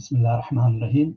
بسم 0.00 0.16
الله 0.16 0.34
الرحمن 0.34 0.70
الرحيم 0.76 1.08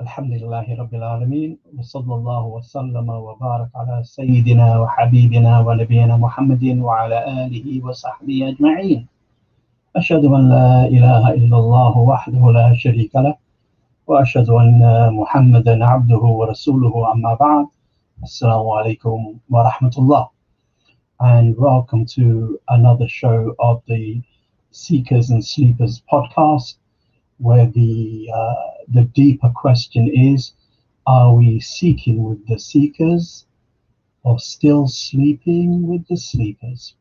الحمد 0.00 0.32
لله 0.32 0.66
رب 0.80 0.94
العالمين 0.94 1.50
وصلى 1.78 2.14
الله 2.14 2.44
وسلم 2.56 3.08
وبارك 3.26 3.70
على 3.80 3.96
سيدنا 4.04 4.68
وحبيبنا 4.80 5.52
ونبينا 5.66 6.16
محمد 6.16 6.64
وعلى 6.86 7.18
آله 7.44 7.66
وصحبه 7.86 8.48
أجمعين 8.48 9.06
أشهد 9.96 10.24
أن 10.24 10.42
لا 10.54 10.84
إله 10.96 11.22
إلا 11.38 11.56
الله 11.62 11.98
وحده 11.98 12.42
لا 12.58 12.74
شريك 12.74 13.16
له 13.16 13.34
وأشهد 14.06 14.48
أن 14.50 14.80
محمدا 15.20 15.84
عبده 15.84 16.22
ورسوله 16.38 17.12
أما 17.12 17.34
بعد 17.34 17.66
السلام 18.22 18.68
عليكم 18.68 19.18
ورحمة 19.50 19.94
الله 19.98 20.24
and 21.20 21.56
welcome 21.56 22.04
to 22.04 22.58
another 22.68 23.08
show 23.08 23.54
of 23.58 23.82
the 23.88 24.20
Seekers 24.72 25.30
and 25.30 25.42
Sleepers 25.44 26.02
podcast. 26.12 26.79
Where 27.40 27.66
the 27.66 28.30
uh, 28.32 28.84
the 28.88 29.04
deeper 29.14 29.50
question 29.54 30.08
is 30.08 30.52
are 31.06 31.34
we 31.34 31.58
seeking 31.60 32.22
with 32.22 32.46
the 32.46 32.58
seekers 32.58 33.46
or 34.22 34.38
still 34.38 34.86
sleeping 34.86 35.86
with 35.86 36.06
the 36.08 36.16
sleepers? 36.16 36.94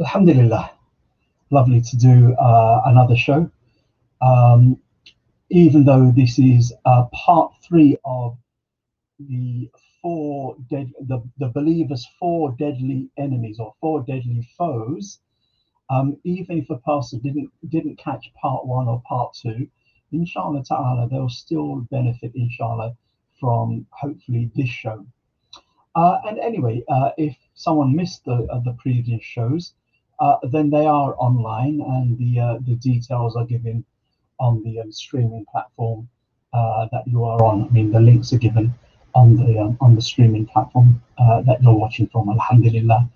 Alhamdulillah. 0.00 0.70
Lovely 1.50 1.80
to 1.80 1.96
do 1.96 2.34
uh, 2.34 2.82
another 2.86 3.16
show. 3.16 3.50
Um, 4.22 4.78
even 5.50 5.84
though 5.84 6.12
this 6.14 6.38
is 6.38 6.72
uh, 6.84 7.04
part 7.12 7.52
three 7.66 7.96
of 8.04 8.36
the 9.18 9.70
four 10.02 10.56
dead 10.70 10.92
the, 11.08 11.22
the 11.38 11.48
believers 11.48 12.06
four 12.18 12.54
deadly 12.58 13.08
enemies 13.16 13.58
or 13.58 13.74
four 13.80 14.02
deadly 14.02 14.46
foes 14.56 15.20
um, 15.90 16.16
even 16.24 16.58
if 16.58 16.70
a 16.70 16.78
person 16.78 17.18
didn't 17.20 17.50
didn't 17.68 17.96
catch 17.96 18.32
part 18.40 18.66
one 18.66 18.88
or 18.88 19.02
part 19.08 19.34
two 19.34 19.68
inshallah 20.12 20.62
ta'ala 20.64 21.08
they'll 21.08 21.28
still 21.28 21.76
benefit 21.90 22.32
inshallah 22.34 22.94
from 23.38 23.86
hopefully 23.90 24.50
this 24.54 24.68
show. 24.68 25.04
Uh, 25.94 26.18
and 26.26 26.38
anyway 26.38 26.82
uh, 26.88 27.10
if 27.16 27.36
someone 27.54 27.94
missed 27.94 28.24
the 28.24 28.46
uh, 28.52 28.60
the 28.60 28.72
previous 28.78 29.22
shows 29.22 29.74
uh, 30.20 30.36
then 30.52 30.70
they 30.70 30.86
are 30.86 31.14
online 31.18 31.80
and 31.80 32.18
the 32.18 32.40
uh, 32.40 32.58
the 32.66 32.74
details 32.76 33.36
are 33.36 33.46
given 33.46 33.84
on 34.38 34.62
the 34.64 34.80
um, 34.80 34.92
streaming 34.92 35.44
platform 35.50 36.08
uh, 36.52 36.86
that 36.92 37.06
you 37.06 37.24
are 37.24 37.42
on. 37.42 37.64
I 37.64 37.68
mean 37.68 37.90
the 37.90 38.00
links 38.00 38.32
are 38.32 38.38
given 38.38 38.74
on 39.14 39.36
the 39.36 39.58
um, 39.58 39.76
on 39.80 39.94
the 39.94 40.02
streaming 40.02 40.46
platform 40.46 41.02
that 41.18 41.62
you're 41.62 41.74
watching 41.74 42.06
from 42.08 42.28
alhamdulillah 42.28 43.08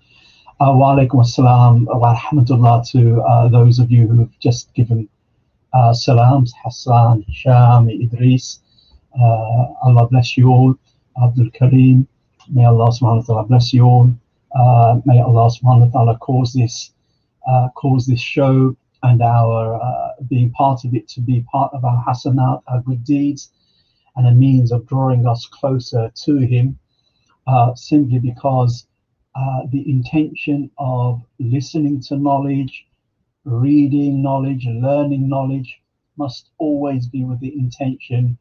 uh, 0.61 0.71
wa 0.71 0.93
alaikum 0.93 1.21
assalam 1.25 1.85
wa 1.85 2.15
rahmatullah 2.15 2.87
to 2.91 3.19
uh, 3.23 3.47
those 3.47 3.79
of 3.79 3.89
you 3.89 4.07
who've 4.07 4.39
just 4.39 4.71
given 4.75 5.09
uh, 5.73 5.91
salams, 5.91 6.53
Hassan, 6.63 7.23
Hisham, 7.27 7.89
Idris. 7.89 8.59
Uh, 9.19 9.73
Allah 9.83 10.07
bless 10.07 10.37
you 10.37 10.49
all. 10.49 10.75
Abdul 11.23 11.49
Kareem. 11.59 12.05
May 12.49 12.65
Allah 12.65 12.89
subhanahu 12.89 13.27
wa 13.27 13.33
ta'ala 13.33 13.43
bless 13.45 13.73
you 13.73 13.85
all. 13.85 14.09
Uh, 14.53 15.01
may 15.03 15.19
Allah 15.19 15.49
subhanahu 15.49 15.91
wa 15.91 15.99
ta'ala 15.99 16.17
cause 16.19 16.53
this, 16.53 16.91
uh, 17.49 17.69
cause 17.75 18.05
this 18.05 18.21
show 18.21 18.75
and 19.01 19.21
our 19.23 19.81
uh, 19.81 20.09
being 20.29 20.51
part 20.51 20.85
of 20.85 20.93
it 20.93 21.07
to 21.07 21.21
be 21.21 21.43
part 21.51 21.73
of 21.73 21.83
our 21.83 22.03
hasanat, 22.05 22.61
our 22.67 22.81
good 22.81 23.03
deeds, 23.03 23.49
and 24.15 24.27
a 24.27 24.31
means 24.31 24.71
of 24.71 24.85
drawing 24.85 25.25
us 25.25 25.47
closer 25.47 26.11
to 26.23 26.37
Him 26.37 26.77
simply 27.75 28.19
because 28.19 28.85
uh, 29.35 29.61
the 29.71 29.89
intention 29.89 30.69
of 30.77 31.21
listening 31.39 32.01
to 32.01 32.17
knowledge, 32.17 32.85
reading 33.45 34.21
knowledge, 34.21 34.65
learning 34.65 35.29
knowledge 35.29 35.81
must 36.17 36.49
always 36.57 37.07
be 37.07 37.23
with 37.23 37.39
the 37.39 37.57
intention 37.57 38.37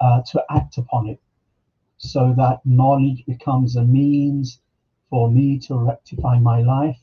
uh, 0.00 0.22
to 0.30 0.42
act 0.50 0.78
upon 0.78 1.08
it 1.08 1.20
so 1.98 2.34
that 2.36 2.60
knowledge 2.64 3.24
becomes 3.26 3.76
a 3.76 3.84
means 3.84 4.60
for 5.10 5.30
me 5.30 5.58
to 5.58 5.76
rectify 5.76 6.38
my 6.38 6.60
life 6.60 6.98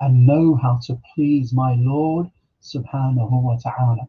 and 0.00 0.26
know 0.26 0.54
how 0.54 0.78
to 0.86 1.00
please 1.14 1.52
my 1.52 1.74
Lord 1.74 2.30
subhanahu 2.62 3.42
wa 3.42 3.56
ta'ala. 3.56 4.08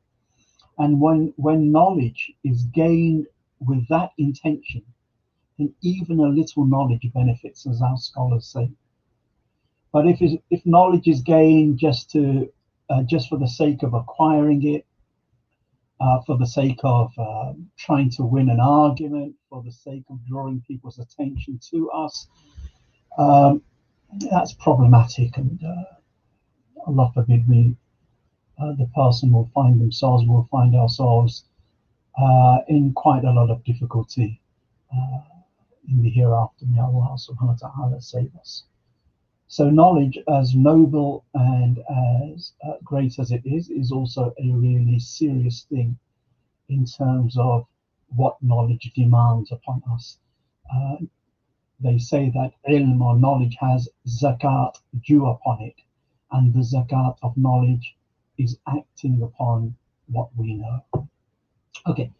And 0.78 1.02
when, 1.02 1.34
when 1.38 1.72
knowledge 1.72 2.32
is 2.44 2.64
gained 2.66 3.28
with 3.60 3.88
that 3.90 4.12
intention, 4.18 4.84
then 5.60 5.74
even 5.82 6.20
a 6.22 6.28
little 6.28 6.66
knowledge 6.66 7.08
benefits, 7.14 7.68
as 7.68 7.82
our 7.82 7.98
scholars 7.98 8.48
say. 8.48 8.72
But 9.92 10.08
if 10.08 10.22
if 10.50 10.66
knowledge 10.66 11.08
is 11.08 11.22
gained 11.22 11.78
just 11.78 12.10
to 12.12 12.52
uh, 12.90 13.04
just 13.04 13.30
for 13.30 13.38
the 13.38 13.48
sake 13.48 13.84
of 13.84 13.94
acquiring 13.94 14.66
it, 14.76 14.86
uh, 16.00 16.22
for 16.26 16.38
the 16.38 16.48
sake 16.48 16.80
of 16.84 17.12
uh, 17.18 17.54
trying 17.78 18.10
to 18.12 18.24
win 18.24 18.50
an 18.50 18.60
argument, 18.60 19.36
for 19.50 19.62
the 19.62 19.72
sake 19.72 20.06
of 20.10 20.18
drawing 20.28 20.64
people's 20.68 20.98
attention 20.98 21.60
to 21.72 21.92
us, 21.92 22.28
um, 23.18 23.62
that's 24.32 24.54
problematic, 24.54 25.38
and 25.38 25.60
uh, 25.64 26.88
Allah 26.88 27.12
forbid 27.14 27.48
we, 27.50 27.76
uh, 28.62 28.74
the 28.78 28.90
person 28.96 29.34
will 29.34 29.52
find 29.54 29.80
themselves, 29.82 30.26
will 30.26 30.48
find 30.50 30.74
ourselves 30.76 31.44
uh, 32.18 32.60
in 32.70 32.94
quite 32.94 33.26
a 33.26 33.32
lot 33.32 33.50
of 33.50 33.64
difficulty 33.66 34.40
in 35.90 36.02
the 36.02 36.10
hereafter. 36.10 36.66
May 36.66 36.80
Allah 36.80 37.18
subhanahu 37.18 37.62
wa 37.62 37.70
ta'ala 37.70 38.02
save 38.02 38.36
us. 38.40 38.64
So 39.48 39.70
knowledge, 39.70 40.20
as 40.28 40.54
noble 40.54 41.26
and 41.34 41.80
as 42.34 42.54
uh, 42.64 42.74
great 42.84 43.18
as 43.18 43.32
it 43.32 43.42
is, 43.46 43.70
is 43.70 43.92
also 43.92 44.34
a 44.38 44.52
really 44.52 45.00
serious 45.00 45.64
thing 45.64 45.98
in 46.70 46.86
terms 46.86 47.36
of 47.38 47.66
what 48.16 48.38
knowledge 48.44 48.92
demands 48.96 49.52
upon 49.52 49.82
us. 49.92 50.20
Uh, 50.72 50.98
they 51.80 51.98
say 51.98 52.30
that 52.30 52.52
ilm 52.70 53.02
or 53.02 53.18
knowledge 53.18 53.58
has 53.60 53.90
zakat 54.08 54.78
due 55.04 55.26
upon 55.26 55.62
it, 55.62 55.76
and 56.32 56.54
the 56.54 56.60
zakat 56.60 57.18
of 57.24 57.36
knowledge 57.36 57.96
is 58.38 58.60
acting 58.68 59.22
upon 59.24 59.76
what 60.08 60.30
we 60.36 60.54
know. 60.54 61.08
Okay. 61.88 62.12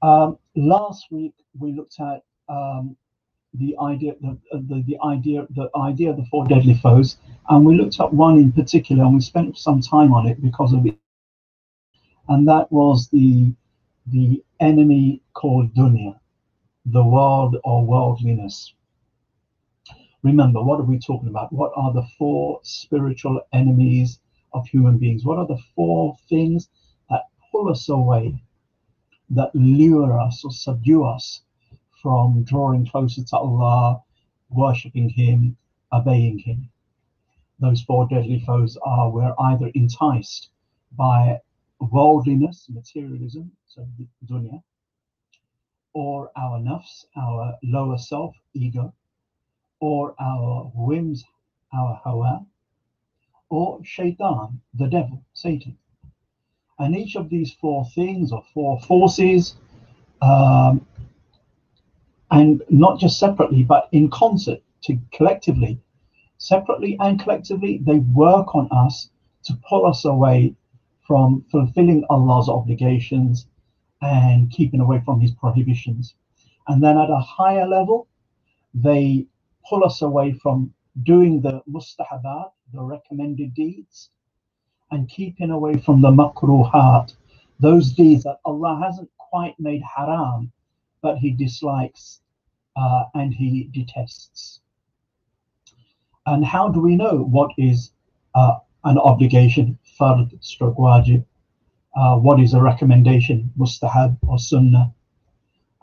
Um, 0.00 0.38
last 0.54 1.10
week 1.10 1.34
we 1.58 1.72
looked 1.72 1.98
at 2.00 2.22
um, 2.48 2.96
the 3.54 3.76
idea 3.80 4.14
the, 4.20 4.36
the, 4.52 4.82
the 4.86 4.98
idea 5.04 5.46
the 5.50 5.68
idea 5.76 6.10
of 6.10 6.16
the 6.16 6.24
four 6.26 6.46
deadly 6.46 6.74
foes. 6.74 7.16
And 7.48 7.64
we 7.64 7.76
looked 7.76 8.00
at 8.00 8.12
one 8.12 8.38
in 8.38 8.52
particular 8.52 9.04
and 9.04 9.14
we 9.14 9.20
spent 9.20 9.56
some 9.58 9.80
time 9.80 10.12
on 10.12 10.26
it 10.26 10.42
because 10.42 10.72
of 10.72 10.84
it. 10.86 10.96
And 12.28 12.48
that 12.48 12.70
was 12.72 13.08
the 13.08 13.52
the 14.06 14.42
enemy 14.60 15.22
called 15.34 15.74
dunya 15.74 16.18
the 16.86 17.02
world 17.02 17.56
or 17.64 17.84
worldliness. 17.84 18.74
Remember 20.22 20.62
what 20.62 20.80
are 20.80 20.84
we 20.84 20.98
talking 20.98 21.28
about? 21.28 21.52
What 21.52 21.72
are 21.76 21.92
the 21.92 22.06
four 22.18 22.60
spiritual 22.62 23.40
enemies 23.52 24.18
of 24.52 24.66
human 24.66 24.98
beings? 24.98 25.24
What 25.24 25.38
are 25.38 25.46
the 25.46 25.60
four 25.74 26.16
things 26.28 26.68
that 27.10 27.22
pull 27.50 27.68
us 27.70 27.88
away 27.88 28.42
that 29.30 29.54
lure 29.54 30.18
us 30.20 30.44
or 30.44 30.50
subdue 30.50 31.04
us 31.04 31.42
from 32.04 32.44
drawing 32.44 32.84
closer 32.86 33.24
to 33.24 33.36
Allah, 33.38 34.02
worshipping 34.50 35.08
Him, 35.08 35.56
obeying 35.90 36.38
Him. 36.38 36.68
Those 37.60 37.80
four 37.80 38.06
deadly 38.06 38.40
foes 38.40 38.76
are 38.82 39.10
we're 39.10 39.34
either 39.38 39.70
enticed 39.74 40.50
by 40.92 41.40
worldliness, 41.80 42.66
materialism, 42.68 43.52
so 43.66 43.88
dunya, 44.26 44.62
or 45.94 46.30
our 46.36 46.58
nafs, 46.58 47.06
our 47.16 47.56
lower 47.62 47.96
self, 47.96 48.36
ego, 48.52 48.92
or 49.80 50.14
our 50.20 50.70
whims, 50.74 51.24
our 51.72 51.98
hawa, 52.04 52.44
or 53.48 53.82
shaitan, 53.82 54.60
the 54.74 54.88
devil, 54.88 55.24
Satan. 55.32 55.78
And 56.78 56.94
each 56.94 57.16
of 57.16 57.30
these 57.30 57.54
four 57.54 57.86
things 57.94 58.30
or 58.30 58.44
four 58.52 58.78
forces 58.80 59.56
um, 60.20 60.86
and 62.30 62.62
not 62.68 62.98
just 62.98 63.18
separately, 63.18 63.62
but 63.62 63.88
in 63.92 64.10
concert 64.10 64.60
to 64.82 64.98
collectively, 65.12 65.80
separately 66.38 66.96
and 67.00 67.20
collectively, 67.20 67.78
they 67.78 67.98
work 67.98 68.54
on 68.54 68.68
us 68.70 69.10
to 69.44 69.54
pull 69.68 69.86
us 69.86 70.04
away 70.04 70.54
from 71.06 71.44
fulfilling 71.50 72.04
Allah's 72.10 72.48
obligations 72.48 73.46
and 74.00 74.50
keeping 74.50 74.80
away 74.80 75.02
from 75.04 75.20
His 75.20 75.32
prohibitions. 75.32 76.14
And 76.68 76.82
then 76.82 76.96
at 76.98 77.10
a 77.10 77.18
higher 77.18 77.66
level, 77.66 78.08
they 78.72 79.26
pull 79.68 79.84
us 79.84 80.02
away 80.02 80.32
from 80.32 80.72
doing 81.02 81.40
the 81.40 81.62
mustahabat, 81.70 82.50
the 82.72 82.82
recommended 82.82 83.54
deeds, 83.54 84.10
and 84.90 85.08
keeping 85.08 85.50
away 85.50 85.78
from 85.78 86.00
the 86.00 86.10
makruhat, 86.10 87.14
those 87.60 87.92
deeds 87.92 88.24
that 88.24 88.40
Allah 88.44 88.80
hasn't 88.82 89.10
quite 89.18 89.58
made 89.58 89.82
haram, 89.82 90.52
but 91.04 91.18
He 91.18 91.30
dislikes 91.30 92.20
uh, 92.76 93.02
and 93.14 93.32
He 93.32 93.70
detests. 93.78 94.60
And 96.26 96.44
how 96.44 96.64
do 96.74 96.80
we 96.80 96.96
know 96.96 97.16
what 97.36 97.50
is 97.58 97.92
uh, 98.34 98.56
an 98.84 98.98
obligation, 98.98 99.78
fard, 99.98 100.26
stroke 100.42 100.78
wajib? 100.78 101.24
uh, 101.96 102.16
what 102.16 102.40
is 102.40 102.54
a 102.54 102.60
recommendation, 102.60 103.50
mustahab 103.58 104.16
or 104.26 104.38
sunnah, 104.38 104.92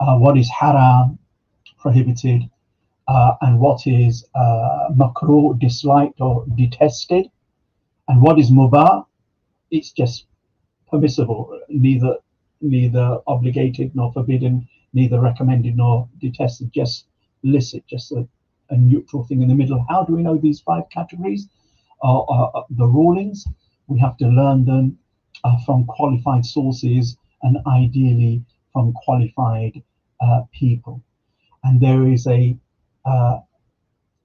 uh, 0.00 0.16
what 0.16 0.36
is 0.36 0.50
haram, 0.50 1.18
prohibited, 1.78 2.42
uh, 3.08 3.32
and 3.40 3.58
what 3.58 3.86
is 3.86 4.24
uh, 4.34 4.88
makruh, 4.94 5.58
disliked 5.58 6.20
or 6.20 6.44
detested, 6.56 7.26
and 8.08 8.20
what 8.20 8.38
is 8.38 8.50
mubah, 8.50 9.04
it's 9.70 9.92
just 9.92 10.26
permissible, 10.90 11.58
neither 11.68 12.16
neither 12.60 13.18
obligated 13.26 13.90
nor 13.96 14.12
forbidden, 14.12 14.68
neither 14.92 15.20
recommended 15.20 15.76
nor 15.76 16.08
detested, 16.20 16.72
just 16.72 17.06
licit, 17.42 17.86
just 17.86 18.12
a, 18.12 18.26
a 18.70 18.76
neutral 18.76 19.24
thing 19.24 19.42
in 19.42 19.48
the 19.48 19.54
middle. 19.54 19.84
How 19.88 20.04
do 20.04 20.14
we 20.14 20.22
know 20.22 20.36
these 20.36 20.60
five 20.60 20.84
categories 20.90 21.48
are, 22.02 22.24
are 22.28 22.64
the 22.70 22.86
rulings? 22.86 23.46
We 23.86 23.98
have 24.00 24.16
to 24.18 24.26
learn 24.26 24.64
them 24.64 24.98
uh, 25.44 25.56
from 25.64 25.84
qualified 25.86 26.44
sources 26.44 27.16
and 27.42 27.58
ideally 27.66 28.44
from 28.72 28.92
qualified 28.92 29.82
uh, 30.20 30.42
people. 30.52 31.02
And 31.64 31.80
there 31.80 32.06
is 32.06 32.26
a 32.26 32.56
uh, 33.04 33.40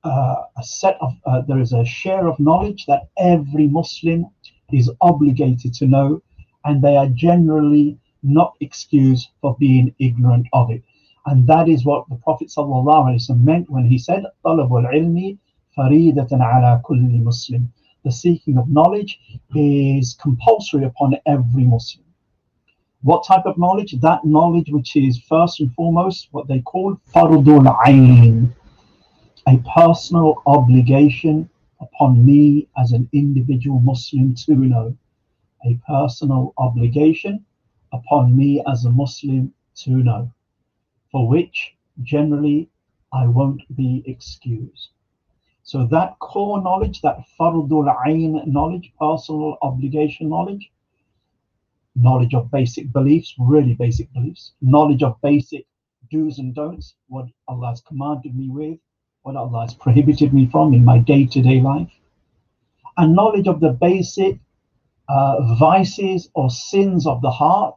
uh 0.04 0.44
a 0.56 0.64
set 0.64 0.98
of 1.02 1.14
uh, 1.25 1.42
there 1.42 1.60
is 1.60 1.74
a 1.74 1.84
share 1.84 2.28
of 2.28 2.40
knowledge 2.40 2.86
that 2.86 3.10
every 3.18 3.68
Muslim 3.68 4.28
is 4.72 4.92
obligated 5.02 5.74
to 5.75 5.88
know, 5.88 6.22
and 6.66 6.84
they 6.84 6.96
are 6.96 7.08
generally 7.08 7.98
not 8.24 8.56
excuse 8.60 9.30
for 9.42 9.56
being 9.60 9.94
ignorant 10.00 10.48
of 10.54 10.72
it. 10.72 10.84
And 11.25 11.46
that 11.48 11.68
is 11.68 11.86
what 11.86 12.08
the 12.10 12.16
Prophet 12.16 12.48
ﷺ 12.48 13.44
meant 13.44 13.69
when 13.69 13.86
he 13.86 13.98
said, 13.98 14.24
ala 14.46 14.68
kulli 16.86 17.22
Muslim. 17.22 17.72
The 18.04 18.12
seeking 18.12 18.58
of 18.58 18.69
knowledge 18.69 19.19
is 19.54 20.18
compulsory 20.22 20.86
upon 20.86 21.18
every 21.25 21.64
Muslim. 21.64 22.06
What 23.02 23.25
type 23.25 23.46
of 23.46 23.58
knowledge? 23.58 24.00
That 24.00 24.25
knowledge 24.25 24.69
which 24.72 24.96
is 24.96 25.19
first 25.19 25.60
and 25.60 25.74
foremost 25.74 26.30
what 26.31 26.48
they 26.48 26.62
call 26.62 27.00
fardul 27.14 28.54
a 29.48 29.58
personal 29.74 30.42
obligation 30.46 31.50
upon 31.80 32.25
me 32.25 32.68
as 32.78 32.92
an 32.92 33.08
individual 33.14 33.80
Muslim 33.80 34.36
to 34.36 34.56
know, 34.56 34.96
a 35.66 35.80
personal 35.88 36.54
obligation 36.58 37.46
upon 37.92 38.36
me 38.36 38.63
as 38.68 38.86
a 38.86 38.92
Muslim 38.92 39.54
to 39.75 39.92
know, 39.92 40.31
for 41.12 41.28
which 41.28 41.75
generally 42.04 42.69
I 43.13 43.28
won't 43.28 43.63
be 43.75 44.04
excused. 44.06 44.89
So 45.63 45.86
that 45.88 46.18
core 46.19 46.62
knowledge, 46.62 47.01
that 47.01 47.25
fardul 47.39 47.94
ayn 48.06 48.45
knowledge, 48.48 48.94
personal 49.00 49.57
obligation 49.62 50.30
knowledge, 50.30 50.72
knowledge 51.95 52.34
of 52.34 52.51
basic 52.51 52.92
beliefs, 52.94 53.34
really 53.38 53.74
basic 53.74 54.12
beliefs, 54.13 54.54
knowledge 54.62 55.04
of 55.04 55.19
basic 55.22 55.66
do's 56.12 56.40
and 56.40 56.56
don'ts, 56.56 56.95
what 57.07 57.25
Allah 57.48 57.69
has 57.69 57.81
commanded 57.81 58.36
me 58.36 58.50
with, 58.50 58.80
what 59.24 59.36
Allah 59.36 59.62
has 59.62 59.74
prohibited 59.83 60.33
me 60.33 60.48
from 60.48 60.74
in 60.74 60.86
my 60.86 61.00
day-to-day 61.00 61.60
life, 61.60 61.92
and 62.98 63.16
knowledge 63.16 63.48
of 63.48 63.60
the 63.60 63.74
basic 63.74 64.40
uh, 65.09 65.56
vices 65.56 66.30
or 66.33 66.50
sins 66.50 67.07
of 67.07 67.21
the 67.21 67.31
heart 67.31 67.75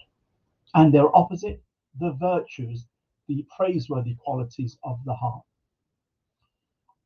and 0.74 0.92
their 0.92 1.14
opposite, 1.16 1.62
the 1.98 2.12
virtues, 2.12 2.86
the 3.28 3.46
praiseworthy 3.56 4.14
qualities 4.14 4.76
of 4.84 4.98
the 5.04 5.14
heart. 5.14 5.42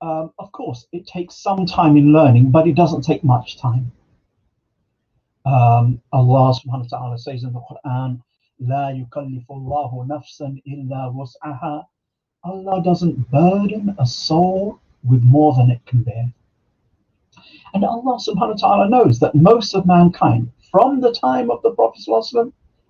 Um, 0.00 0.32
of 0.38 0.52
course, 0.52 0.86
it 0.92 1.06
takes 1.06 1.36
some 1.36 1.66
time 1.66 1.96
in 1.96 2.12
learning, 2.12 2.50
but 2.50 2.66
it 2.66 2.74
doesn't 2.74 3.02
take 3.02 3.24
much 3.24 3.58
time. 3.58 3.92
Um, 5.46 6.00
Allah 6.12 6.54
subhanahu 6.54 6.90
wa 6.90 6.98
ta'ala 6.98 7.18
says 7.18 7.44
in 7.44 7.52
the 7.52 7.60
Quran, 7.60 8.20
La 8.60 8.90
yukallifullahu 8.90 10.06
nafsan 10.06 10.62
illa 10.64 11.12
wus'aha. 11.12 11.84
Allah 12.44 12.82
doesn't 12.82 13.30
burden 13.30 13.94
a 13.98 14.06
soul 14.06 14.78
with 15.02 15.22
more 15.22 15.54
than 15.54 15.70
it 15.70 15.84
can 15.86 16.02
bear. 16.02 16.32
And 17.74 17.84
Allah 17.84 18.18
subhanahu 18.18 18.62
wa 18.62 18.68
ta'ala 18.68 18.88
knows 18.88 19.18
that 19.18 19.34
most 19.34 19.74
of 19.74 19.84
mankind, 19.84 20.52
from 20.70 21.00
the 21.00 21.12
time 21.12 21.50
of 21.50 21.60
the 21.62 21.72
Prophet 21.72 22.06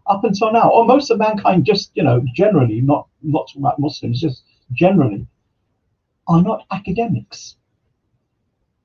up 0.06 0.24
until 0.24 0.52
now, 0.52 0.68
or 0.70 0.84
most 0.84 1.10
of 1.10 1.18
mankind 1.18 1.64
just, 1.64 1.90
you 1.94 2.02
know, 2.02 2.22
generally, 2.34 2.82
not 2.82 3.08
not 3.22 3.50
about 3.56 3.78
Muslims, 3.78 4.20
just 4.20 4.42
generally, 4.72 5.26
are 6.28 6.42
not 6.42 6.66
academics, 6.70 7.56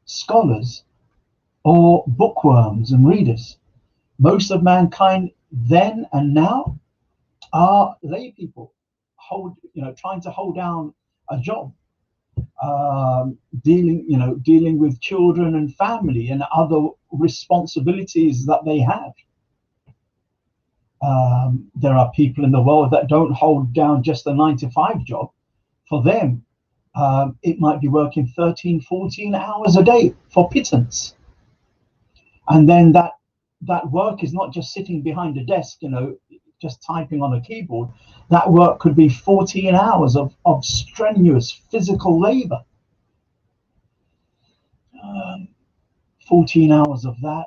scholars, 0.05 0.83
or 1.63 2.05
bookworms 2.07 2.93
and 2.93 3.05
readers. 3.05 3.57
Most 4.17 4.51
of 4.51 4.63
mankind 4.63 5.31
then 5.51 6.07
and 6.13 6.33
now 6.33 6.79
are 7.51 7.97
lay 8.01 8.31
people, 8.31 8.73
hold, 9.15 9.57
you 9.73 9.81
know, 9.81 9.93
trying 9.93 10.21
to 10.21 10.31
hold 10.31 10.55
down 10.55 10.93
a 11.29 11.37
job, 11.39 11.73
um, 12.61 13.37
dealing, 13.63 14.05
you 14.07 14.17
know, 14.17 14.35
dealing 14.35 14.79
with 14.79 15.01
children 15.01 15.55
and 15.55 15.75
family 15.75 16.29
and 16.29 16.43
other 16.55 16.87
responsibilities 17.11 18.45
that 18.45 18.63
they 18.65 18.79
have. 18.79 19.13
Um, 21.01 21.71
there 21.75 21.93
are 21.93 22.11
people 22.11 22.43
in 22.43 22.51
the 22.51 22.61
world 22.61 22.91
that 22.91 23.07
don't 23.07 23.31
hold 23.31 23.73
down 23.73 24.03
just 24.03 24.27
a 24.27 24.33
nine 24.33 24.57
to 24.57 24.69
five 24.71 25.03
job. 25.03 25.31
For 25.87 26.03
them, 26.03 26.45
um, 26.95 27.37
it 27.41 27.59
might 27.59 27.81
be 27.81 27.87
working 27.87 28.27
13, 28.35 28.81
14 28.81 29.35
hours 29.35 29.77
a 29.77 29.83
day 29.83 30.13
for 30.29 30.49
pittance. 30.49 31.15
And 32.49 32.67
then 32.67 32.91
that 32.93 33.13
that 33.61 33.89
work 33.91 34.23
is 34.23 34.33
not 34.33 34.53
just 34.53 34.73
sitting 34.73 35.01
behind 35.01 35.37
a 35.37 35.43
desk, 35.43 35.77
you 35.81 35.89
know, 35.89 36.15
just 36.61 36.83
typing 36.83 37.21
on 37.21 37.33
a 37.33 37.41
keyboard. 37.41 37.89
That 38.29 38.51
work 38.51 38.79
could 38.79 38.95
be 38.95 39.09
14 39.09 39.73
hours 39.75 40.15
of, 40.15 40.35
of 40.45 40.63
strenuous 40.65 41.51
physical 41.71 42.19
labor. 42.19 42.61
Um, 45.01 45.47
14 46.27 46.71
hours 46.71 47.05
of 47.05 47.19
that, 47.21 47.45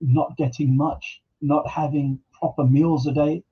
not 0.00 0.36
getting 0.36 0.76
much, 0.76 1.22
not 1.40 1.66
having 1.68 2.18
proper 2.38 2.64
meals 2.64 3.06
a 3.06 3.12
day. 3.12 3.42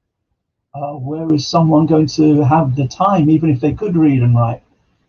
Uh, 0.72 0.92
where 0.92 1.32
is 1.34 1.48
someone 1.48 1.86
going 1.86 2.06
to 2.06 2.42
have 2.42 2.76
the 2.76 2.86
time, 2.86 3.28
even 3.28 3.50
if 3.50 3.60
they 3.60 3.72
could 3.72 3.96
read 3.96 4.22
and 4.22 4.36
write, 4.36 4.62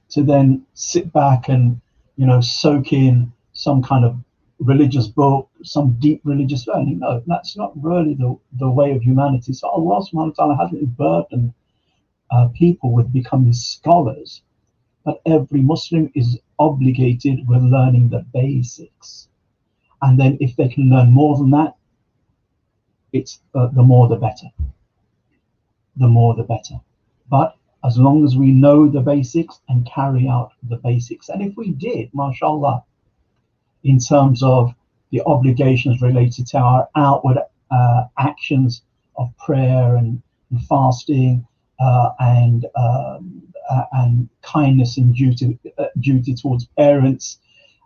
to 0.09 0.23
then 0.23 0.65
sit 0.73 1.13
back 1.13 1.49
and, 1.49 1.79
you 2.15 2.25
know, 2.25 2.41
soak 2.41 2.93
in 2.93 3.31
some 3.53 3.83
kind 3.83 4.03
of 4.03 4.15
religious 4.61 5.07
book, 5.07 5.49
some 5.63 5.97
deep 5.99 6.21
religious 6.23 6.67
learning. 6.67 6.99
No, 6.99 7.23
that's 7.25 7.57
not 7.57 7.71
really 7.81 8.13
the, 8.13 8.37
the 8.59 8.69
way 8.69 8.91
of 8.91 9.01
humanity. 9.01 9.53
So 9.53 9.67
Allah 9.69 10.05
subhanahu 10.05 10.37
wa 10.37 10.45
ta'ala 10.45 10.57
hasn't 10.57 10.97
burdened 10.97 11.53
uh, 12.29 12.47
people 12.53 12.93
with 12.93 13.11
becoming 13.11 13.53
scholars, 13.53 14.41
but 15.03 15.21
every 15.25 15.61
Muslim 15.61 16.11
is 16.15 16.39
obligated 16.59 17.47
with 17.47 17.63
learning 17.63 18.09
the 18.09 18.25
basics. 18.33 19.27
And 20.01 20.19
then 20.19 20.37
if 20.39 20.55
they 20.55 20.67
can 20.67 20.89
learn 20.89 21.11
more 21.11 21.37
than 21.37 21.51
that, 21.51 21.75
it's 23.13 23.41
uh, 23.55 23.67
the 23.67 23.83
more 23.83 24.07
the 24.07 24.15
better. 24.15 24.47
The 25.97 26.07
more 26.07 26.35
the 26.35 26.43
better. 26.43 26.79
But 27.29 27.57
as 27.83 27.97
long 27.97 28.23
as 28.23 28.35
we 28.35 28.51
know 28.51 28.87
the 28.87 29.01
basics 29.01 29.59
and 29.67 29.85
carry 29.85 30.27
out 30.27 30.53
the 30.69 30.77
basics, 30.77 31.29
and 31.29 31.41
if 31.41 31.57
we 31.57 31.71
did, 31.71 32.09
mashallah, 32.13 32.83
in 33.83 33.99
terms 33.99 34.43
of 34.43 34.73
the 35.11 35.21
obligations 35.25 36.01
related 36.01 36.47
to 36.47 36.57
our 36.57 36.87
outward 36.95 37.37
uh, 37.69 38.03
actions 38.17 38.81
of 39.17 39.31
prayer 39.37 39.95
and, 39.95 40.21
and 40.49 40.65
fasting 40.67 41.45
uh, 41.79 42.09
and 42.19 42.65
um, 42.75 43.51
and 43.93 44.29
kindness 44.41 44.97
and 44.97 45.15
duty 45.15 45.57
uh, 45.77 45.85
duty 45.99 46.33
towards 46.33 46.65
parents. 46.77 47.39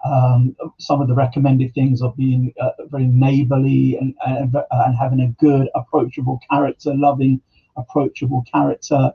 Um, 0.03 0.55
some 0.77 1.01
of 1.01 1.07
the 1.07 1.15
recommended 1.15 1.73
things 1.73 2.03
of 2.03 2.15
being 2.15 2.53
uh, 2.59 2.71
very 2.91 3.07
neighborly 3.07 3.97
and, 3.97 4.13
and, 4.27 4.55
and 4.69 4.95
having 4.95 5.21
a 5.21 5.29
good, 5.43 5.67
approachable 5.73 6.39
character, 6.47 6.93
loving, 6.93 7.41
approachable 7.75 8.43
character, 8.51 9.11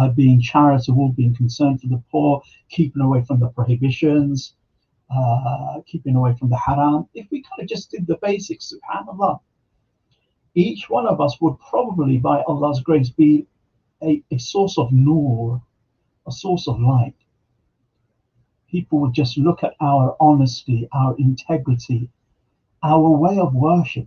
uh, 0.00 0.08
being 0.08 0.40
charitable, 0.40 1.10
being 1.10 1.34
concerned 1.34 1.82
for 1.82 1.88
the 1.88 2.02
poor, 2.10 2.40
keeping 2.70 3.02
away 3.02 3.22
from 3.24 3.40
the 3.40 3.48
prohibitions, 3.48 4.54
uh, 5.14 5.80
keeping 5.86 6.16
away 6.16 6.34
from 6.38 6.50
the 6.50 6.56
haram, 6.56 7.08
if 7.14 7.26
we 7.30 7.42
kind 7.42 7.62
of 7.62 7.68
just 7.68 7.90
did 7.90 8.06
the 8.06 8.18
basics, 8.22 8.72
subhanAllah, 8.72 9.40
each 10.54 10.88
one 10.88 11.06
of 11.06 11.20
us 11.20 11.40
would 11.40 11.58
probably, 11.58 12.18
by 12.18 12.42
Allah's 12.46 12.80
grace, 12.80 13.10
be 13.10 13.46
a, 14.02 14.22
a 14.30 14.38
source 14.38 14.78
of 14.78 14.92
nur, 14.92 15.60
a 16.26 16.32
source 16.32 16.68
of 16.68 16.80
light. 16.80 17.14
People 18.70 19.00
would 19.00 19.12
just 19.12 19.36
look 19.36 19.64
at 19.64 19.74
our 19.80 20.16
honesty, 20.20 20.88
our 20.92 21.16
integrity, 21.18 22.08
our 22.82 23.10
way 23.10 23.38
of 23.38 23.54
worship, 23.54 24.06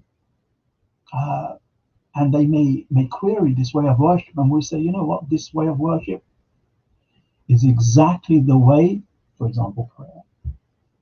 uh, 1.11 1.55
and 2.15 2.33
they 2.33 2.45
may, 2.45 2.85
may 2.89 3.07
query 3.07 3.53
this 3.53 3.73
way 3.73 3.87
of 3.87 3.99
worship, 3.99 4.37
and 4.37 4.49
we 4.49 4.61
say, 4.61 4.79
you 4.79 4.91
know 4.91 5.03
what, 5.03 5.29
this 5.29 5.53
way 5.53 5.67
of 5.67 5.79
worship 5.79 6.23
is 7.49 7.65
exactly 7.65 8.39
the 8.39 8.57
way, 8.57 9.01
for 9.37 9.47
example, 9.47 9.91
prayer 9.95 10.22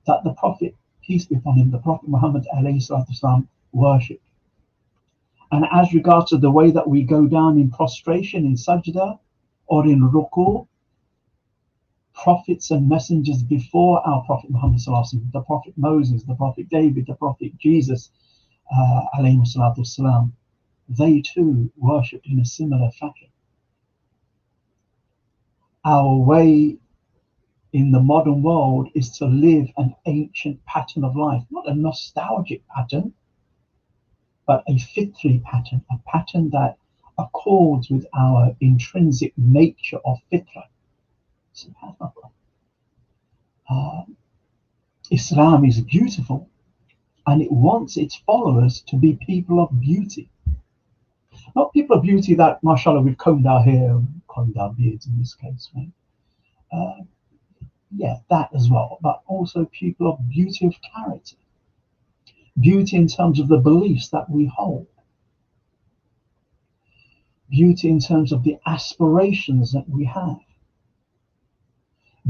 that 0.05 0.23
the 0.23 0.33
Prophet, 0.33 0.75
peace 1.01 1.25
be 1.25 1.35
upon 1.35 1.57
him, 1.57 1.71
the 1.71 1.79
Prophet 1.79 2.09
Muhammad 2.09 2.45
والسلام, 2.53 3.47
worshipped. 3.71 4.23
And 5.51 5.65
as 5.71 5.93
regards 5.93 6.29
to 6.31 6.37
the 6.37 6.51
way 6.51 6.71
that 6.71 6.87
we 6.87 7.03
go 7.03 7.25
down 7.25 7.57
in 7.57 7.69
prostration, 7.69 8.45
in 8.45 8.55
sajda, 8.55 9.19
or 9.67 9.85
in 9.85 10.01
ruku, 10.01 10.67
prophets 12.13 12.71
and 12.71 12.89
messengers 12.89 13.43
before 13.43 14.05
our 14.05 14.23
Prophet 14.23 14.49
Muhammad, 14.49 14.81
the 14.81 15.41
Prophet 15.41 15.73
Moses, 15.77 16.23
the 16.23 16.35
Prophet 16.35 16.67
David, 16.69 17.05
the 17.05 17.15
Prophet 17.15 17.57
Jesus, 17.57 18.09
uh, 18.75 19.01
والسلام, 19.15 20.31
they 20.89 21.21
too 21.21 21.71
worshipped 21.77 22.25
in 22.25 22.39
a 22.39 22.45
similar 22.45 22.89
fashion. 22.91 23.29
Our 25.85 26.17
way 26.17 26.77
in 27.72 27.90
the 27.90 28.00
modern 28.00 28.42
world 28.42 28.88
is 28.94 29.10
to 29.18 29.26
live 29.26 29.68
an 29.76 29.94
ancient 30.06 30.64
pattern 30.66 31.04
of 31.04 31.16
life, 31.16 31.42
not 31.50 31.68
a 31.68 31.74
nostalgic 31.74 32.66
pattern, 32.68 33.14
but 34.46 34.62
a 34.68 34.78
fitri 34.78 35.40
pattern, 35.44 35.82
a 35.90 35.96
pattern 36.06 36.50
that 36.50 36.76
accords 37.18 37.88
with 37.90 38.06
our 38.16 38.54
intrinsic 38.60 39.32
nature 39.36 39.98
of 40.04 40.18
fitra. 40.30 40.64
Uh, 43.68 44.02
Islam 45.10 45.64
is 45.64 45.80
beautiful 45.80 46.48
and 47.26 47.40
it 47.40 47.52
wants 47.52 47.96
its 47.96 48.16
followers 48.16 48.82
to 48.82 48.96
be 48.96 49.18
people 49.26 49.60
of 49.60 49.80
beauty. 49.80 50.28
Not 51.54 51.72
people 51.72 51.96
of 51.96 52.02
beauty 52.02 52.34
that, 52.34 52.62
mashallah, 52.62 53.00
we've 53.00 53.18
combed 53.18 53.46
our 53.46 53.62
hair, 53.62 54.00
combed 54.28 54.56
our 54.56 54.70
beards 54.72 55.06
in 55.06 55.18
this 55.18 55.34
case, 55.34 55.70
right? 55.74 55.90
Uh, 56.72 57.04
yeah, 57.94 58.16
that 58.30 58.48
as 58.54 58.68
well, 58.70 58.98
but 59.02 59.22
also 59.26 59.66
people 59.66 60.10
of 60.10 60.28
beauty 60.28 60.66
of 60.66 60.74
character, 60.94 61.36
beauty 62.58 62.96
in 62.96 63.06
terms 63.06 63.38
of 63.40 63.48
the 63.48 63.58
beliefs 63.58 64.08
that 64.10 64.30
we 64.30 64.46
hold, 64.46 64.86
beauty 67.50 67.88
in 67.88 67.98
terms 67.98 68.32
of 68.32 68.42
the 68.44 68.56
aspirations 68.66 69.72
that 69.72 69.88
we 69.88 70.04
have, 70.04 70.40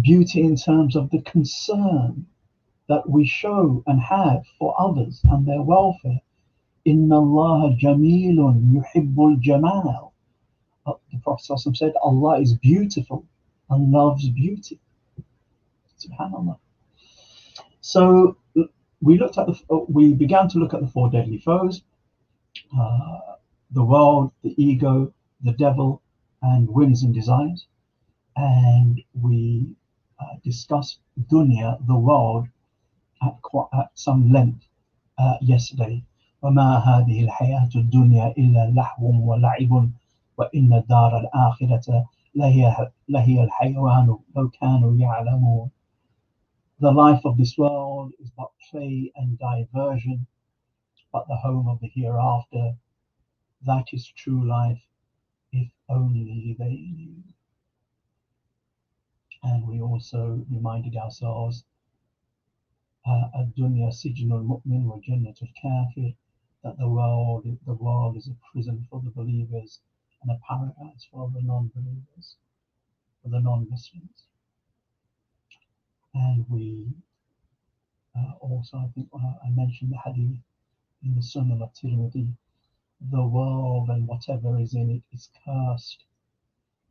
beauty 0.00 0.40
in 0.40 0.57
terms 0.57 0.97
of 0.97 1.11
the 1.11 1.23
concern 1.23 2.26
that 2.88 3.09
we 3.09 3.25
show 3.26 3.83
and 3.87 4.00
have 4.00 4.45
for 4.59 4.75
others 4.78 5.21
and 5.25 5.47
their 5.47 5.62
welfare. 5.62 6.21
Inna 6.85 7.21
Allah 7.21 7.76
jamilun 7.81 8.73
yuhibbul 8.73 9.38
jamal. 9.40 10.12
Uh, 10.85 10.95
the 11.12 11.19
Prophet 11.19 11.76
said, 11.76 11.92
Allah 12.02 12.40
is 12.40 12.54
beautiful 12.54 13.25
and 13.71 13.92
loves 13.92 14.28
beauty 14.28 14.81
Subhanallah. 16.01 16.57
So 17.81 18.38
we 19.01 19.17
looked 19.17 19.38
at 19.38 19.46
the, 19.48 19.60
uh, 19.69 19.79
we 19.88 20.13
began 20.13 20.48
to 20.50 20.60
look 20.60 20.74
at 20.74 20.81
the 20.81 20.88
four 20.88 21.10
deadly 21.10 21.38
foes, 21.39 21.84
uh, 22.77 23.19
the 23.72 23.84
world, 23.84 24.31
the 24.43 24.53
ego, 24.62 25.13
the 25.41 25.53
devil, 25.53 26.01
and 26.41 26.67
whims 26.69 27.03
and 27.03 27.13
desires. 27.13 27.67
And 28.36 29.01
we 29.13 29.75
uh, 30.19 30.36
discussed 30.43 31.00
dunya, 31.31 31.77
the 31.88 31.96
world, 31.96 32.48
at, 33.22 33.36
at 33.74 33.89
some 33.96 34.31
length 34.31 34.65
uh, 35.17 35.38
yesterday. 35.41 36.03
وما 36.43 36.77
هذه 36.77 37.24
الحياة 37.24 37.69
الدنيا 37.75 38.34
إلا 38.38 38.69
لهو 38.69 39.31
ولعب 39.31 39.89
وإن 40.38 40.74
الدار 40.74 41.19
الآخرة 41.19 42.05
لهي, 42.36 42.91
لهي 43.10 43.43
الحيوان 43.43 44.17
لو 44.36 44.50
كانوا 44.50 44.98
يعلمون 44.98 45.69
the 46.82 46.90
life 46.90 47.24
of 47.24 47.36
this 47.36 47.56
world 47.56 48.12
is 48.18 48.28
but 48.36 48.50
play 48.68 49.12
and 49.14 49.38
diversion, 49.38 50.26
but 51.12 51.28
the 51.28 51.36
home 51.36 51.68
of 51.68 51.78
the 51.78 51.86
hereafter, 51.86 52.76
that 53.64 53.86
is 53.92 54.04
true 54.08 54.44
life, 54.44 54.82
if 55.52 55.70
only 55.88 56.56
they 56.58 56.74
knew. 56.74 57.22
And 59.44 59.64
we 59.68 59.80
also 59.80 60.44
reminded 60.50 60.96
ourselves, 60.96 61.64
uh, 63.06 63.30
Adunya 63.36 63.92
Sijnul 63.92 64.44
Mu'min 64.44 64.82
wa 64.82 64.98
Jannatul 64.98 65.54
Kafir, 65.54 66.14
that 66.64 66.76
the 66.78 66.88
world, 66.88 67.44
the 67.64 67.74
world 67.74 68.16
is 68.16 68.26
a 68.26 68.36
prison 68.50 68.88
for 68.90 69.00
the 69.00 69.10
believers 69.10 69.78
and 70.20 70.32
a 70.32 70.40
paradise 70.48 71.06
for 71.12 71.30
the 71.32 71.42
non 71.42 71.68
believers, 71.68 72.38
for 73.22 73.28
the 73.28 73.38
non 73.38 73.70
Muslims 73.70 74.26
and 76.14 76.45
we 76.49 76.87
uh, 78.16 78.33
also 78.40 78.76
I 78.78 78.88
think 78.95 79.09
uh, 79.14 79.35
I 79.47 79.50
mentioned 79.50 79.92
the 79.92 79.99
hadith 79.99 80.40
in 81.04 81.14
the 81.14 81.23
Sunan 81.23 81.62
of 81.62 81.73
Tirmidhi 81.75 82.28
the 83.11 83.23
world 83.23 83.88
and 83.88 84.07
whatever 84.07 84.59
is 84.59 84.75
in 84.75 84.90
it 84.90 85.02
is 85.12 85.28
cursed 85.45 86.04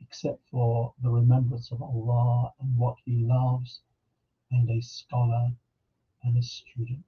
except 0.01 0.39
for 0.49 0.93
the 1.03 1.09
remembrance 1.09 1.71
of 1.71 1.81
Allah 1.81 2.51
and 2.59 2.77
what 2.77 2.95
He 3.05 3.23
loves 3.25 3.81
and 4.51 4.69
a 4.69 4.81
scholar 4.81 5.51
and 6.23 6.37
a 6.37 6.41
student, 6.43 7.05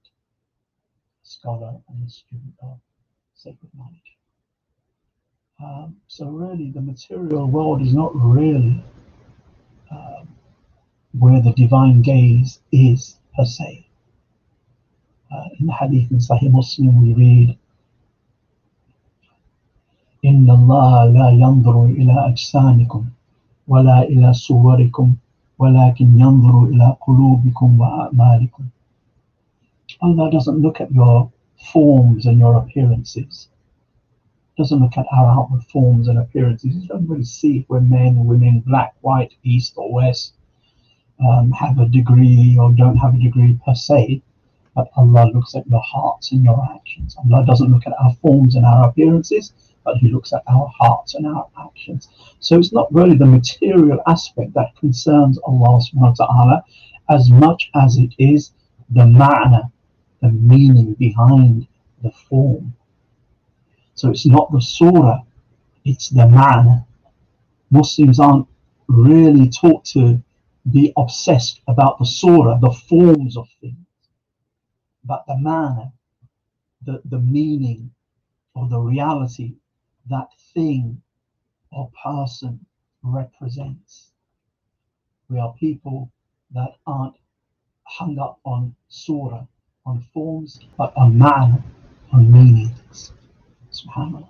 a 1.22 1.26
scholar 1.26 1.76
and 1.88 2.06
a 2.06 2.10
student 2.10 2.54
of 2.62 2.78
sacred 3.34 3.70
knowledge. 3.76 4.16
Um, 5.62 5.96
so 6.08 6.28
really, 6.30 6.70
the 6.70 6.80
material 6.80 7.46
world 7.46 7.82
is 7.82 7.94
not 7.94 8.12
really 8.14 8.82
um, 9.90 10.28
where 11.17 11.41
the 11.41 11.53
divine 11.53 12.01
gaze 12.01 12.59
is 12.71 13.17
per 13.35 13.45
se. 13.45 13.85
Uh, 15.31 15.45
in 15.59 15.67
the 15.67 15.73
hadith 15.73 16.11
in 16.11 16.17
Sahih 16.17 16.51
Muslim, 16.51 17.01
we 17.01 17.13
read, 17.13 17.57
إن 20.25 20.49
الله 20.49 21.05
لا 21.05 21.29
ينظر 21.29 21.85
إلى 21.85 22.27
أجسامكم 22.27 23.05
ولا 23.67 24.03
إلى 24.03 24.33
صوركم 24.33 25.15
ولكن 25.59 26.19
ينظر 26.19 26.63
إلى 26.63 26.97
قلوبكم 27.07 27.79
وأعمالكم 27.79 28.63
Allah 30.01 30.31
doesn't 30.31 30.59
look 30.59 30.79
at 30.81 30.91
your 30.91 31.31
forms 31.73 32.25
and 32.25 32.39
your 32.39 32.55
appearances. 32.57 33.47
Doesn't 34.57 34.79
look 34.79 34.97
at 34.97 35.05
our 35.11 35.27
outward 35.27 35.63
forms 35.63 36.07
and 36.07 36.19
appearances. 36.19 36.73
He 36.73 36.87
doesn't 36.87 37.07
really 37.07 37.23
see 37.23 37.57
if 37.59 37.69
we're 37.69 37.81
men, 37.81 38.25
women, 38.25 38.59
black, 38.59 38.93
white, 39.01 39.33
east 39.43 39.73
or 39.75 39.91
west, 39.91 40.33
um, 41.28 41.50
have 41.52 41.78
a 41.78 41.86
degree 41.86 42.56
or 42.58 42.72
don't 42.72 42.96
have 42.96 43.14
a 43.14 43.18
degree 43.18 43.58
per 43.64 43.74
se. 43.74 44.22
But 44.74 44.90
Allah 44.96 45.30
looks 45.32 45.54
at 45.54 45.66
your 45.68 45.82
hearts 45.82 46.32
and 46.32 46.44
your 46.44 46.60
actions. 46.74 47.16
Allah 47.18 47.44
doesn't 47.46 47.70
look 47.70 47.86
at 47.86 47.94
our 48.02 48.12
forms 48.14 48.56
and 48.56 48.66
our 48.66 48.88
appearances, 48.88 49.52
but 49.84 49.96
He 49.98 50.08
looks 50.08 50.32
at 50.32 50.42
our 50.48 50.68
hearts 50.78 51.14
and 51.14 51.26
our 51.26 51.46
actions. 51.58 52.08
So 52.40 52.58
it's 52.58 52.72
not 52.72 52.92
really 52.92 53.16
the 53.16 53.26
material 53.26 54.00
aspect 54.06 54.52
that 54.54 54.76
concerns 54.76 55.38
Allah 55.38 55.80
subhanahu 55.80 56.18
wa 56.18 56.26
ta'ala 56.26 56.64
as 57.08 57.30
much 57.30 57.70
as 57.74 57.98
it 57.98 58.14
is 58.18 58.52
the 58.90 59.02
ma'na, 59.02 59.70
the 60.20 60.30
meaning 60.30 60.94
behind 60.94 61.66
the 62.02 62.10
form. 62.10 62.74
So 63.94 64.10
it's 64.10 64.26
not 64.26 64.50
the 64.52 64.60
surah, 64.60 65.20
it's 65.84 66.08
the 66.08 66.22
ma'na. 66.22 66.84
Muslims 67.70 68.18
aren't 68.18 68.46
really 68.88 69.48
taught 69.48 69.84
to 69.84 70.22
be 70.70 70.92
obsessed 70.96 71.60
about 71.68 71.98
the 71.98 72.06
surah, 72.06 72.58
the 72.58 72.70
forms 72.70 73.36
of 73.36 73.46
things, 73.60 73.76
but 75.04 75.24
the 75.26 75.34
ma'na, 75.34 75.92
the, 76.84 77.02
the 77.04 77.18
meaning 77.18 77.90
or 78.54 78.68
the 78.68 78.78
reality 78.78 79.54
that 80.08 80.28
thing 80.54 81.00
or 81.70 81.90
person 82.02 82.64
represents. 83.02 84.10
We 85.28 85.38
are 85.38 85.54
people 85.58 86.10
that 86.52 86.76
aren't 86.86 87.14
hung 87.84 88.18
up 88.18 88.38
on 88.44 88.74
surah 88.88 89.44
on 89.86 90.04
forms, 90.14 90.60
but 90.78 90.92
on 90.96 91.14
ma'na, 91.14 91.62
on 92.12 92.30
meanings. 92.30 93.12
SubhanAllah. 93.72 94.28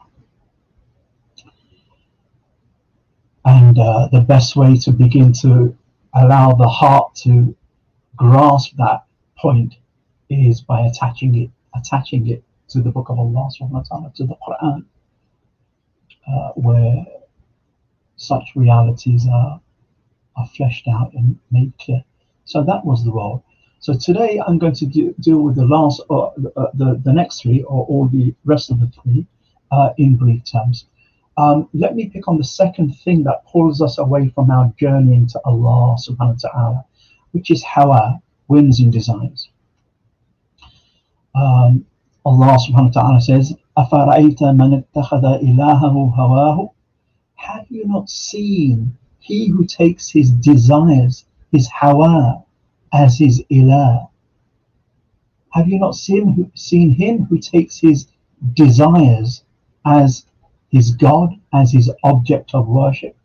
And 3.44 3.78
uh, 3.78 4.08
the 4.10 4.20
best 4.20 4.56
way 4.56 4.76
to 4.78 4.90
begin 4.90 5.32
to 5.42 5.76
allow 6.14 6.52
the 6.52 6.68
heart 6.68 7.14
to 7.14 7.56
grasp 8.16 8.76
that 8.76 9.04
point 9.38 9.74
is 10.30 10.60
by 10.60 10.80
attaching 10.86 11.34
it, 11.42 11.50
attaching 11.76 12.28
it 12.28 12.42
to 12.68 12.80
the 12.80 12.90
Book 12.90 13.08
of 13.08 13.18
Allah 13.18 13.50
subhanahu 13.60 13.70
wa 13.70 13.82
ta'ala, 13.82 14.12
to 14.16 14.24
the 14.24 14.36
Quran, 14.46 14.84
uh, 16.26 16.50
where 16.54 17.04
such 18.16 18.52
realities 18.54 19.26
are 19.30 19.60
are 20.36 20.46
fleshed 20.56 20.88
out 20.88 21.12
and 21.14 21.38
made 21.50 21.72
clear. 21.78 22.02
So 22.44 22.62
that 22.64 22.84
was 22.84 23.04
the 23.04 23.12
role. 23.12 23.44
So 23.78 23.94
today 23.94 24.40
I'm 24.44 24.58
going 24.58 24.74
to 24.74 24.86
do, 24.86 25.14
deal 25.20 25.38
with 25.38 25.56
the 25.56 25.64
last, 25.64 26.02
or 26.08 26.32
uh, 26.56 26.66
the, 26.74 27.00
the 27.04 27.12
next 27.12 27.42
three, 27.42 27.62
or 27.62 27.84
all 27.86 28.08
the 28.08 28.34
rest 28.44 28.70
of 28.70 28.80
the 28.80 28.88
three, 28.88 29.26
uh, 29.70 29.90
in 29.98 30.16
brief 30.16 30.42
terms. 30.44 30.86
Um, 31.37 31.69
let 31.73 31.95
me 31.95 32.09
pick 32.09 32.27
on 32.27 32.37
the 32.37 32.43
second 32.43 32.91
thing 32.97 33.23
that 33.23 33.45
pulls 33.45 33.81
us 33.81 33.97
away 33.97 34.29
from 34.29 34.51
our 34.51 34.73
journey 34.77 35.15
into 35.15 35.39
Allah 35.45 35.95
subhanahu 35.95 36.43
wa 36.43 36.49
ta'ala, 36.49 36.85
which 37.31 37.49
is 37.49 37.63
hawa, 37.63 38.21
whims 38.47 38.81
and 38.81 38.91
desires. 38.91 39.49
Um, 41.33 41.85
Allah 42.25 42.57
subhanahu 42.59 42.95
wa 42.95 43.01
ta'ala 43.01 43.21
says, 43.21 43.53
أَفَرَأَيْتَ 43.77 44.39
مَنِ 44.39 44.83
اتَّخَذَ 44.83 45.43
إِلَهَهُ 45.43 46.15
هَوَاهُ 46.17 46.73
Have 47.35 47.65
you 47.69 47.87
not 47.87 48.09
seen 48.09 48.97
he 49.19 49.47
who 49.47 49.65
takes 49.65 50.09
his 50.09 50.31
desires, 50.31 51.25
his 51.53 51.69
hawa, 51.69 52.43
as 52.91 53.17
his 53.17 53.41
ilah? 53.49 54.09
Have 55.51 55.69
you 55.69 55.79
not 55.79 55.95
seen, 55.95 56.51
seen 56.53 56.91
him 56.91 57.25
who 57.25 57.37
takes 57.37 57.79
his 57.79 58.07
desires 58.53 59.43
as 59.85 60.25
his 60.74 60.90
God, 60.90 61.30
as 61.52 61.70
his 61.70 61.88
object 62.02 62.52
of 62.52 62.66
worship? 62.66 63.16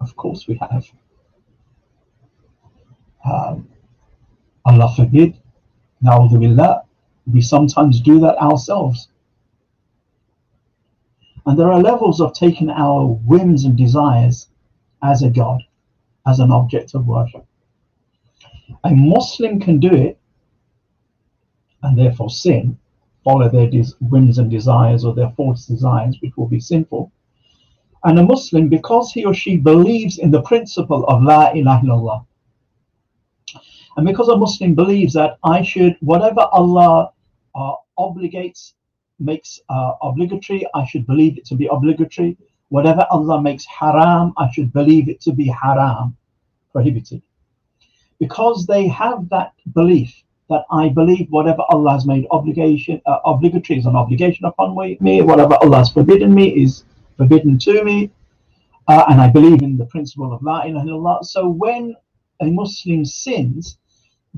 Of 0.00 0.16
course 0.16 0.48
we 0.48 0.56
have. 0.56 0.90
Um, 3.24 3.68
Allah 4.64 4.92
forbid, 4.96 5.38
billah, 6.02 6.82
we 7.32 7.40
sometimes 7.40 8.00
do 8.00 8.18
that 8.18 8.38
ourselves. 8.38 9.06
And 11.46 11.56
there 11.56 11.70
are 11.70 11.80
levels 11.80 12.20
of 12.20 12.34
taking 12.34 12.68
our 12.68 13.06
whims 13.06 13.64
and 13.64 13.76
desires 13.78 14.48
as 15.00 15.22
a 15.22 15.30
God, 15.30 15.62
as 16.26 16.40
an 16.40 16.50
object 16.50 16.96
of 16.96 17.06
worship. 17.06 17.46
A 18.82 18.90
Muslim 18.90 19.60
can 19.60 19.78
do 19.78 19.94
it 19.94 20.18
and 21.84 21.96
therefore 21.96 22.30
sin, 22.30 22.80
follow 23.24 23.48
their 23.48 23.68
whims 24.00 24.38
and 24.38 24.50
desires 24.50 25.04
or 25.04 25.14
their 25.14 25.30
false 25.36 25.66
desires, 25.66 26.16
which 26.20 26.36
will 26.36 26.48
be 26.48 26.60
sinful. 26.60 27.12
And 28.04 28.18
a 28.18 28.22
Muslim, 28.22 28.68
because 28.68 29.12
he 29.12 29.24
or 29.24 29.34
she 29.34 29.56
believes 29.56 30.18
in 30.18 30.30
the 30.30 30.42
principle 30.42 31.04
of 31.06 31.22
La 31.22 31.50
ilaha 31.52 31.86
illallah, 31.86 32.26
and 33.96 34.06
because 34.06 34.28
a 34.28 34.36
Muslim 34.36 34.74
believes 34.74 35.12
that 35.14 35.38
I 35.44 35.62
should, 35.62 35.96
whatever 36.00 36.40
Allah 36.52 37.12
uh, 37.54 37.74
obligates, 37.98 38.72
makes 39.18 39.60
uh, 39.68 39.92
obligatory, 40.02 40.66
I 40.74 40.86
should 40.86 41.06
believe 41.06 41.36
it 41.36 41.44
to 41.46 41.54
be 41.54 41.66
obligatory. 41.66 42.38
Whatever 42.70 43.06
Allah 43.10 43.42
makes 43.42 43.66
haram, 43.66 44.32
I 44.38 44.50
should 44.52 44.72
believe 44.72 45.08
it 45.08 45.20
to 45.22 45.32
be 45.32 45.46
haram, 45.48 46.16
prohibited. 46.72 47.20
Because 48.18 48.66
they 48.66 48.88
have 48.88 49.28
that 49.28 49.52
belief 49.74 50.22
that 50.50 50.64
I 50.70 50.88
believe 50.88 51.28
whatever 51.30 51.62
Allah 51.70 51.92
has 51.92 52.06
made 52.06 52.26
obligation 52.30 53.00
uh, 53.06 53.18
obligatory 53.24 53.78
is 53.78 53.86
an 53.86 53.96
obligation 53.96 54.44
upon 54.44 54.76
me, 54.76 55.22
whatever 55.22 55.54
Allah 55.62 55.78
has 55.78 55.90
forbidden 55.90 56.34
me 56.34 56.48
is 56.48 56.84
forbidden 57.16 57.58
to 57.60 57.84
me, 57.84 58.10
uh, 58.88 59.04
and 59.08 59.20
I 59.20 59.28
believe 59.28 59.62
in 59.62 59.78
the 59.78 59.86
principle 59.86 60.32
of 60.32 60.42
La 60.42 60.62
ilaha 60.62 60.86
illallah. 60.86 61.24
So 61.24 61.48
when 61.48 61.94
a 62.42 62.46
Muslim 62.46 63.04
sins 63.04 63.78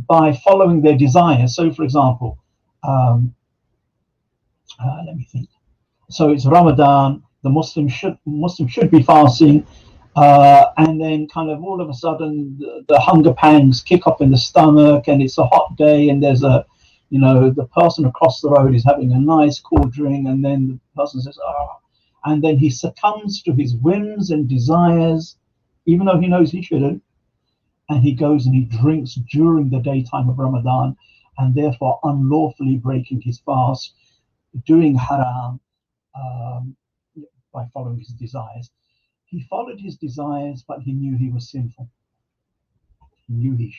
by 0.08 0.32
following 0.32 0.82
their 0.82 0.96
desires, 0.96 1.56
so 1.56 1.72
for 1.72 1.82
example, 1.82 2.38
um, 2.86 3.34
uh, 4.78 4.98
let 5.06 5.16
me 5.16 5.26
think. 5.32 5.48
So 6.10 6.30
it's 6.30 6.44
Ramadan. 6.44 7.22
The 7.42 7.50
Muslim 7.50 7.88
should 7.88 8.18
Muslim 8.26 8.68
should 8.68 8.90
be 8.90 9.02
fasting, 9.02 9.66
uh, 10.14 10.66
and 10.76 11.00
then 11.00 11.26
kind 11.28 11.50
of 11.50 11.62
all 11.62 11.80
of 11.80 11.88
a 11.88 11.94
sudden 11.94 12.56
the, 12.58 12.84
the, 12.88 13.00
hunger 13.00 13.32
pangs 13.32 13.80
kick 13.80 14.06
up 14.06 14.20
in 14.20 14.30
the 14.30 14.36
stomach, 14.36 15.08
and 15.08 15.22
it's 15.22 15.38
a 15.38 15.46
hot 15.46 15.74
day, 15.76 16.10
and 16.10 16.22
there's 16.22 16.42
a, 16.42 16.66
you 17.08 17.18
know, 17.18 17.50
the 17.50 17.66
person 17.68 18.04
across 18.04 18.40
the 18.40 18.50
road 18.50 18.74
is 18.74 18.84
having 18.84 19.12
a 19.12 19.18
nice 19.18 19.58
cool 19.58 19.84
drink, 19.84 20.28
and 20.28 20.44
then 20.44 20.68
the 20.68 21.02
person 21.02 21.20
says, 21.22 21.38
"Oh," 21.42 21.68
and 22.24 22.44
then 22.44 22.58
he 22.58 22.68
succumbs 22.68 23.42
to 23.42 23.52
his 23.52 23.74
whims 23.76 24.30
and 24.30 24.48
desires, 24.48 25.36
even 25.86 26.06
though 26.06 26.20
he 26.20 26.28
knows 26.28 26.50
he 26.50 26.62
shouldn't, 26.62 27.02
and 27.88 28.02
he 28.02 28.12
goes 28.12 28.46
and 28.46 28.54
he 28.54 28.64
drinks 28.64 29.14
during 29.14 29.70
the 29.70 29.80
daytime 29.80 30.28
of 30.28 30.38
Ramadan, 30.38 30.94
and 31.38 31.54
therefore 31.54 32.00
unlawfully 32.04 32.76
breaking 32.76 33.22
his 33.22 33.40
fast, 33.40 33.94
doing 34.66 34.94
haram 34.94 35.58
um, 36.14 36.76
by 37.52 37.64
following 37.72 37.98
his 37.98 38.08
desires. 38.08 38.70
He 39.32 39.40
followed 39.48 39.80
his 39.80 39.96
desires, 39.96 40.62
but 40.68 40.82
he 40.82 40.92
knew 40.92 41.16
he 41.16 41.30
was 41.30 41.48
sinful. 41.48 41.88
He 43.26 43.32
knew 43.32 43.56
he 43.56 43.74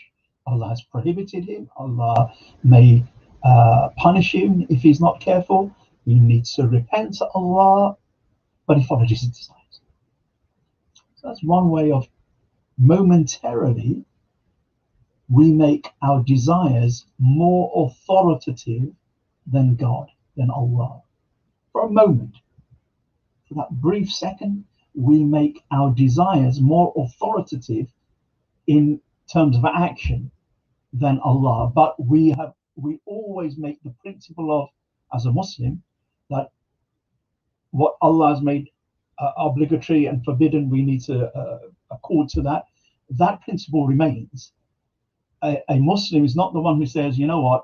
Allah 0.47 0.69
has 0.69 0.81
prohibited 0.81 1.45
him. 1.45 1.69
Allah 1.77 2.33
may 2.63 3.03
uh, 3.43 3.89
punish 3.95 4.33
him 4.33 4.65
if 4.69 4.81
he's 4.81 4.99
not 4.99 5.19
careful. 5.19 5.71
He 6.05 6.15
needs 6.15 6.55
to 6.55 6.67
repent 6.67 7.13
to 7.19 7.27
Allah, 7.35 7.97
but 8.65 8.79
he 8.79 8.83
followed 8.83 9.11
his 9.11 9.21
desires. 9.21 9.81
So 11.17 11.27
that's 11.27 11.43
one 11.43 11.69
way 11.69 11.91
of 11.91 12.07
momentarily 12.79 14.03
we 15.29 15.51
make 15.51 15.87
our 16.01 16.23
desires 16.23 17.05
more 17.19 17.71
authoritative 17.75 18.91
than 19.45 19.75
God, 19.75 20.07
than 20.35 20.49
Allah. 20.49 21.03
For 21.71 21.85
a 21.85 21.91
moment, 21.91 22.37
for 23.47 23.53
that 23.53 23.69
brief 23.69 24.11
second, 24.11 24.65
we 24.95 25.23
make 25.23 25.63
our 25.71 25.93
desires 25.93 26.61
more 26.61 26.93
authoritative 26.95 27.87
in 28.67 28.99
terms 29.31 29.57
of 29.57 29.65
action 29.65 30.31
than 30.93 31.19
Allah. 31.19 31.71
But 31.73 31.95
we 32.03 32.29
have 32.31 32.53
we 32.75 32.99
always 33.05 33.57
make 33.57 33.81
the 33.83 33.93
principle 34.01 34.51
of, 34.61 34.69
as 35.15 35.25
a 35.25 35.31
Muslim, 35.31 35.81
that 36.29 36.49
what 37.71 37.95
Allah 38.01 38.29
has 38.29 38.41
made 38.41 38.69
uh, 39.19 39.31
obligatory 39.37 40.07
and 40.07 40.23
forbidden, 40.25 40.69
we 40.69 40.81
need 40.81 41.03
to 41.03 41.27
uh, 41.35 41.59
accord 41.91 42.29
to 42.29 42.41
that. 42.41 42.63
That 43.11 43.41
principle 43.41 43.85
remains 43.85 44.53
a, 45.43 45.61
a, 45.69 45.79
Muslim 45.79 46.25
is 46.25 46.35
not 46.35 46.53
the 46.53 46.59
one 46.61 46.77
who 46.77 46.85
says, 46.85 47.17
you 47.19 47.27
know 47.27 47.41
what, 47.41 47.63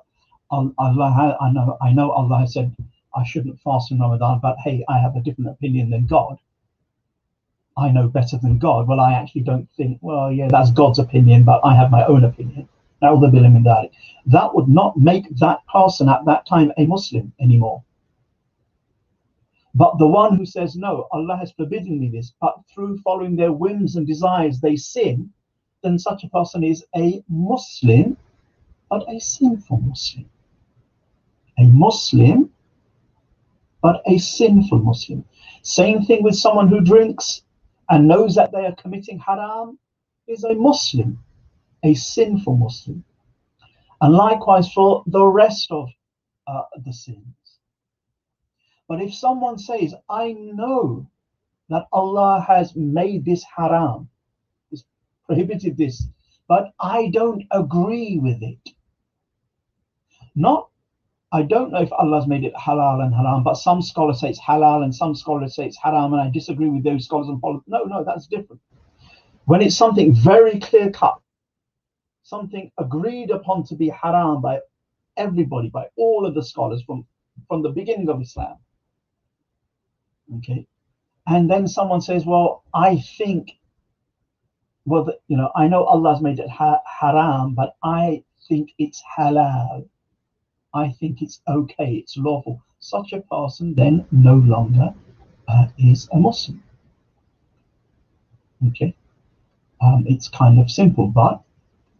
Allah, 0.52 1.38
I 1.40 1.52
know, 1.52 1.78
I 1.82 1.94
know 1.94 2.12
Allah 2.12 2.40
has 2.40 2.54
said 2.54 2.76
I 3.16 3.24
shouldn't 3.24 3.60
fast 3.62 3.92
in 3.92 4.00
Ramadan, 4.00 4.40
but 4.42 4.58
hey, 4.64 4.84
I 4.90 5.00
have 5.00 5.16
a 5.16 5.22
different 5.22 5.52
opinion 5.52 5.90
than 5.90 6.06
God. 6.06 6.38
I 7.80 7.92
know 7.92 8.08
better 8.08 8.38
than 8.38 8.58
God. 8.58 8.88
Well, 8.88 9.00
I 9.00 9.14
actually 9.14 9.42
don't 9.42 9.68
think, 9.78 10.00
well, 10.02 10.32
yeah, 10.32 10.48
that's 10.50 10.72
God's 10.72 11.00
opinion, 11.00 11.44
but 11.44 11.62
I 11.64 11.74
have 11.76 11.90
my 11.92 12.06
own 12.06 12.24
opinion. 12.24 12.68
That 13.02 13.18
would 14.54 14.68
not 14.68 14.98
make 14.98 15.30
that 15.38 15.66
person 15.68 16.10
at 16.10 16.26
that 16.26 16.46
time 16.46 16.72
a 16.78 16.86
Muslim 16.86 17.34
anymore. 17.40 17.84
But 19.76 19.98
the 19.98 20.08
one 20.08 20.36
who 20.36 20.46
says, 20.46 20.76
no, 20.76 21.08
Allah 21.12 21.38
has 21.38 21.52
forbidden 21.52 22.00
me 22.00 22.10
this, 22.10 22.34
but 22.42 22.56
through 22.74 22.98
following 23.00 23.36
their 23.36 23.54
whims 23.54 23.96
and 23.96 24.06
desires, 24.06 24.60
they 24.60 24.76
sin, 24.76 25.32
then 25.84 25.98
such 25.98 26.24
a 26.24 26.30
person 26.30 26.64
is 26.64 26.86
a 26.96 27.24
Muslim, 27.30 28.18
but 28.90 29.06
a 29.08 29.20
sinful 29.20 29.78
Muslim. 29.78 30.26
A 31.58 31.64
Muslim, 31.64 32.50
but 33.82 34.02
a 34.06 34.18
sinful 34.18 34.80
Muslim. 34.80 35.24
Same 35.62 36.04
thing 36.04 36.24
with 36.24 36.36
someone 36.36 36.68
who 36.68 36.82
drinks 36.82 37.44
and 37.90 38.08
knows 38.08 38.36
that 38.36 38.52
they 38.52 38.66
are 38.66 38.76
committing 38.76 39.20
haram 39.20 39.80
is 40.28 40.44
a 40.44 40.54
Muslim, 40.54 41.24
a 41.84 41.94
sinful 41.94 42.56
Muslim. 42.56 43.04
And 44.02 44.14
likewise 44.14 44.72
for 44.72 45.04
the 45.08 45.26
rest 45.26 45.72
of 45.72 45.90
uh, 46.48 46.64
the 46.86 46.94
sins. 46.94 47.26
But 48.88 49.02
if 49.02 49.14
someone 49.14 49.60
says, 49.60 49.94
I 50.10 50.34
know 50.34 51.08
that 51.70 51.88
Allah 51.92 52.44
has 52.48 52.76
made 52.76 53.26
this 53.26 53.44
haram, 53.44 54.10
prohibited 55.26 55.78
this, 55.78 56.08
but 56.48 56.74
I 56.80 57.10
don't 57.10 57.44
agree 57.52 58.18
with 58.18 58.42
it. 58.42 58.74
Not, 60.36 60.70
I 61.32 61.44
don't 61.44 61.72
know 61.72 61.82
if 61.82 61.92
Allah's 61.94 62.28
made 62.28 62.44
it 62.44 62.54
halal 62.56 63.04
and 63.04 63.14
haram, 63.14 63.44
but 63.44 63.56
some 63.56 63.82
scholars 63.82 64.20
say 64.20 64.30
it's 64.30 64.40
halal 64.40 64.84
and 64.84 64.94
some 64.94 65.14
scholars 65.16 65.56
say 65.56 65.68
it's 65.68 65.78
haram, 65.78 66.14
and 66.14 66.22
I 66.22 66.30
disagree 66.30 66.70
with 66.70 66.84
those 66.84 67.06
scholars 67.06 67.28
and 67.28 67.40
follow. 67.40 67.64
No, 67.68 67.84
no, 67.84 68.04
that's 68.04 68.28
different. 68.28 68.62
When 69.46 69.62
it's 69.62 69.76
something 69.76 70.14
very 70.14 70.60
clear 70.60 70.92
cut, 70.92 71.20
something 72.24 72.72
agreed 72.80 73.30
upon 73.32 73.64
to 73.66 73.76
be 73.76 73.90
haram 73.90 74.42
by 74.42 74.60
everybody, 75.18 75.70
by 75.70 75.88
all 75.98 76.26
of 76.26 76.34
the 76.34 76.44
scholars 76.44 76.82
from, 76.84 77.06
from 77.48 77.62
the 77.62 77.70
beginning 77.70 78.10
of 78.10 78.22
Islam. 78.22 78.58
Okay. 80.38 80.68
And 81.28 81.50
then 81.50 81.68
someone 81.68 82.02
says, 82.02 82.26
Well, 82.26 82.64
I 82.74 82.98
think 83.18 83.60
well, 84.90 85.08
you 85.28 85.38
know, 85.38 85.52
I 85.56 85.68
know 85.68 85.84
Allah's 85.84 86.22
made 86.22 86.40
it 86.40 86.50
ha- 86.50 86.82
haram, 86.86 87.54
but 87.54 87.76
I 87.84 88.24
think 88.48 88.72
it's 88.80 89.04
halal. 89.18 89.88
I 90.74 90.92
think 90.92 91.22
it's 91.22 91.42
okay, 91.48 91.96
it's 91.96 92.18
lawful. 92.18 92.62
Such 92.80 93.14
a 93.14 93.22
person 93.22 93.74
then 93.74 94.06
no 94.12 94.36
longer 94.36 94.94
uh, 95.48 95.68
is 95.78 96.08
a 96.12 96.18
Muslim. 96.18 96.64
Okay, 98.68 98.94
um, 99.82 100.06
it's 100.08 100.28
kind 100.28 100.60
of 100.60 100.70
simple, 100.70 101.08
but 101.08 101.42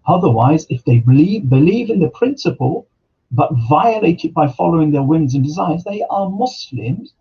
otherwise, 0.06 0.66
if 0.70 0.84
they 0.86 1.00
believe 1.00 1.50
believe 1.50 1.90
in 1.90 2.00
the 2.00 2.10
principle 2.10 2.88
but 3.32 3.52
violate 3.70 4.26
it 4.26 4.34
by 4.34 4.48
following 4.48 4.92
their 4.92 5.04
whims 5.04 5.36
and 5.36 5.44
desires, 5.44 5.84
they 5.84 6.02
are 6.10 6.30
Muslims 6.30 7.14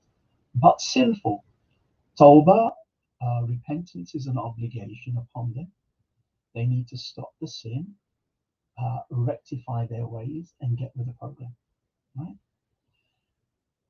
but 0.55 0.81
sinful. 0.81 1.45
Tawbah 2.19 2.71
uh, 3.21 3.43
repentance 3.47 4.15
is 4.15 4.27
an 4.27 4.39
obligation 4.39 5.17
upon 5.19 5.53
them. 5.55 5.71
They 6.55 6.67
need 6.67 6.89
to 6.89 6.97
stop 6.97 7.33
the 7.41 7.49
sin, 7.49 7.95
uh, 8.81 9.01
rectify 9.11 9.87
their 9.87 10.07
ways, 10.07 10.53
and 10.61 10.79
get 10.79 10.93
with 10.97 11.07
the 11.07 11.13
program. 11.15 11.55
Right? 12.17 12.37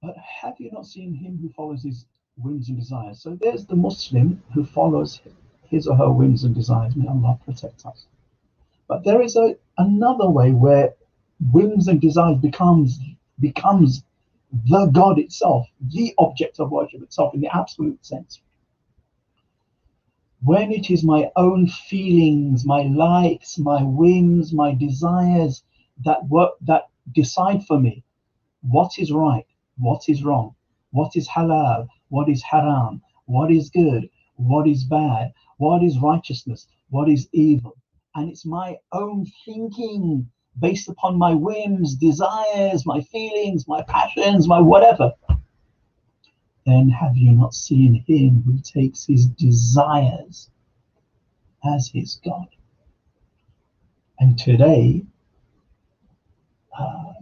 But 0.03 0.17
have 0.17 0.55
you 0.59 0.71
not 0.71 0.87
seen 0.87 1.15
him 1.15 1.39
who 1.41 1.49
follows 1.51 1.83
his 1.83 2.07
whims 2.37 2.69
and 2.69 2.79
desires? 2.79 3.21
So 3.21 3.37
there's 3.41 3.67
the 3.67 3.77
Muslim 3.77 4.43
who 4.55 4.65
follows 4.65 5.21
his 5.65 5.87
or 5.87 5.97
her 5.97 6.11
whims 6.11 6.45
and 6.45 6.55
desires. 6.55 6.95
May 6.97 7.09
Allah 7.09 7.39
protect 7.45 7.85
us. 7.85 8.07
But 8.87 9.05
there 9.05 9.21
is 9.21 9.37
a, 9.37 9.57
another 9.77 10.29
way 10.29 10.53
where 10.53 10.95
whims 11.53 11.89
and 11.89 12.01
desires 12.01 12.39
becomes 12.39 12.99
becomes 13.41 14.03
the 14.67 14.87
God 14.87 15.19
itself, 15.19 15.67
the 15.81 16.15
object 16.19 16.59
of 16.59 16.71
worship 16.71 17.03
itself 17.03 17.35
in 17.35 17.41
the 17.41 17.55
absolute 17.55 18.05
sense. 18.05 18.41
When 20.41 20.71
it 20.71 20.89
is 20.91 21.03
my 21.03 21.31
own 21.35 21.67
feelings, 21.67 22.65
my 22.65 22.83
likes, 22.83 23.59
my 23.59 23.83
whims, 23.83 24.53
my 24.53 24.73
desires 24.73 25.65
that 26.05 26.29
work 26.29 26.53
that 26.61 26.89
decide 27.13 27.67
for 27.67 27.81
me 27.81 28.05
what 28.63 28.99
is 28.99 29.13
right, 29.13 29.47
what 29.79 30.09
is 30.09 30.23
wrong, 30.23 30.55
what 30.91 31.17
is 31.17 31.29
halal, 31.29 31.89
what 32.09 32.29
is 32.29 32.43
haram, 32.43 33.03
what 33.27 33.51
is 33.51 33.69
good, 33.71 34.09
what 34.37 34.69
is 34.69 34.85
bad, 34.85 35.33
what 35.57 35.83
is 35.83 35.99
righteousness, 35.99 36.69
what 36.91 37.09
is 37.09 37.29
evil. 37.33 37.77
And 38.15 38.31
it's 38.31 38.47
my 38.47 38.77
own 38.93 39.27
thinking 39.45 40.31
based 40.61 40.89
upon 40.89 41.19
my 41.19 41.35
whims, 41.35 41.97
desires, 41.97 42.87
my 42.87 43.01
feelings, 43.01 43.67
my 43.67 43.83
passions, 43.83 44.47
my 44.47 44.61
whatever. 44.61 45.13
Then 46.69 46.91
have 46.91 47.17
you 47.17 47.33
not 47.33 47.55
seen 47.55 48.05
him 48.07 48.43
who 48.43 48.59
takes 48.59 49.07
his 49.07 49.27
desires 49.27 50.51
as 51.65 51.89
his 51.89 52.21
God? 52.23 52.49
And 54.19 54.39
today, 54.39 55.07
uh, 56.79 57.15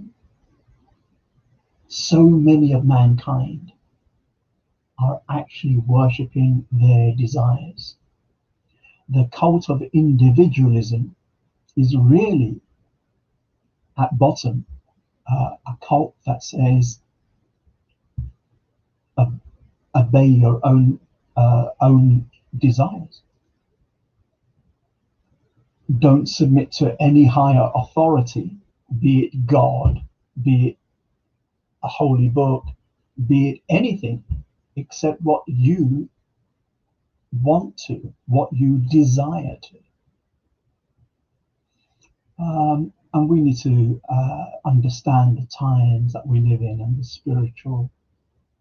so 1.87 2.25
many 2.25 2.73
of 2.73 2.85
mankind 2.85 3.71
are 4.99 5.23
actually 5.29 5.77
worshipping 5.77 6.67
their 6.73 7.15
desires. 7.15 7.95
The 9.09 9.29
cult 9.31 9.71
of 9.71 9.81
individualism 9.93 11.15
is 11.77 11.97
really 11.97 12.61
at 13.97 14.19
bottom 14.19 14.67
uh, 15.31 15.51
a 15.69 15.77
cult 15.81 16.17
that 16.27 16.43
says 16.43 17.01
obey 19.97 20.27
your 20.27 20.61
own 20.65 21.01
uh, 21.37 21.71
own 21.81 22.31
desires. 22.57 23.23
Don't 25.99 26.29
submit 26.29 26.73
to 26.73 27.01
any 27.01 27.25
higher 27.25 27.71
authority, 27.75 28.57
be 28.99 29.27
it 29.27 29.47
God, 29.47 30.03
be 30.43 30.69
it 30.69 30.79
a 31.83 31.89
holy 31.89 32.29
book, 32.29 32.65
be 33.27 33.51
it 33.51 33.61
anything, 33.69 34.25
except 34.75 35.21
what 35.23 35.43
you 35.47 36.09
want 37.43 37.77
to, 37.87 38.13
what 38.27 38.53
you 38.53 38.79
desire 38.79 39.57
to. 39.63 39.79
Um, 42.39 42.93
and 43.15 43.29
we 43.29 43.41
need 43.41 43.57
to 43.59 44.01
uh, 44.09 44.47
understand 44.65 45.39
the 45.39 45.47
times 45.47 46.13
that 46.13 46.27
we 46.27 46.41
live 46.41 46.61
in 46.61 46.81
and 46.81 46.99
the 46.99 47.05
spiritual 47.05 47.91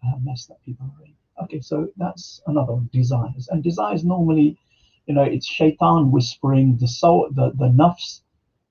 uh, 0.06 0.18
mess 0.24 0.46
that 0.46 0.64
people 0.64 0.86
are 0.98 1.06
in. 1.06 1.14
Okay, 1.44 1.60
so 1.62 1.90
that's 1.98 2.42
another 2.48 2.74
one, 2.74 2.90
desires. 2.94 3.48
And 3.50 3.64
desires 3.64 4.04
normally, 4.04 4.58
you 5.06 5.14
know, 5.14 5.24
it's 5.24 5.46
shaitan 5.46 6.12
whispering, 6.12 6.78
the 6.78 6.88
soul, 6.88 7.28
the, 7.32 7.52
the 7.56 7.68
nafs, 7.68 8.22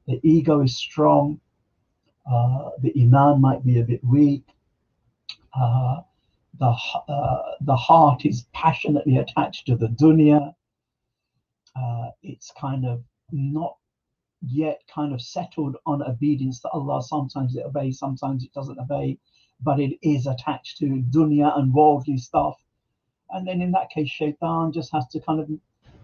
the 0.06 0.20
ego 0.22 0.62
is 0.62 0.76
strong, 0.76 1.40
uh, 2.30 2.70
the 2.80 2.92
iman 3.02 3.40
might 3.40 3.64
be 3.64 3.80
a 3.80 3.84
bit 3.84 4.02
weak, 4.02 4.44
uh, 5.58 6.00
the, 6.58 6.74
uh, 7.08 7.42
the 7.60 7.76
heart 7.76 8.24
is 8.24 8.46
passionately 8.52 9.18
attached 9.18 9.66
to 9.66 9.76
the 9.76 9.88
dunya. 9.88 10.54
Uh, 11.76 12.10
it's 12.22 12.52
kind 12.58 12.86
of 12.86 13.02
not 13.32 13.76
yet 14.46 14.80
kind 14.92 15.12
of 15.12 15.20
settled 15.20 15.76
on 15.86 16.02
obedience 16.02 16.60
to 16.60 16.68
Allah. 16.68 17.02
Sometimes 17.02 17.56
it 17.56 17.64
obeys, 17.64 17.98
sometimes 17.98 18.44
it 18.44 18.52
doesn't 18.52 18.78
obey, 18.78 19.18
but 19.60 19.80
it 19.80 19.98
is 20.02 20.26
attached 20.26 20.78
to 20.78 21.04
dunya 21.10 21.56
and 21.58 21.72
worldly 21.72 22.18
stuff. 22.18 22.56
And 23.30 23.46
then 23.46 23.60
in 23.60 23.72
that 23.72 23.90
case, 23.90 24.10
shaitan 24.10 24.72
just 24.72 24.92
has 24.92 25.06
to 25.08 25.20
kind 25.20 25.40
of 25.40 25.50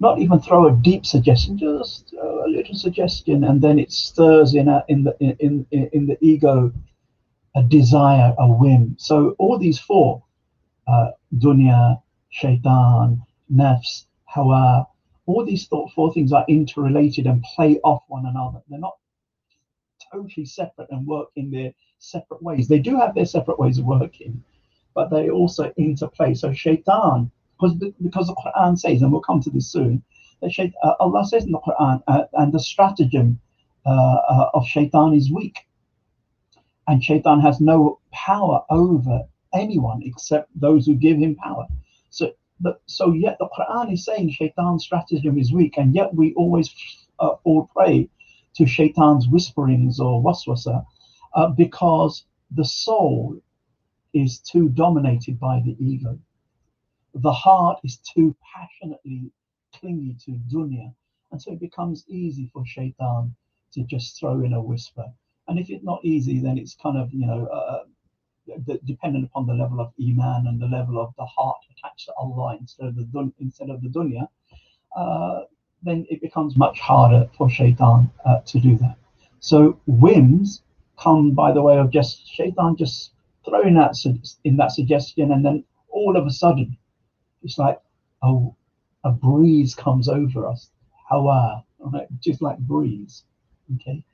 not 0.01 0.19
even 0.19 0.41
throw 0.41 0.67
a 0.67 0.73
deep 0.73 1.05
suggestion, 1.05 1.59
just 1.59 2.15
a 2.15 2.49
little 2.49 2.75
suggestion, 2.75 3.45
and 3.45 3.61
then 3.61 3.79
it 3.79 3.93
stirs 3.93 4.55
in 4.55 4.69
a, 4.69 4.83
in 4.89 5.05
the 5.05 5.17
in, 5.21 5.67
in 5.71 5.89
in 5.93 6.07
the 6.07 6.17
ego 6.21 6.73
a 7.55 7.63
desire, 7.63 8.35
a 8.39 8.47
whim. 8.47 8.97
So 8.99 9.35
all 9.39 9.59
these 9.59 9.79
four 9.79 10.23
uh, 10.87 11.11
dunya, 11.37 12.01
shaitan, 12.31 13.23
nafs, 13.53 14.07
hawa, 14.25 14.87
all 15.27 15.45
these 15.45 15.67
thought, 15.67 15.93
four 15.93 16.13
things 16.13 16.33
are 16.33 16.45
interrelated 16.49 17.27
and 17.27 17.43
play 17.55 17.79
off 17.85 18.03
one 18.09 18.27
another. 18.27 18.63
They're 18.69 18.79
not 18.79 18.97
totally 20.13 20.47
separate 20.47 20.91
and 20.91 21.07
work 21.07 21.29
in 21.37 21.51
their 21.51 21.73
separate 21.99 22.43
ways. 22.43 22.69
They 22.69 22.79
do 22.79 22.97
have 22.97 23.15
their 23.15 23.27
separate 23.27 23.59
ways 23.59 23.79
of 23.79 23.85
working, 23.85 24.43
but 24.95 25.11
they 25.11 25.31
also 25.31 25.73
interplay. 25.77 26.35
So 26.35 26.53
shaitan, 26.53 27.31
because 27.57 27.77
because 28.03 28.27
the 28.27 28.35
Quran 28.35 28.79
says, 28.79 29.03
and 29.03 29.13
we'll 29.13 29.21
come 29.21 29.41
to 29.43 29.51
this 29.51 29.71
soon, 29.71 30.03
that 30.41 30.53
shaitan, 30.53 30.75
uh, 30.83 30.95
Allah 31.01 31.25
says 31.25 31.45
in 31.45 31.53
the 31.53 31.61
Quran, 31.61 32.03
uh, 32.09 32.25
and 32.35 32.53
the 32.53 32.61
stratagem 32.61 33.41
uh, 33.87 33.91
uh, 33.91 34.51
of 34.55 34.67
shaitan 34.67 35.15
is 35.15 35.31
weak, 35.31 35.59
and 36.89 37.03
shaitan 37.03 37.41
has 37.41 37.61
no 37.61 38.01
power 38.13 38.65
over 38.71 39.25
anyone 39.55 40.01
except 40.05 40.49
those 40.55 40.87
who 40.87 40.95
give 40.95 41.19
him 41.19 41.35
power. 41.37 41.67
So, 42.11 42.33
but, 42.61 42.83
so 42.87 43.13
yet 43.13 43.37
the 43.39 43.49
Quran 43.49 43.93
is 43.93 44.05
saying 44.05 44.31
shaitan's 44.31 44.85
stratagem 44.85 45.39
is 45.39 45.53
weak, 45.53 45.77
and 45.77 45.95
yet 45.95 46.15
we 46.15 46.35
always 46.35 46.75
uh, 47.19 47.37
fall 47.43 47.69
prey 47.75 48.09
to 48.57 48.67
shaitan's 48.67 49.29
whisperings 49.29 50.01
or 50.01 50.23
waswasa 50.23 50.85
uh, 51.35 51.49
because 51.49 52.25
the 52.51 52.65
soul 52.65 53.41
is 54.13 54.41
too 54.41 54.69
dominated 54.71 55.39
by 55.39 55.61
the 55.65 55.77
ego. 55.79 56.19
The 57.15 57.33
heart 57.33 57.79
is 57.85 57.99
too 57.99 58.37
passionately 58.55 59.31
clingy 59.75 60.17
to 60.25 60.33
dunya, 60.53 60.93
and 61.31 61.41
so 61.41 61.53
it 61.53 61.61
becomes 61.61 62.05
easy 62.09 62.51
for 62.53 62.65
shaitan 62.67 63.35
to 63.73 63.83
just 63.85 64.19
throw 64.19 64.43
in 64.43 64.53
a 64.53 64.63
whisper. 64.63 65.07
And 65.49 65.59
if 65.59 65.71
it's 65.71 65.85
not 65.85 66.05
easy, 66.05 66.41
then 66.41 66.59
it's 66.59 66.75
kind 66.75 66.97
of 66.97 67.13
you 67.13 67.27
know 67.27 67.47
uh, 67.47 67.85
dependent 68.85 69.25
upon 69.25 69.47
the 69.47 69.55
level 69.55 69.81
of 69.81 69.93
iman 70.01 70.47
and 70.47 70.61
the 70.61 70.67
level 70.67 71.01
of 71.01 71.15
the 71.17 71.27
heart 71.27 71.59
attached 71.71 72.07
to 72.07 72.13
Allah 72.15 72.57
instead 72.59 72.87
of 72.87 72.97
the 72.97 73.05
dun- 73.05 73.35
instead 73.39 73.71
of 73.71 73.81
the 73.83 73.89
dunya, 73.89 74.29
uh, 74.97 75.43
then 75.83 76.07
it 76.11 76.21
becomes 76.21 76.57
much 76.57 76.79
harder 76.81 77.29
for 77.37 77.49
shaitan 77.49 78.11
uh, 78.25 78.41
to 78.47 78.61
do 78.61 78.77
that. 78.77 78.97
So 79.41 79.79
whims 79.87 80.63
come 80.99 81.33
by 81.33 81.53
the 81.53 81.63
way 81.63 81.79
of 81.79 81.91
just 81.91 82.27
shaitan 82.29 82.77
just 82.77 83.13
throwing 83.45 83.75
that 83.75 83.95
in 84.45 84.57
that 84.57 84.73
suggestion, 84.73 85.33
and 85.33 85.45
then 85.45 85.65
all 85.89 86.17
of 86.17 86.27
a 86.27 86.31
sudden, 86.31 86.77
it's 87.43 87.59
like 87.59 87.81
a, 88.23 88.49
a 89.05 89.11
breeze 89.11 89.75
comes 89.75 90.09
over 90.09 90.47
us, 90.47 90.71
hawa, 91.09 91.65
right? 91.81 92.07
just 92.21 92.43
like 92.43 92.59
breeze, 92.59 93.25
okay, 93.77 94.05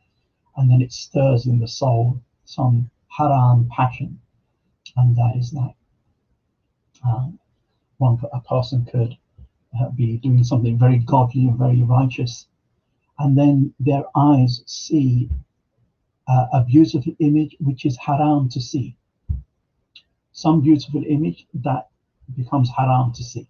and 0.57 0.70
then 0.70 0.81
it 0.81 0.92
stirs 0.92 1.46
in 1.46 1.59
the 1.59 1.68
soul 1.68 2.20
some 2.44 2.88
haram 3.09 3.68
passion, 3.74 4.20
and 4.96 5.16
that 5.16 5.35
is 5.37 5.50
that. 5.50 5.74
Um, 7.05 7.38
one 7.98 8.18
a 8.33 8.40
person 8.40 8.85
could 8.85 9.16
be 9.96 10.18
doing 10.18 10.44
something 10.44 10.78
very 10.78 10.98
godly 10.98 11.46
and 11.46 11.58
very 11.58 11.82
righteous, 11.82 12.46
and 13.18 13.36
then 13.36 13.74
their 13.80 14.04
eyes 14.14 14.62
see 14.66 15.30
uh, 16.28 16.46
a 16.52 16.64
beautiful 16.64 17.14
image 17.20 17.56
which 17.60 17.84
is 17.84 17.96
haram 17.96 18.48
to 18.50 18.60
see. 18.60 18.96
Some 20.32 20.60
beautiful 20.60 21.02
image 21.08 21.46
that 21.54 21.88
becomes 22.36 22.70
haram 22.76 23.12
to 23.12 23.22
see. 23.22 23.48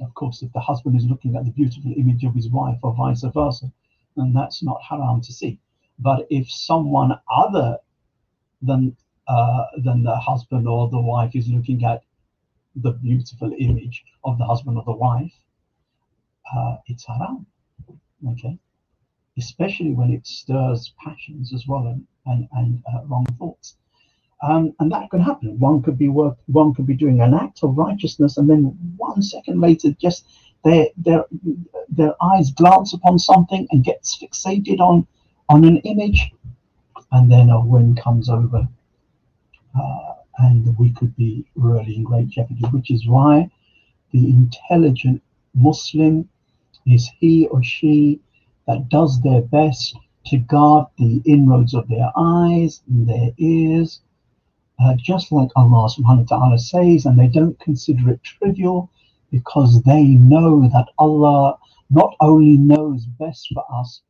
Of 0.00 0.12
course, 0.14 0.42
if 0.42 0.52
the 0.52 0.60
husband 0.60 0.96
is 0.96 1.06
looking 1.06 1.36
at 1.36 1.44
the 1.44 1.50
beautiful 1.52 1.92
image 1.96 2.24
of 2.24 2.34
his 2.34 2.48
wife 2.48 2.78
or 2.82 2.94
vice 2.94 3.22
versa, 3.22 3.70
then 4.16 4.32
that's 4.32 4.62
not 4.62 4.82
haram 4.82 5.20
to 5.20 5.32
see. 5.32 5.58
But 5.98 6.26
if 6.30 6.50
someone 6.50 7.18
other 7.30 7.78
than 8.60 8.96
uh, 9.28 9.66
than 9.78 10.02
the 10.02 10.16
husband 10.16 10.66
or 10.66 10.90
the 10.90 11.00
wife 11.00 11.34
is 11.34 11.48
looking 11.48 11.84
at 11.84 12.02
the 12.76 12.92
beautiful 12.92 13.52
image 13.58 14.04
of 14.24 14.38
the 14.38 14.44
husband 14.44 14.76
or 14.78 14.84
the 14.84 14.92
wife, 14.92 15.34
uh, 16.56 16.76
it's 16.86 17.06
haram. 17.06 17.46
Okay 18.28 18.58
especially 19.38 19.92
when 19.92 20.12
it 20.12 20.26
stirs 20.26 20.92
passions 21.02 21.52
as 21.54 21.66
well 21.66 21.86
and, 21.86 22.06
and, 22.26 22.48
and 22.52 22.82
uh, 22.92 23.02
wrong 23.06 23.26
thoughts. 23.38 23.76
Um, 24.42 24.74
and 24.80 24.90
that 24.90 25.08
can 25.10 25.20
happen. 25.20 25.58
One 25.58 25.82
could 25.82 25.96
be 25.96 26.08
work, 26.08 26.36
one 26.46 26.74
could 26.74 26.86
be 26.86 26.94
doing 26.94 27.20
an 27.20 27.32
act 27.32 27.62
of 27.62 27.78
righteousness, 27.78 28.38
and 28.38 28.50
then 28.50 28.76
one 28.96 29.22
second 29.22 29.60
later, 29.60 29.92
just 29.92 30.26
their 30.64 30.86
their 30.96 31.24
their 31.88 32.14
eyes 32.20 32.50
glance 32.50 32.92
upon 32.92 33.20
something 33.20 33.68
and 33.70 33.84
gets 33.84 34.20
fixated 34.20 34.80
on 34.80 35.06
on 35.48 35.64
an 35.64 35.76
image, 35.78 36.32
and 37.12 37.30
then 37.30 37.50
a 37.50 37.60
wind 37.64 38.00
comes 38.00 38.28
over, 38.28 38.66
uh, 39.80 40.11
and 40.38 40.76
we 40.78 40.90
could 40.92 41.14
be 41.16 41.44
really 41.54 41.96
in 41.96 42.04
great 42.04 42.28
jeopardy, 42.28 42.64
which 42.70 42.90
is 42.90 43.06
why 43.06 43.50
the 44.12 44.28
intelligent 44.28 45.22
Muslim 45.54 46.28
is 46.86 47.10
he 47.20 47.46
or 47.48 47.62
she 47.62 48.20
that 48.66 48.88
does 48.88 49.20
their 49.22 49.42
best 49.42 49.96
to 50.26 50.38
guard 50.38 50.86
the 50.98 51.20
inroads 51.24 51.74
of 51.74 51.88
their 51.88 52.10
eyes 52.16 52.82
and 52.88 53.08
their 53.08 53.30
ears, 53.38 54.00
uh, 54.80 54.94
just 54.96 55.32
like 55.32 55.50
Allah 55.56 55.88
subhanahu 55.88 56.30
wa 56.30 56.38
ta'ala 56.38 56.58
says, 56.58 57.06
and 57.06 57.18
they 57.18 57.26
don't 57.28 57.58
consider 57.60 58.10
it 58.10 58.22
trivial 58.22 58.90
because 59.30 59.82
they 59.82 60.04
know 60.04 60.68
that 60.68 60.88
Allah 60.98 61.58
not 61.90 62.14
only 62.20 62.56
knows 62.56 63.04
best 63.06 63.48
for 63.52 63.64
us, 63.72 64.02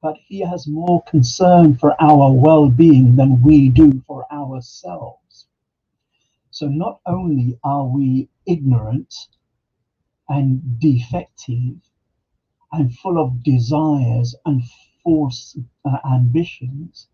but 0.00 0.16
He 0.26 0.40
has 0.40 0.66
more 0.66 1.02
concern 1.04 1.76
for 1.76 2.00
our 2.00 2.32
well 2.32 2.68
being 2.68 3.16
than 3.16 3.42
we 3.42 3.68
do 3.68 4.02
for 4.06 4.24
ourselves. 4.32 5.27
So 6.58 6.66
not 6.66 6.98
only 7.06 7.56
are 7.62 7.86
we 7.86 8.28
ignorant 8.44 9.14
and 10.28 10.80
defective 10.80 11.76
and 12.72 12.92
full 12.98 13.16
of 13.16 13.44
desires 13.44 14.34
and 14.44 14.64
false 15.04 15.56
uh, 15.84 15.98
ambitions, 16.04 17.06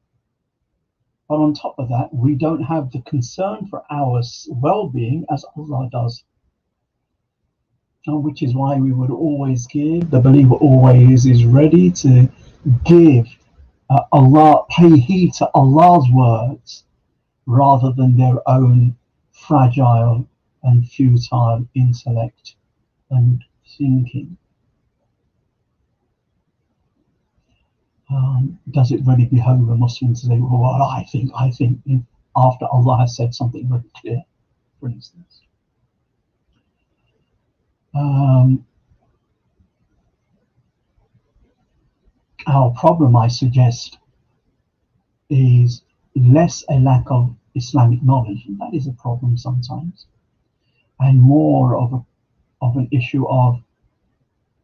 but 1.28 1.34
on 1.34 1.52
top 1.52 1.74
of 1.76 1.90
that, 1.90 2.14
we 2.14 2.36
don't 2.36 2.62
have 2.62 2.90
the 2.90 3.02
concern 3.02 3.66
for 3.66 3.84
our 3.90 4.22
well 4.48 4.88
being 4.88 5.26
as 5.30 5.44
Allah 5.54 5.90
does. 5.92 6.24
And 8.06 8.24
which 8.24 8.42
is 8.42 8.54
why 8.54 8.76
we 8.78 8.92
would 8.92 9.10
always 9.10 9.66
give, 9.66 10.10
the 10.10 10.20
believer 10.20 10.54
always 10.54 11.26
is 11.26 11.44
ready 11.44 11.90
to 11.90 12.30
give 12.86 13.26
uh, 13.90 14.04
Allah, 14.10 14.64
pay 14.70 14.96
heed 14.96 15.34
to 15.34 15.50
Allah's 15.52 16.08
words 16.10 16.84
rather 17.44 17.92
than 17.92 18.16
their 18.16 18.40
own 18.48 18.96
fragile 19.46 20.26
and 20.62 20.88
futile 20.88 21.66
intellect 21.74 22.56
and 23.10 23.44
thinking. 23.76 24.36
Um, 28.10 28.58
does 28.70 28.92
it 28.92 29.00
really 29.04 29.24
behove 29.26 29.68
a 29.68 29.76
Muslim 29.76 30.14
to 30.14 30.20
say, 30.20 30.38
well, 30.38 30.60
what 30.60 30.80
I 30.80 31.04
think, 31.04 31.30
I 31.36 31.50
think, 31.50 31.80
after 32.36 32.66
Allah 32.66 32.98
has 32.98 33.16
said 33.16 33.34
something 33.34 33.68
very 33.68 33.82
clear, 33.96 34.22
for 34.80 34.88
instance? 34.88 35.42
Um, 37.94 38.66
our 42.46 42.70
problem, 42.72 43.16
I 43.16 43.28
suggest, 43.28 43.98
is 45.30 45.82
less 46.14 46.64
a 46.68 46.78
lack 46.78 47.10
of 47.10 47.34
Islamic 47.54 48.02
knowledge, 48.02 48.44
and 48.46 48.58
that 48.60 48.74
is 48.74 48.86
a 48.86 48.92
problem 48.92 49.36
sometimes, 49.38 50.06
and 50.98 51.20
more 51.20 51.76
of 51.76 51.92
a, 51.92 52.04
of 52.60 52.76
an 52.76 52.88
issue 52.90 53.26
of 53.28 53.62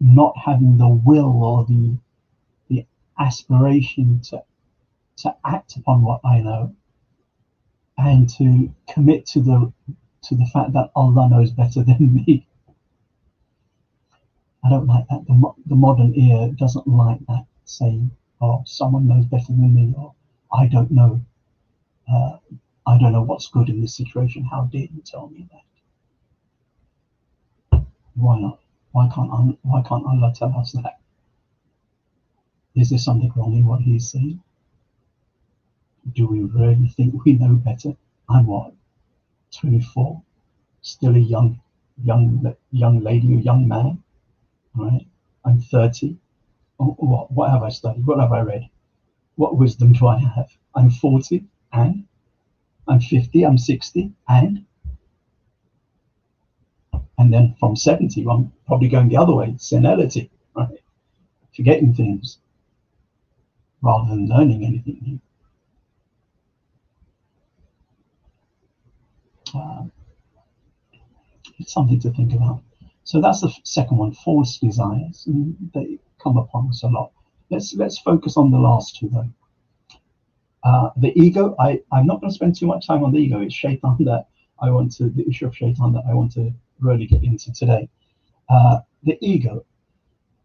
not 0.00 0.36
having 0.36 0.78
the 0.78 0.88
will 0.88 1.42
or 1.42 1.64
the 1.66 1.96
the 2.68 2.86
aspiration 3.18 4.20
to 4.20 4.42
to 5.18 5.36
act 5.44 5.76
upon 5.76 6.02
what 6.02 6.20
I 6.24 6.40
know 6.40 6.74
and 7.98 8.28
to 8.30 8.72
commit 8.88 9.26
to 9.26 9.40
the 9.40 9.72
to 10.22 10.34
the 10.34 10.46
fact 10.46 10.72
that 10.72 10.90
Allah 10.96 11.28
knows 11.28 11.50
better 11.50 11.82
than 11.88 12.14
me. 12.14 12.46
I 14.62 14.68
don't 14.68 14.86
like 14.86 15.08
that. 15.08 15.26
The, 15.26 15.52
the 15.66 15.74
modern 15.74 16.14
ear 16.14 16.50
doesn't 16.52 16.86
like 16.86 17.20
that 17.26 17.46
saying, 17.64 18.10
"Oh, 18.40 18.62
someone 18.66 19.06
knows 19.06 19.24
better 19.26 19.52
than 19.52 19.74
me," 19.74 19.94
or 19.96 20.14
"I 20.52 20.66
don't 20.66 20.90
know." 20.90 21.20
Uh, 22.10 22.38
I 22.86 22.98
don't 22.98 23.12
know 23.12 23.22
what's 23.22 23.48
good 23.48 23.68
in 23.68 23.80
this 23.80 23.96
situation. 23.96 24.44
How 24.44 24.64
dare 24.64 24.82
you 24.82 25.02
tell 25.04 25.28
me 25.28 25.48
that? 25.52 25.62
Why 28.14 28.40
not? 28.40 28.60
Why 28.92 29.08
can't 29.14 29.30
I, 29.30 29.56
why 29.62 29.82
can't 29.82 30.04
Allah 30.04 30.32
tell 30.36 30.52
us 30.56 30.72
that? 30.72 30.98
Is 32.74 32.90
there 32.90 32.98
something 32.98 33.32
wrong 33.36 33.54
in 33.54 33.66
what 33.66 33.80
He's 33.80 34.10
saying? 34.10 34.42
Do 36.12 36.26
we 36.26 36.40
really 36.40 36.88
think 36.88 37.24
we 37.24 37.34
know 37.34 37.54
better? 37.54 37.92
I'm 38.28 38.46
what, 38.46 38.72
24, 39.60 40.22
still 40.82 41.14
a 41.14 41.18
young, 41.18 41.60
young, 42.02 42.54
young 42.70 43.00
lady 43.00 43.34
or 43.34 43.40
young 43.40 43.68
man, 43.68 44.02
right? 44.74 45.06
I'm 45.44 45.60
30 45.60 46.16
what, 46.80 47.30
what 47.30 47.50
have 47.50 47.62
I 47.62 47.68
studied? 47.68 48.06
What 48.06 48.20
have 48.20 48.32
I 48.32 48.40
read? 48.40 48.68
What 49.36 49.56
wisdom 49.56 49.92
do 49.92 50.06
I 50.06 50.18
have? 50.18 50.48
I'm 50.74 50.90
40 50.90 51.44
and 51.72 52.04
I'm 52.90 53.00
50, 53.00 53.46
I'm 53.46 53.58
60 53.58 54.12
and 54.28 54.64
and 57.18 57.32
then 57.32 57.54
from 57.60 57.76
70, 57.76 58.26
I'm 58.28 58.52
probably 58.66 58.88
going 58.88 59.08
the 59.08 59.18
other 59.18 59.34
way, 59.34 59.54
senility, 59.58 60.30
right? 60.56 60.68
Forgetting 61.54 61.94
things 61.94 62.38
rather 63.82 64.08
than 64.08 64.28
learning 64.28 64.64
anything 64.64 64.98
new. 65.02 65.20
Uh, 69.54 69.84
it's 71.58 71.72
something 71.72 72.00
to 72.00 72.10
think 72.10 72.32
about. 72.32 72.62
So 73.04 73.20
that's 73.20 73.42
the 73.42 73.52
second 73.64 73.98
one, 73.98 74.12
false 74.12 74.58
desires. 74.58 75.24
And 75.26 75.56
they, 75.74 75.98
come 76.22 76.36
upon 76.36 76.68
us 76.68 76.82
a 76.82 76.88
lot. 76.88 77.12
Let's 77.50 77.74
let's 77.74 77.98
focus 77.98 78.36
on 78.36 78.50
the 78.50 78.58
last 78.58 78.96
two 78.96 79.08
though. 79.08 79.28
Uh, 80.62 80.90
the 80.96 81.12
ego, 81.18 81.54
I, 81.58 81.80
I'm 81.92 82.06
not 82.06 82.20
going 82.20 82.30
to 82.30 82.34
spend 82.34 82.56
too 82.56 82.66
much 82.66 82.86
time 82.86 83.02
on 83.04 83.12
the 83.12 83.18
ego. 83.18 83.40
It's 83.40 83.54
shaitan 83.54 83.96
that 84.00 84.26
I 84.60 84.70
want 84.70 84.92
to, 84.96 85.08
the 85.08 85.26
issue 85.28 85.46
of 85.46 85.56
shaitan 85.56 85.92
that 85.92 86.04
I 86.08 86.14
want 86.14 86.32
to 86.32 86.52
really 86.80 87.06
get 87.06 87.22
into 87.22 87.52
today. 87.52 87.88
Uh, 88.48 88.80
the 89.02 89.16
ego, 89.20 89.64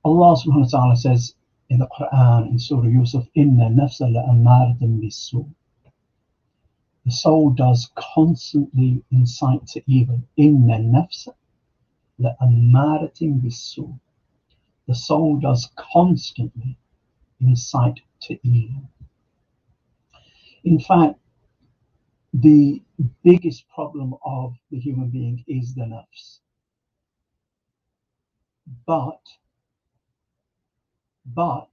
Allah 0.04 0.38
subhanahu 0.38 0.72
wa 0.72 0.80
ta'ala 0.80 0.98
says 0.98 1.36
in 1.70 1.80
the 1.80 1.88
Quran, 1.88 2.50
in 2.50 2.60
Surah 2.60 2.88
Yusuf, 2.88 3.28
Inna 3.36 3.70
nafsa 3.70 4.10
la'amaratum 4.10 5.02
bisu. 5.02 5.50
The 7.06 7.12
soul 7.12 7.52
does 7.52 7.92
constantly 7.96 9.04
incite 9.12 9.68
to 9.68 9.82
evil. 9.88 10.22
Inna 10.38 10.78
nafsa 10.78 11.34
la'amaratum 12.22 13.42
bisu 13.42 14.00
the 14.88 14.96
soul 14.96 15.38
does 15.38 15.70
constantly 15.76 16.78
incite 17.40 18.02
to 18.22 18.38
evil. 18.48 18.84
In 20.66 20.80
fact, 20.80 21.20
the 22.34 22.82
biggest 23.24 23.70
problem 23.70 24.16
of 24.26 24.56
the 24.72 24.80
human 24.80 25.10
being 25.10 25.44
is 25.48 25.76
the 25.76 25.84
nafs. 25.84 26.40
But, 28.88 29.22
but, 31.24 31.70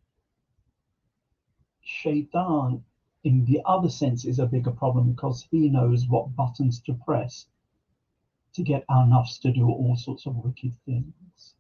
shaitan 1.81 2.85
in 3.25 3.47
the 3.47 3.63
other 3.65 3.89
sense 3.89 4.27
is 4.27 4.39
a 4.39 4.47
bigger 4.47 4.71
problem 4.71 5.11
because 5.11 5.49
he 5.51 5.71
knows 5.71 6.07
what 6.07 6.37
buttons 6.37 6.81
to 6.83 6.93
press 6.93 7.47
to 8.53 8.63
get 8.63 8.85
our 8.91 9.07
nafs 9.07 9.41
to 9.41 9.53
do 9.53 9.69
all 9.69 9.97
sorts 9.97 10.27
of 10.27 10.37
wicked 10.37 10.75
things. 10.85 11.55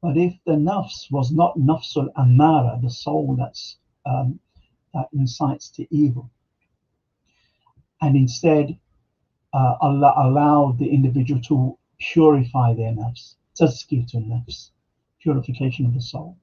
But 0.00 0.16
if 0.16 0.34
the 0.46 0.52
nafs 0.52 1.10
was 1.10 1.30
not 1.30 1.58
nafsul 1.58 2.10
amara, 2.16 2.78
the 2.82 2.90
soul 2.90 3.36
that's 3.36 3.76
um, 4.06 4.40
that 4.94 5.08
incites 5.12 5.70
to 5.70 5.86
evil, 5.94 6.30
and 8.00 8.16
instead 8.16 8.78
uh, 9.52 9.76
Allah 9.80 10.14
allowed 10.16 10.78
the 10.78 10.88
individual 10.88 11.40
to 11.42 11.78
purify 11.98 12.74
their 12.74 12.92
nafs, 12.92 13.36
tazkiyatun 13.58 14.28
nafs, 14.28 14.70
purification 15.20 15.86
of 15.86 15.94
the 15.94 16.00
soul, 16.00 16.36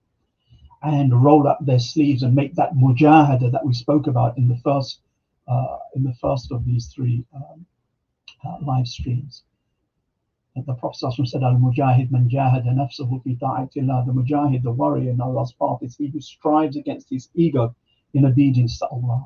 and 0.83 1.23
roll 1.23 1.47
up 1.47 1.59
their 1.65 1.79
sleeves 1.79 2.23
and 2.23 2.35
make 2.35 2.55
that 2.55 2.73
mujahada 2.75 3.51
that 3.51 3.65
we 3.65 3.73
spoke 3.73 4.07
about 4.07 4.37
in 4.37 4.47
the 4.47 4.57
first 4.57 5.01
uh, 5.47 5.77
in 5.95 6.03
the 6.03 6.13
first 6.21 6.51
of 6.51 6.63
these 6.65 6.87
three 6.87 7.25
um, 7.35 7.65
uh, 8.45 8.57
live 8.61 8.87
streams 8.87 9.43
the 10.65 10.73
Prophet 10.73 11.27
said, 11.27 11.43
Al 11.43 11.55
Mujahid 11.55 12.11
man 12.11 12.29
jahada 12.29 12.67
nafsahu 12.67 13.23
fi 13.23 13.35
ta'atillah. 13.35 14.05
The 14.05 14.11
Mujahid, 14.11 14.63
the 14.63 14.71
warrior 14.71 15.11
in 15.11 15.21
Allah's 15.21 15.53
path, 15.53 15.79
is 15.81 15.95
he 15.95 16.07
who 16.07 16.21
strives 16.21 16.75
against 16.75 17.09
his 17.09 17.29
ego 17.33 17.75
in 18.13 18.25
obedience 18.25 18.79
to 18.79 18.87
Allah. 18.87 19.25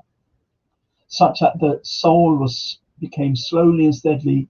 Such 1.07 1.39
that 1.39 1.59
the 1.59 1.79
soul 1.83 2.35
was 2.35 2.79
became 2.99 3.35
slowly 3.35 3.85
and 3.85 3.95
steadily 3.95 4.47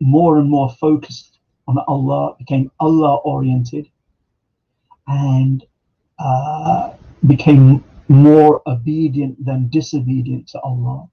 more 0.00 0.38
and 0.38 0.48
more 0.48 0.70
focused 0.70 1.38
on 1.66 1.78
Allah, 1.86 2.34
became 2.38 2.70
Allah 2.80 3.16
oriented, 3.16 3.88
and 5.06 5.64
uh, 6.18 6.92
became 7.26 7.84
more 8.08 8.62
obedient 8.66 9.44
than 9.44 9.68
disobedient 9.68 10.48
to 10.48 10.60
Allah 10.60 11.08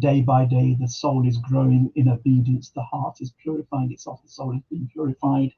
day 0.00 0.22
by 0.22 0.44
day 0.44 0.76
the 0.80 0.88
soul 0.88 1.26
is 1.26 1.36
growing 1.38 1.90
in 1.94 2.08
obedience 2.08 2.70
the 2.70 2.82
heart 2.82 3.16
is 3.20 3.32
purifying 3.42 3.92
itself 3.92 4.20
the 4.22 4.28
soul 4.28 4.54
is 4.56 4.62
being 4.70 4.88
purified 4.92 5.52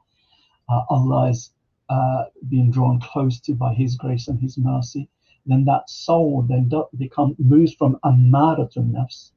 uh, 0.69 0.83
allah 0.91 1.29
is 1.31 1.51
uh, 1.89 2.25
being 2.49 2.71
drawn 2.71 3.01
close 3.01 3.41
to 3.41 3.55
by 3.55 3.73
his 3.75 3.95
grace 3.97 4.29
and 4.29 4.41
his 4.41 4.59
mercy 4.59 5.09
then 5.47 5.65
that 5.65 5.91
soul 5.91 6.43
then 6.43 6.71
become 6.97 7.35
moves 7.39 7.75
from 7.75 7.99
amara 8.05 8.69
to 8.69 8.81
nafs 8.81 9.33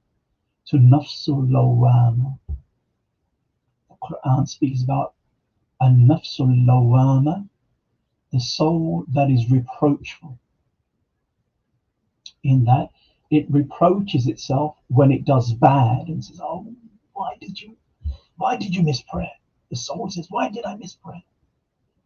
to 0.66 0.78
nafsul 0.78 1.48
lawama. 1.50 2.38
The 3.90 3.96
Quran 4.04 4.48
speaks 4.48 4.84
about 4.84 5.14
a 5.82 5.86
nafsul 5.86 6.66
lawama, 6.66 7.48
the 8.32 8.40
soul 8.40 9.06
that 9.14 9.30
is 9.30 9.50
reproachful. 9.50 10.38
In 12.44 12.66
that 12.66 12.92
it 13.32 13.50
reproaches 13.50 14.28
itself 14.28 14.78
when 14.88 15.12
it 15.12 15.26
does 15.26 15.54
bad 15.54 16.08
and 16.08 16.24
says, 16.24 16.40
"Oh, 16.42 16.72
why 17.14 17.36
did 17.42 17.60
you, 17.60 17.76
why 18.38 18.56
did 18.56 18.76
you 18.76 18.84
miss 18.84 19.02
prayer?" 19.02 19.32
The 19.70 19.76
soul 19.76 20.10
says, 20.10 20.28
"Why 20.30 20.50
did 20.50 20.66
I 20.66 20.76
miss 20.76 20.96
prayer?" 20.96 21.24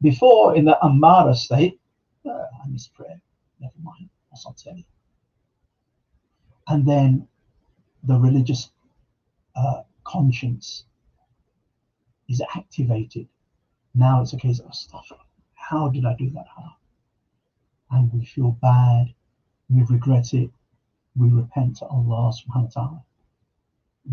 Before, 0.02 0.56
in 0.56 0.64
the 0.64 0.82
Amara 0.82 1.36
state, 1.36 1.80
oh, 2.26 2.46
I 2.64 2.68
miss 2.70 2.88
prayer. 2.88 3.22
Never 3.60 3.74
mind, 3.82 4.10
that's 4.32 4.46
not 4.46 4.58
tell 4.58 4.76
you. 4.76 4.84
And 6.68 6.88
then 6.88 7.28
the 8.04 8.18
religious 8.18 8.72
uh, 9.56 9.82
conscience 10.04 10.86
is 12.30 12.42
activated. 12.56 13.28
Now 13.96 14.22
it's 14.22 14.34
a 14.34 14.38
case 14.38 14.60
of 14.60 14.74
stuff. 14.74 15.12
How 15.56 15.90
did 15.90 16.06
I 16.06 16.16
do 16.16 16.30
that 16.32 16.48
harm? 16.48 16.74
And 17.92 18.14
we 18.14 18.24
feel 18.24 18.52
bad, 18.62 19.14
we 19.70 19.84
regret 19.84 20.34
it, 20.34 20.52
we 21.16 21.30
repent 21.30 21.78
to 21.78 21.86
Allah 21.86 22.32
subhanahu 22.32 22.76
wa 22.76 22.82
ta'ala. 22.82 23.04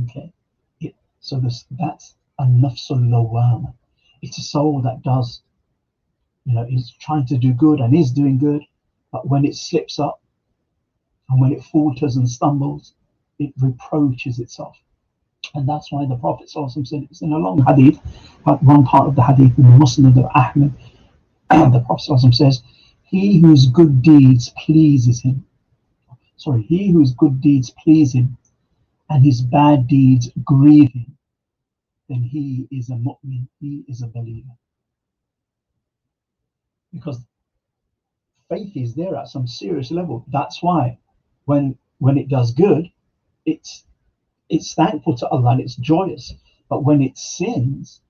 Okay. 0.04 0.32
It, 0.80 0.94
so 1.20 1.38
this 1.38 1.66
that's 1.70 2.14
a 2.38 2.44
nafsul. 2.44 3.74
It's 4.22 4.38
a 4.38 4.42
soul 4.42 4.82
that 4.82 5.02
does, 5.02 5.42
you 6.44 6.54
know, 6.54 6.66
is 6.68 6.92
trying 7.00 7.26
to 7.26 7.36
do 7.36 7.52
good 7.52 7.80
and 7.80 7.94
is 7.94 8.12
doing 8.12 8.38
good, 8.38 8.62
but 9.16 9.28
when 9.28 9.46
it 9.46 9.54
slips 9.54 9.98
up 9.98 10.20
and 11.30 11.40
when 11.40 11.50
it 11.50 11.64
falters 11.64 12.16
and 12.16 12.28
stumbles, 12.28 12.92
it 13.38 13.50
reproaches 13.62 14.38
itself. 14.40 14.76
And 15.54 15.66
that's 15.66 15.90
why 15.90 16.04
the 16.04 16.16
Prophet 16.16 16.50
said 16.50 17.06
it's 17.10 17.22
in 17.22 17.32
a 17.32 17.38
long 17.38 17.64
hadith, 17.66 17.98
but 18.44 18.62
one 18.62 18.84
part 18.84 19.08
of 19.08 19.16
the 19.16 19.22
hadith 19.22 19.56
in 19.56 19.64
the 19.64 19.70
Musnad 19.70 20.18
of 20.18 20.30
Ahmed, 20.34 20.70
the 21.72 21.82
Prophet 21.86 22.34
says, 22.34 22.62
He 23.04 23.40
whose 23.40 23.70
good 23.70 24.02
deeds 24.02 24.52
pleases 24.58 25.22
him, 25.22 25.46
sorry, 26.36 26.60
he 26.64 26.90
whose 26.90 27.14
good 27.14 27.40
deeds 27.40 27.72
please 27.82 28.12
him 28.12 28.36
and 29.08 29.24
his 29.24 29.40
bad 29.40 29.88
deeds 29.88 30.28
grieve 30.44 30.92
him, 30.92 31.16
then 32.10 32.20
he 32.20 32.68
is 32.70 32.90
a 32.90 32.96
mu'min, 32.96 33.48
he 33.60 33.82
is 33.88 34.02
a 34.02 34.08
believer. 34.08 34.52
Because 36.92 37.24
faith 38.48 38.76
is 38.76 38.94
there 38.94 39.16
at 39.16 39.28
some 39.28 39.46
serious 39.46 39.90
level. 39.90 40.24
That's 40.28 40.62
why 40.62 40.98
when 41.44 41.76
when 41.98 42.18
it 42.18 42.28
does 42.28 42.52
good, 42.52 42.90
it's 43.44 43.84
it's 44.48 44.74
thankful 44.74 45.16
to 45.16 45.28
Allah 45.28 45.52
and 45.52 45.60
it's 45.60 45.76
joyous. 45.76 46.34
But 46.68 46.84
when 46.84 47.02
it 47.02 47.16
sins, 47.16 48.00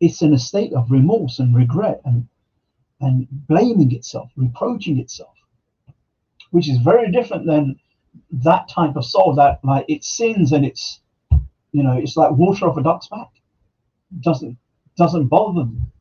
it's 0.00 0.22
in 0.22 0.32
a 0.34 0.38
state 0.38 0.72
of 0.72 0.90
remorse 0.90 1.38
and 1.38 1.54
regret 1.54 2.00
and 2.04 2.26
and 3.00 3.26
blaming 3.30 3.92
itself, 3.94 4.30
reproaching 4.36 4.98
itself, 4.98 5.34
which 6.50 6.68
is 6.68 6.78
very 6.78 7.10
different 7.10 7.46
than 7.46 7.78
that 8.32 8.68
type 8.68 8.96
of 8.96 9.04
soul 9.04 9.34
that 9.34 9.64
like 9.64 9.84
it 9.88 10.04
sins 10.04 10.52
and 10.52 10.64
it's 10.64 11.00
you 11.72 11.82
know 11.82 11.96
it's 11.96 12.16
like 12.16 12.32
water 12.32 12.68
off 12.68 12.76
a 12.76 12.82
duck's 12.82 13.08
back. 13.08 13.30
Doesn't 14.20 14.58
doesn't 14.96 15.28
bother 15.28 15.60
them. 15.60 15.92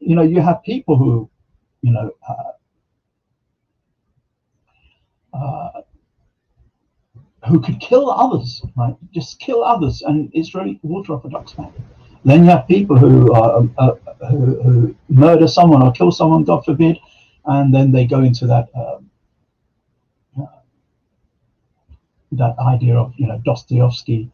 You 0.00 0.16
know, 0.16 0.22
you 0.22 0.40
have 0.40 0.62
people 0.62 0.96
who, 0.96 1.30
you 1.80 1.92
know, 1.92 2.10
uh, 2.28 2.52
uh, 5.34 5.82
who 7.48 7.60
could 7.60 7.80
kill 7.80 8.10
others, 8.10 8.62
right? 8.76 8.96
Just 9.12 9.38
kill 9.40 9.62
others, 9.62 10.02
and 10.02 10.30
it's 10.32 10.54
really 10.54 10.78
water 10.82 11.18
duck's 11.28 11.52
back. 11.52 11.72
Then 12.24 12.44
you 12.44 12.50
have 12.50 12.66
people 12.66 12.96
who, 12.96 13.34
uh, 13.34 13.66
uh, 13.76 13.94
who, 14.30 14.62
who, 14.62 14.96
murder 15.08 15.46
someone 15.46 15.82
or 15.82 15.92
kill 15.92 16.10
someone, 16.10 16.44
God 16.44 16.64
forbid, 16.64 16.98
and 17.44 17.74
then 17.74 17.92
they 17.92 18.06
go 18.06 18.20
into 18.20 18.46
that 18.46 18.68
um, 18.74 19.10
uh, 20.40 20.46
that 22.32 22.58
idea 22.58 22.96
of 22.96 23.12
you 23.16 23.26
know 23.26 23.40
Dostoevsky 23.44 24.30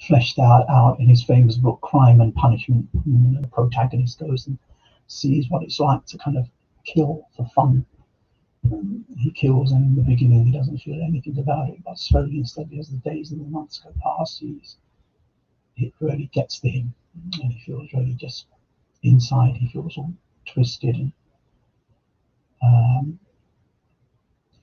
fleshed 0.00 0.38
out 0.38 0.68
out 0.68 0.98
in 0.98 1.08
his 1.08 1.22
famous 1.22 1.56
book 1.56 1.80
Crime 1.80 2.20
and 2.20 2.34
Punishment. 2.34 2.88
You 3.06 3.12
know, 3.12 3.40
the 3.40 3.48
protagonist 3.48 4.18
goes 4.18 4.48
and 4.48 4.58
sees 5.06 5.48
what 5.48 5.62
it's 5.62 5.78
like 5.78 6.04
to 6.06 6.18
kind 6.18 6.36
of 6.36 6.48
kill 6.84 7.28
for 7.36 7.46
fun 7.54 7.86
he 8.62 9.30
kills, 9.30 9.72
and 9.72 9.84
in 9.84 9.94
the 9.94 10.02
beginning 10.02 10.44
he 10.44 10.52
doesn't 10.52 10.78
feel 10.78 11.00
anything 11.02 11.38
about 11.38 11.68
it, 11.68 11.82
but 11.84 11.98
slowly 11.98 12.36
and 12.36 12.48
steadily 12.48 12.78
as 12.78 12.88
the 12.88 12.96
days 12.98 13.30
and 13.30 13.40
the 13.40 13.48
months 13.48 13.78
go 13.78 13.92
past, 14.02 14.40
he's, 14.40 14.76
it 15.76 15.92
really 16.00 16.26
gets 16.32 16.58
to 16.60 16.68
him, 16.68 16.94
and 17.42 17.52
he 17.52 17.60
feels 17.64 17.92
really 17.92 18.14
just 18.14 18.46
inside, 19.02 19.56
he 19.56 19.68
feels 19.68 19.96
all 19.96 20.12
twisted 20.44 20.96
and 20.96 21.12
um, 22.62 23.18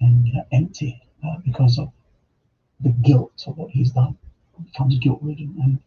and 0.02 0.28
you 0.28 0.34
know, 0.34 0.46
empty 0.52 1.02
uh, 1.26 1.38
because 1.46 1.80
of 1.80 1.92
the 2.82 2.90
guilt 2.90 3.44
of 3.48 3.58
what 3.58 3.70
he's 3.70 3.92
done. 3.92 4.18
He 4.58 4.64
becomes 4.64 4.98
guilt 5.00 5.20
ridden, 5.22 5.56
and 5.62 5.80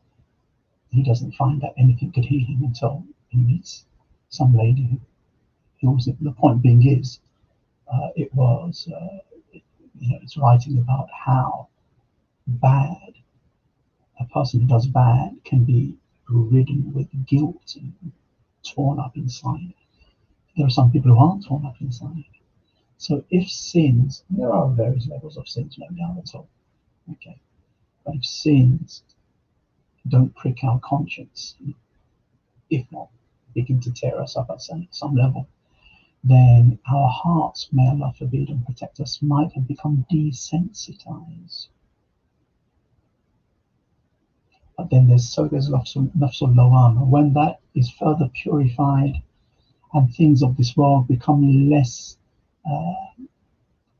he 0.90 1.02
doesn't 1.02 1.34
find 1.34 1.60
that 1.60 1.74
anything 1.76 2.12
could 2.12 2.24
heal 2.24 2.46
him 2.46 2.64
until 2.64 3.04
he 3.28 3.38
meets 3.38 3.84
some 4.30 4.56
lady 4.56 4.88
who 4.90 5.00
heals 5.78 6.06
him. 6.06 6.16
The 6.20 6.32
point 6.32 6.62
being 6.62 6.86
is 6.86 7.20
uh, 7.92 8.08
it 8.16 8.32
was, 8.34 8.88
uh, 8.94 9.18
you 9.52 10.10
know, 10.10 10.18
it's 10.22 10.36
writing 10.36 10.78
about 10.78 11.08
how 11.10 11.68
bad 12.46 13.14
a 14.20 14.24
person 14.26 14.60
who 14.60 14.66
does 14.66 14.86
bad 14.86 15.36
can 15.44 15.64
be 15.64 15.96
ridden 16.28 16.92
with 16.92 17.08
guilt 17.26 17.76
and 17.76 18.12
torn 18.62 18.98
up 18.98 19.16
inside. 19.16 19.74
There 20.56 20.66
are 20.66 20.70
some 20.70 20.90
people 20.90 21.14
who 21.14 21.18
aren't 21.18 21.44
torn 21.46 21.64
up 21.64 21.76
inside. 21.80 22.24
So 22.98 23.24
if 23.30 23.48
sins, 23.50 24.24
there 24.30 24.52
are 24.52 24.68
various 24.68 25.06
levels 25.06 25.36
of 25.36 25.48
sins, 25.48 25.76
no 25.78 25.86
doubt 25.88 26.18
at 26.18 26.34
all. 26.34 26.48
Okay. 27.12 27.38
But 28.04 28.16
if 28.16 28.24
sins 28.24 29.02
don't 30.08 30.34
prick 30.34 30.64
our 30.64 30.80
conscience, 30.80 31.54
if 32.70 32.90
not 32.90 33.08
begin 33.54 33.80
to 33.80 33.92
tear 33.92 34.20
us 34.20 34.36
up 34.36 34.50
at 34.50 34.62
some, 34.62 34.88
some 34.90 35.14
level, 35.14 35.46
then 36.28 36.78
our 36.92 37.08
hearts, 37.08 37.68
may 37.72 37.88
Allah 37.88 38.12
forbid 38.18 38.48
and 38.48 38.66
protect 38.66 38.98
us, 39.00 39.22
might 39.22 39.52
have 39.52 39.68
become 39.68 40.04
desensitized. 40.10 41.68
But 44.76 44.90
then 44.90 45.06
there's 45.06 45.28
so 45.28 45.46
there's 45.46 45.70
nafsul 45.70 46.10
lawama. 46.54 47.06
When 47.06 47.32
that 47.34 47.60
is 47.74 47.90
further 47.90 48.28
purified 48.34 49.22
and 49.94 50.12
things 50.14 50.42
of 50.42 50.56
this 50.56 50.76
world 50.76 51.08
become 51.08 51.70
less 51.70 52.18
uh, 52.68 53.12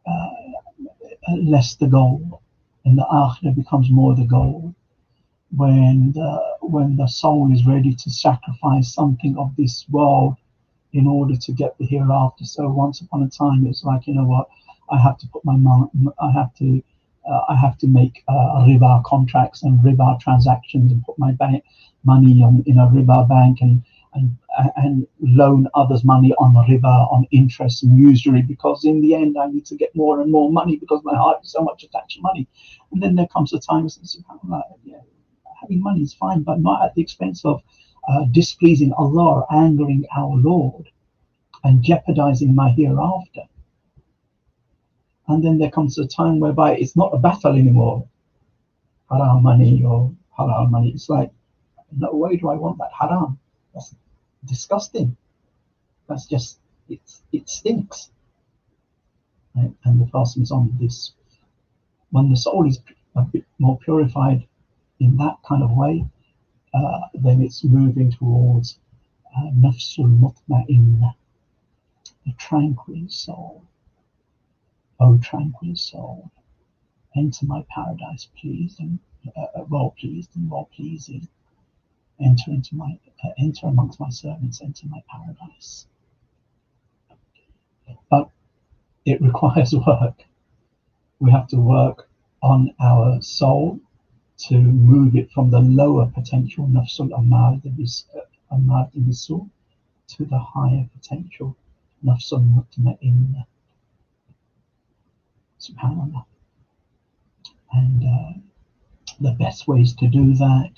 uh, 0.07 1.37
less 1.37 1.77
the 1.77 1.87
goal, 1.87 2.43
and 2.85 2.99
the 2.99 3.07
akhirah 3.11 3.55
becomes 3.55 3.89
more 3.91 4.15
the 4.15 4.25
goal. 4.25 4.75
When 5.57 6.12
the 6.12 6.57
when 6.61 6.97
the 6.97 7.07
soul 7.07 7.53
is 7.53 7.65
ready 7.65 7.95
to 7.95 8.11
sacrifice 8.11 8.93
something 8.93 9.39
of 9.39 9.55
this 9.57 9.89
world 9.89 10.37
in 10.97 11.07
order 11.07 11.37
to 11.37 11.53
get 11.53 11.77
the 11.79 11.87
hereafter. 11.87 12.45
So 12.45 12.69
once 12.69 13.01
upon 13.01 13.23
a 13.23 13.29
time, 13.29 13.66
it's 13.66 13.85
like 13.85 14.07
you 14.07 14.14
know 14.14 14.25
what, 14.25 14.49
I 14.91 14.99
have 14.99 15.18
to 15.18 15.27
put 15.29 15.45
my 15.45 15.57
money, 15.57 15.89
I 16.20 16.31
have 16.33 16.55
to, 16.57 16.83
uh, 17.31 17.41
I 17.49 17.57
have 17.57 17.77
to 17.79 17.87
make 17.87 18.25
uh, 18.29 18.64
riba 18.68 19.05
contracts 19.05 19.62
and 19.62 19.79
riba 19.81 20.20
transactions 20.20 20.93
and 20.93 21.05
put 21.05 21.18
my 21.18 21.33
bank 21.33 21.64
money 22.05 22.43
on 22.43 22.62
in 22.66 22.79
a 22.79 22.87
riba 22.87 23.29
bank 23.29 23.59
and 23.61 23.83
and 24.14 24.37
and 24.77 25.07
loan 25.20 25.68
others 25.75 26.05
money 26.05 26.33
on 26.39 26.55
riba 26.68 27.12
on 27.12 27.27
interest 27.31 27.83
and 27.83 27.99
usury 27.99 28.43
because 28.43 28.85
in 28.85 29.01
the 29.01 29.14
end 29.14 29.37
I 29.39 29.47
need 29.47 29.66
to 29.66 29.77
get 29.77 29.95
more 29.95 30.20
and 30.20 30.31
more 30.31 30.51
money 30.51 30.77
because 30.77 31.01
my 31.05 31.14
heart 31.14 31.39
is 31.43 31.53
so 31.53 31.62
much 31.62 31.85
attached 31.85 32.16
to 32.16 32.23
money. 32.23 32.47
And 32.93 33.03
then 33.03 33.16
there 33.16 33.29
comes 33.29 33.53
a 33.53 33.61
time 33.61 33.89
when 34.43 34.62
yeah, 34.85 35.01
having 35.61 35.83
money 35.83 36.03
is 36.03 36.14
fine, 36.14 36.43
but 36.43 36.61
not 36.61 36.85
at 36.85 36.95
the 36.95 37.03
expense 37.03 37.45
of 37.45 37.62
uh, 38.09 38.25
displeasing 38.31 38.93
Allah 38.93 39.29
or 39.37 39.53
angering 39.53 40.05
our 40.16 40.37
Lord 40.37 40.89
and 41.67 41.83
jeopardizing 41.83 42.55
my 42.55 42.71
hereafter. 42.71 43.43
And 45.27 45.45
then 45.45 45.59
there 45.59 45.71
comes 45.71 45.99
a 45.99 46.07
time 46.07 46.39
whereby 46.39 46.77
it's 46.77 46.95
not 46.95 47.12
a 47.12 47.19
battle 47.19 47.57
anymore. 47.57 48.07
Haram 49.11 49.43
money 49.43 49.83
or 49.85 50.12
halal 50.39 50.71
money. 50.71 50.91
It's 50.91 51.09
like, 51.09 51.33
no 51.91 52.12
way 52.12 52.37
do 52.37 52.49
I 52.49 52.55
want 52.55 52.79
that 52.79 52.93
haram. 52.99 53.39
That's 53.75 53.97
disgusting. 54.45 55.17
That's 56.09 56.27
just, 56.27 56.61
it, 56.89 57.01
it 57.33 57.49
stinks. 57.49 58.11
Right? 59.57 59.73
And 59.85 60.01
the 60.01 60.41
is 60.41 60.53
on 60.53 60.73
this. 60.81 61.12
When 62.11 62.31
the 62.31 62.37
soul 62.37 62.69
is 62.69 62.79
a 63.17 63.23
bit 63.23 63.45
more 63.59 63.77
purified 63.79 64.47
in 65.01 65.17
that 65.17 65.37
kind 65.49 65.64
of 65.64 65.73
way, 65.73 66.05
uh, 66.75 67.01
then 67.14 67.43
it's 67.43 67.64
moving 67.64 68.12
towards 68.12 68.79
uh, 69.37 69.51
nafsul 69.51 70.11
mutma'inna, 70.21 71.14
the 72.27 72.33
tranquil 72.33 73.09
soul. 73.09 73.62
O 74.99 75.16
tranquil 75.18 75.77
soul, 75.77 76.31
enter 77.14 77.47
my 77.47 77.64
paradise, 77.68 78.29
please, 78.37 78.77
and 78.81 78.99
uh, 79.37 79.64
well 79.68 79.95
pleased 79.99 80.35
and 80.35 80.51
well 80.51 80.68
pleasing. 80.74 81.29
Enter 82.18 82.51
into 82.51 82.74
my 82.74 82.99
uh, 83.22 83.29
enter 83.39 83.68
amongst 83.68 84.01
my 84.01 84.11
servants, 84.11 84.61
enter 84.61 84.89
my 84.89 85.03
paradise. 85.09 85.87
But 88.11 88.31
it 89.05 89.20
requires 89.29 89.72
work. 89.74 90.24
We 91.20 91.31
have 91.31 91.47
to 91.49 91.59
work 91.59 92.09
on 92.43 92.74
our 92.81 93.22
soul 93.22 93.81
to 94.49 94.59
move 94.59 95.14
it 95.14 95.31
from 95.31 95.51
the 95.51 95.61
lower 95.61 96.07
potential 96.07 96.66
nafsul 96.66 97.12
amar 97.16 97.61
bisu 98.95 99.49
to 100.09 100.24
the 100.24 100.39
higher 100.39 100.89
potential 100.95 101.57
nafsul 102.05 102.44
mutma'inna. 102.55 103.47
Subhanallah. 105.61 106.24
And 107.72 108.05
uh, 108.05 108.32
the 109.20 109.32
best 109.32 109.66
ways 109.66 109.94
to 109.94 110.07
do 110.09 110.34
that, 110.34 110.70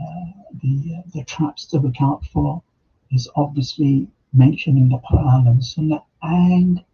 uh, 0.00 0.30
the, 0.62 0.96
uh, 0.98 1.02
the 1.14 1.24
traps 1.24 1.66
to 1.66 1.78
look 1.78 2.00
out 2.00 2.24
for, 2.26 2.62
is 3.10 3.28
obviously 3.36 4.08
mentioning 4.32 4.88
the 4.88 4.98
Quran 4.98 5.48
and 5.48 5.64
Sunnah 5.64 6.02
and 6.22 6.84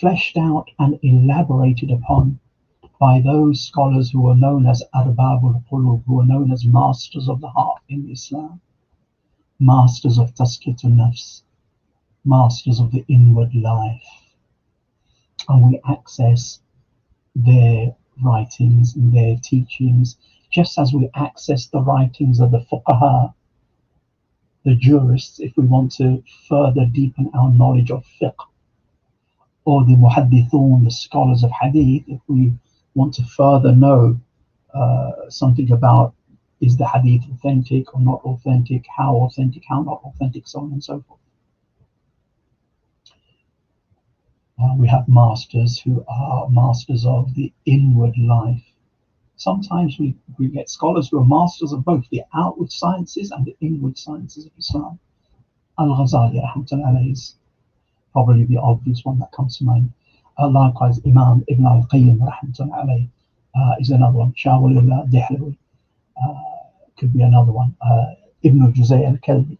fleshed 0.00 0.36
out 0.36 0.70
and 0.78 0.98
elaborated 1.02 1.90
upon 1.90 2.40
by 2.98 3.20
those 3.20 3.60
scholars 3.60 4.10
who 4.10 4.28
are 4.28 4.36
known 4.36 4.66
as 4.66 4.82
Arbabul 4.94 5.62
Qulub, 5.68 6.04
who 6.06 6.20
are 6.20 6.26
known 6.26 6.52
as 6.52 6.64
masters 6.64 7.28
of 7.28 7.40
the 7.40 7.48
heart 7.48 7.82
in 7.88 8.08
Islam, 8.10 8.60
masters 9.58 10.18
of 10.18 10.34
Tazkiyatun 10.34 10.94
Nafs, 10.94 11.42
masters 12.24 12.80
of 12.80 12.90
the 12.92 13.04
inward 13.08 13.54
life. 13.54 14.02
And 15.48 15.70
we 15.70 15.80
access 15.88 16.60
their 17.34 17.94
writings 18.22 18.94
and 18.94 19.12
their 19.12 19.36
teachings, 19.42 20.16
just 20.52 20.78
as 20.78 20.92
we 20.92 21.10
access 21.14 21.66
the 21.66 21.80
writings 21.80 22.40
of 22.40 22.50
the 22.50 22.64
fuqaha, 22.70 23.34
the 24.64 24.74
jurists, 24.76 25.40
if 25.40 25.56
we 25.56 25.64
want 25.64 25.92
to 25.92 26.22
further 26.48 26.86
deepen 26.86 27.30
our 27.34 27.50
knowledge 27.50 27.90
of 27.90 28.04
fiqh, 28.20 28.34
or 29.64 29.84
the 29.84 29.94
muhaddithun, 29.94 30.84
the 30.84 30.90
scholars 30.90 31.42
of 31.42 31.50
hadith, 31.50 32.04
if 32.06 32.20
we 32.28 32.52
want 32.94 33.14
to 33.14 33.24
further 33.24 33.72
know 33.72 34.18
uh, 34.74 35.28
something 35.28 35.72
about 35.72 36.14
is 36.60 36.76
the 36.76 36.86
hadith 36.86 37.22
authentic 37.32 37.92
or 37.94 38.00
not 38.00 38.20
authentic, 38.24 38.84
how 38.96 39.16
authentic, 39.16 39.62
how 39.68 39.82
not 39.82 40.00
authentic, 40.04 40.46
so 40.46 40.60
on 40.60 40.72
and 40.72 40.84
so 40.84 41.04
forth. 41.08 41.21
Uh, 44.62 44.74
we 44.76 44.86
have 44.86 45.08
masters 45.08 45.80
who 45.80 46.04
are 46.06 46.48
masters 46.50 47.04
of 47.04 47.34
the 47.34 47.52
inward 47.66 48.16
life. 48.16 48.62
Sometimes 49.36 49.98
we, 49.98 50.14
we 50.38 50.46
get 50.46 50.70
scholars 50.70 51.08
who 51.08 51.18
are 51.18 51.24
masters 51.24 51.72
of 51.72 51.84
both 51.84 52.04
the 52.10 52.22
outward 52.32 52.70
sciences 52.70 53.32
and 53.32 53.44
the 53.44 53.56
inward 53.60 53.98
sciences 53.98 54.46
of 54.46 54.52
Islam. 54.56 55.00
Al 55.80 55.88
Ghazali, 55.88 57.10
is 57.10 57.34
probably 58.12 58.44
the 58.44 58.58
obvious 58.58 59.04
one 59.04 59.18
that 59.18 59.32
comes 59.32 59.58
to 59.58 59.64
mind. 59.64 59.90
Uh, 60.38 60.48
likewise, 60.48 61.00
Imam 61.04 61.44
Ibn 61.48 61.66
al 61.66 61.88
Qayyim 61.92 62.20
uh, 62.22 63.74
is 63.80 63.90
another 63.90 64.18
one. 64.18 64.32
Shah 64.36 64.58
Waliullah 64.60 65.10
Dehlawi 65.10 65.56
uh, 66.22 66.34
could 66.96 67.12
be 67.12 67.22
another 67.22 67.50
one. 67.50 67.74
Uh, 67.80 68.14
Ibn 68.44 68.62
al-Juzay 68.62 69.06
al-Kalbi, 69.06 69.58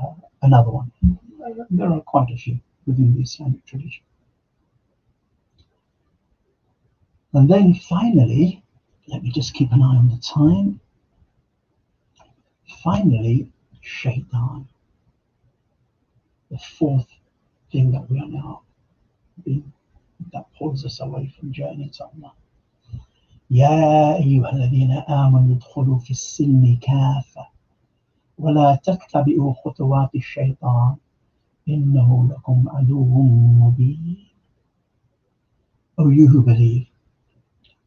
uh, 0.00 0.14
another 0.42 0.70
one. 0.70 0.92
There 1.70 1.90
are 1.90 2.00
quite 2.02 2.30
a 2.30 2.36
few 2.36 2.60
within 2.86 3.16
the 3.16 3.22
Islamic 3.22 3.64
tradition. 3.66 4.02
And 7.37 7.49
then 7.49 7.73
finally, 7.73 8.63
let 9.07 9.23
me 9.23 9.31
just 9.31 9.53
keep 9.53 9.71
an 9.71 9.81
eye 9.81 9.97
on 9.97 10.09
the 10.09 10.17
time. 10.17 10.79
Finally, 12.83 13.49
shaitan. 13.81 14.67
The 16.51 16.57
fourth 16.57 17.07
thing 17.71 17.91
that 17.91 18.09
we 18.09 18.19
are 18.19 18.27
now 18.27 18.61
being, 19.43 19.73
that 20.31 20.45
pulls 20.57 20.85
us 20.85 20.99
away 21.01 21.33
from 21.37 21.51
journey 21.51 21.89
to 21.97 22.03
Allah. 22.05 22.33
يا 23.51 24.15
أيها 24.17 24.51
الذين 24.51 24.91
آمنوا 24.91 25.55
ادخلوا 25.55 25.99
في 25.99 26.11
السلم 26.11 26.77
كافة 26.81 27.47
ولا 28.37 28.75
تتبعوا 28.83 29.53
خطوات 29.53 30.15
الشيطان 30.15 30.95
إنه 31.69 32.29
لكم 32.31 32.69
عدو 32.69 33.21
مبين 33.61 34.17
O 35.97 36.09
you 36.09 36.27
who 36.27 36.41
believe, 36.41 36.86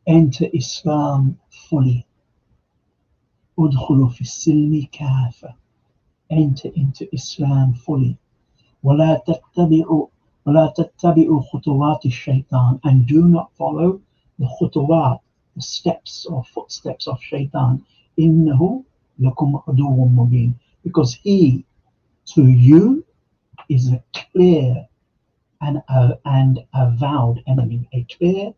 enter 0.07 0.49
Islam 0.53 1.39
fully. 1.69 2.07
ادخلوا 3.59 4.09
في 4.09 4.21
السلم 4.21 4.87
كافة 4.93 5.55
enter 6.33 6.71
into 6.77 7.07
Islam 7.13 7.75
fully 7.75 8.15
ولا 8.83 9.23
تتبعوا 9.27 10.07
ولا 10.47 10.67
تتبعوا 10.77 11.41
خطوات 11.41 12.07
الشيطان 12.07 12.79
and 12.87 13.07
do 13.07 13.29
not 13.29 13.49
follow 13.59 14.01
the 14.39 14.47
خطوات 14.47 15.21
the 15.57 15.63
steps 15.63 16.27
or 16.27 16.45
footsteps 16.45 17.09
of 17.09 17.19
shaitan 17.21 17.79
إنه 18.19 18.85
لكم 19.19 19.61
عدو 19.69 20.05
مبين 20.05 20.55
because 20.85 21.15
he 21.15 21.65
to 22.27 22.43
you 22.47 23.05
is 23.69 23.89
a 23.93 24.03
clear 24.15 24.87
and 25.63 25.83
a, 25.89 26.19
and 26.25 26.65
avowed 26.75 27.43
enemy 27.47 27.89
a 27.93 28.05
clear 28.05 28.55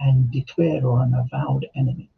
and 0.00 0.30
declared 0.30 0.84
or 0.84 1.02
an 1.02 1.14
avowed 1.14 1.66
enemy 1.74 2.10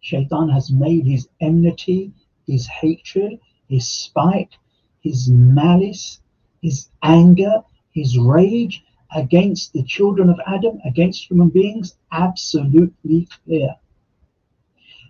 shaitan 0.00 0.48
has 0.48 0.70
made 0.70 1.06
his 1.06 1.28
enmity 1.40 2.12
his 2.46 2.66
hatred 2.66 3.38
his 3.68 3.88
spite 3.88 4.56
his 5.00 5.28
malice 5.28 6.20
his 6.64 6.88
anger, 7.02 7.62
his 7.90 8.18
rage 8.18 8.82
against 9.14 9.74
the 9.74 9.82
children 9.82 10.30
of 10.30 10.40
Adam, 10.46 10.80
against 10.86 11.30
human 11.30 11.50
beings, 11.50 11.94
absolutely 12.10 13.28
clear. 13.44 13.76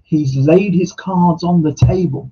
He's 0.03 0.37
laid 0.37 0.75
his 0.75 0.93
cards 0.93 1.45
on 1.45 1.63
the 1.63 1.73
table 1.73 2.29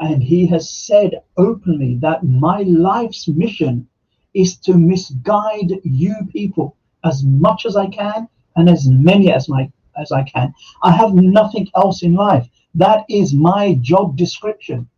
and 0.00 0.22
he 0.22 0.44
has 0.46 0.68
said 0.68 1.22
openly 1.36 1.94
that 1.96 2.24
my 2.24 2.62
life's 2.62 3.28
mission 3.28 3.86
is 4.34 4.56
to 4.56 4.74
misguide 4.74 5.72
you 5.84 6.16
people 6.32 6.76
as 7.04 7.24
much 7.24 7.66
as 7.66 7.76
I 7.76 7.86
can 7.86 8.28
and 8.56 8.68
as 8.68 8.88
many 8.88 9.32
as 9.32 9.48
my 9.48 9.70
as 9.96 10.12
I 10.12 10.22
can. 10.22 10.54
I 10.82 10.92
have 10.92 11.14
nothing 11.14 11.68
else 11.74 12.02
in 12.02 12.14
life. 12.14 12.48
That 12.74 13.04
is 13.08 13.34
my 13.34 13.74
job 13.80 14.16
description. 14.16 14.88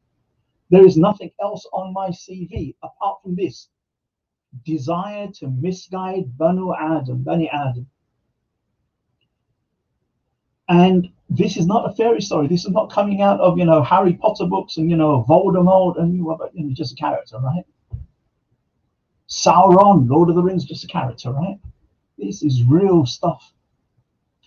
There 0.71 0.87
is 0.87 0.97
nothing 0.97 1.31
else 1.41 1.67
on 1.73 1.93
my 1.93 2.09
CV 2.11 2.75
apart 2.83 3.23
from 3.23 3.35
this 3.35 3.69
desire 4.65 5.29
to 5.35 5.49
misguide 5.49 6.37
Banu 6.37 6.75
Adam, 6.75 7.23
Bani 7.23 7.49
Adam. 7.51 7.87
And 10.69 11.11
this 11.29 11.57
is 11.57 11.67
not 11.67 11.89
a 11.89 11.95
fairy 11.95 12.21
story. 12.21 12.47
This 12.47 12.65
is 12.65 12.71
not 12.71 12.91
coming 12.91 13.21
out 13.21 13.41
of, 13.41 13.59
you 13.59 13.65
know, 13.65 13.83
Harry 13.83 14.15
Potter 14.15 14.47
books 14.47 14.77
and, 14.77 14.91
you 14.91 14.97
know, 14.97 15.25
Voldemort 15.29 16.01
and 16.01 16.15
you 16.15 16.25
know, 16.25 16.73
just 16.73 16.93
a 16.93 16.97
character, 16.97 17.39
right? 17.39 17.65
Sauron, 19.29 20.09
Lord 20.09 20.29
of 20.29 20.37
the 20.37 20.43
Rings, 20.43 20.65
just 20.65 20.85
a 20.85 20.89
character, 20.89 21.33
right? 21.33 21.59
This 22.23 22.45
is 22.45 22.63
real 22.65 23.05
stuff. 23.05 23.53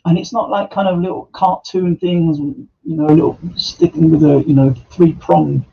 And 0.06 0.18
it's 0.18 0.32
not 0.32 0.50
like 0.50 0.72
kind 0.72 0.88
of 0.88 1.00
little 1.00 1.30
cartoon 1.34 1.98
things, 1.98 2.38
you 2.38 2.68
know, 2.96 3.08
little 3.08 3.40
sticking 3.58 4.12
with 4.12 4.24
a, 4.24 4.44
you 4.48 4.54
know, 4.54 4.74
three 4.92 5.14
pronged 5.14 5.66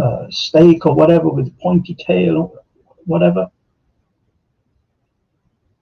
uh, 0.00 0.26
stake 0.30 0.86
or 0.86 0.94
whatever 0.94 1.28
with 1.28 1.48
a 1.48 1.54
pointy 1.60 1.94
tail 1.94 2.52
or 2.86 2.94
whatever. 3.04 3.50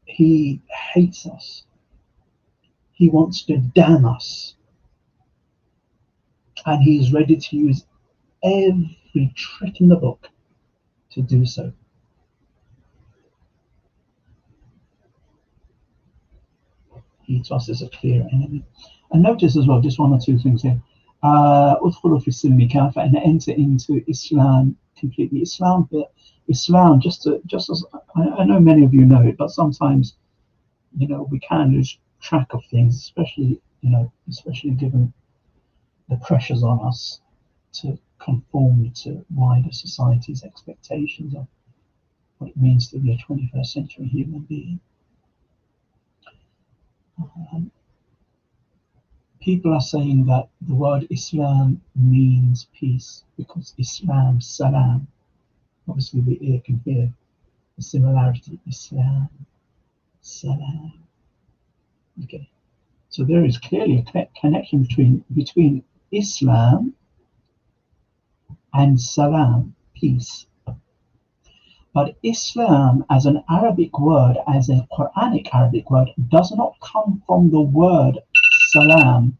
He 0.04 0.60
hates 0.92 1.26
us. 1.26 1.64
He 2.92 3.08
wants 3.08 3.44
to 3.44 3.58
damn 3.58 4.04
us. 4.06 4.54
And 6.66 6.82
he's 6.82 7.12
ready 7.12 7.36
to 7.36 7.56
use 7.56 7.84
every 8.42 9.32
trick 9.36 9.80
in 9.80 9.88
the 9.88 9.96
book 9.96 10.28
to 11.10 11.22
do 11.22 11.44
so. 11.46 11.72
to 17.28 17.54
us 17.54 17.68
as 17.68 17.82
a 17.82 17.88
clear 17.88 18.26
enemy. 18.32 18.64
And 19.10 19.22
notice 19.22 19.56
as 19.56 19.66
well, 19.66 19.80
just 19.80 19.98
one 19.98 20.12
or 20.12 20.20
two 20.20 20.38
things 20.38 20.62
here. 20.62 20.80
Uh, 21.22 21.76
and 22.96 23.16
enter 23.16 23.52
into 23.52 24.04
Islam 24.08 24.76
completely. 24.98 25.40
Islam 25.40 25.88
here, 25.90 26.04
Islam, 26.48 27.00
just 27.00 27.22
to, 27.22 27.40
just 27.46 27.70
as 27.70 27.84
I, 28.14 28.22
I, 28.40 28.44
know 28.44 28.60
many 28.60 28.84
of 28.84 28.92
you 28.92 29.06
know 29.06 29.22
it, 29.22 29.38
but 29.38 29.50
sometimes, 29.50 30.16
you 30.98 31.08
know, 31.08 31.26
we 31.30 31.38
can 31.38 31.72
lose 31.72 31.98
track 32.20 32.48
of 32.52 32.62
things, 32.70 32.96
especially, 32.96 33.60
you 33.80 33.90
know, 33.90 34.12
especially 34.28 34.72
given 34.72 35.12
the 36.10 36.16
pressures 36.16 36.62
on 36.62 36.86
us 36.86 37.20
to 37.72 37.98
conform 38.18 38.90
to 38.90 39.24
wider 39.34 39.72
society's 39.72 40.44
expectations 40.44 41.34
of 41.34 41.46
what 42.38 42.50
it 42.50 42.56
means 42.56 42.90
to 42.90 42.98
be 42.98 43.12
a 43.12 43.16
21st 43.16 43.66
century 43.66 44.06
human 44.06 44.40
being. 44.40 44.80
Um, 47.18 47.70
people 49.40 49.72
are 49.72 49.80
saying 49.80 50.26
that 50.26 50.48
the 50.62 50.74
word 50.74 51.06
Islam 51.10 51.80
means 51.94 52.66
peace 52.78 53.24
because 53.36 53.74
Islam, 53.78 54.40
salam. 54.40 55.06
Obviously, 55.88 56.20
the 56.22 56.38
ear 56.40 56.60
can 56.64 56.80
hear 56.84 57.12
the 57.76 57.82
similarity. 57.82 58.58
Islam, 58.66 59.28
salam. 60.22 60.92
Okay. 62.24 62.48
So 63.10 63.24
there 63.24 63.44
is 63.44 63.58
clearly 63.58 64.04
a 64.14 64.26
connection 64.40 64.82
between 64.82 65.24
between 65.32 65.84
Islam 66.10 66.94
and 68.72 69.00
salam, 69.00 69.74
peace. 69.94 70.46
But 71.94 72.16
Islam, 72.24 73.04
as 73.08 73.24
an 73.24 73.44
Arabic 73.48 74.00
word, 74.00 74.36
as 74.48 74.68
a 74.68 74.84
Quranic 74.92 75.48
Arabic 75.54 75.88
word, 75.92 76.10
does 76.28 76.50
not 76.50 76.74
come 76.80 77.22
from 77.24 77.50
the 77.52 77.60
word 77.60 78.18
salam. 78.72 79.38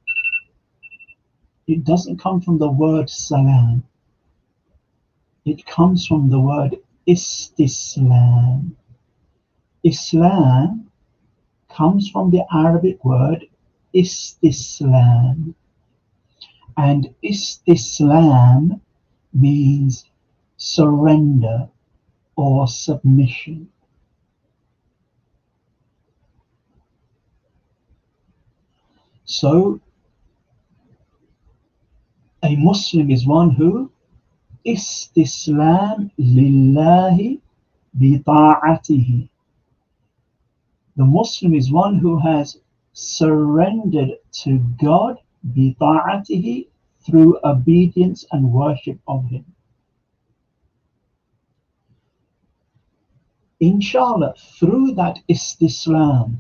It 1.66 1.82
doesn't 1.82 2.18
come 2.18 2.40
from 2.40 2.58
the 2.58 2.70
word 2.70 3.10
salam. 3.10 3.82
It 5.44 5.66
comes 5.66 6.06
from 6.06 6.30
the 6.30 6.38
word 6.38 6.76
istislam. 7.08 8.76
Islam 9.82 10.90
comes 11.68 12.08
from 12.08 12.30
the 12.30 12.44
Arabic 12.54 13.04
word 13.04 13.48
istislam. 13.92 15.54
And 16.76 17.12
istislam 17.24 18.80
means 19.32 20.04
surrender 20.56 21.68
or 22.36 22.66
submission. 22.68 23.68
So, 29.24 29.80
a 32.42 32.56
Muslim 32.56 33.10
is 33.10 33.26
one 33.26 33.50
who 33.50 33.90
istislam 34.66 36.10
lillahi 36.18 37.40
bita'atihi. 37.98 39.28
The 40.96 41.04
Muslim 41.04 41.54
is 41.54 41.72
one 41.72 41.98
who 41.98 42.18
has 42.18 42.58
surrendered 42.92 44.18
to 44.42 44.58
God 44.80 45.18
bita'atihi 45.52 46.68
through 47.04 47.38
obedience 47.44 48.24
and 48.32 48.52
worship 48.52 48.98
of 49.08 49.24
Him. 49.26 49.53
Inshallah, 53.64 54.34
through 54.58 54.92
that 54.92 55.20
istislam, 55.26 56.36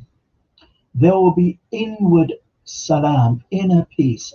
there 0.94 1.14
will 1.14 1.34
be 1.34 1.58
inward 1.70 2.34
salam, 2.64 3.42
inner 3.50 3.86
peace. 3.96 4.34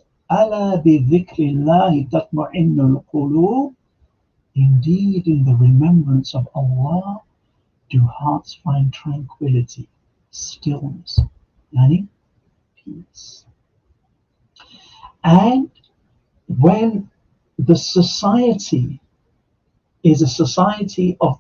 Qulub. 3.13 3.75
Indeed, 4.55 5.27
in 5.27 5.45
the 5.45 5.55
remembrance 5.55 6.33
of 6.33 6.49
Allah, 6.55 7.21
do 7.91 8.01
hearts 8.07 8.55
find 8.55 8.91
tranquility, 8.91 9.87
stillness, 10.31 11.19
yani 11.71 12.07
peace. 12.83 13.45
And 15.23 15.69
when 16.47 17.11
the 17.59 17.75
society 17.75 18.99
is 20.03 20.23
a 20.23 20.27
society 20.27 21.15
of 21.21 21.39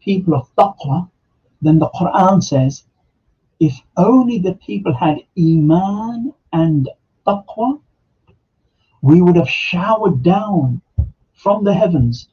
people 0.00 0.34
of 0.34 0.54
taqwa, 0.56 1.08
then 1.62 1.78
the 1.78 1.90
Quran 1.90 2.42
says, 2.42 2.84
if 3.58 3.74
only 3.96 4.38
the 4.38 4.54
people 4.54 4.94
had 4.94 5.18
iman 5.38 6.32
and 6.52 6.88
taqwa, 7.26 7.80
we 9.02 9.20
would 9.20 9.36
have 9.36 9.48
showered 9.48 10.22
down 10.22 10.82
from 11.34 11.64
the 11.64 11.74
heavens 11.74 12.28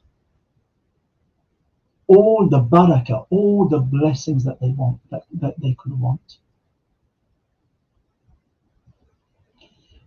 all 2.06 2.48
the 2.48 2.60
barakah, 2.60 3.26
all 3.30 3.68
the 3.68 3.78
blessings 3.78 4.44
that 4.44 4.58
they 4.60 4.68
want, 4.68 4.98
that, 5.10 5.24
that 5.32 5.54
they 5.60 5.74
could 5.74 5.92
want. 5.92 6.38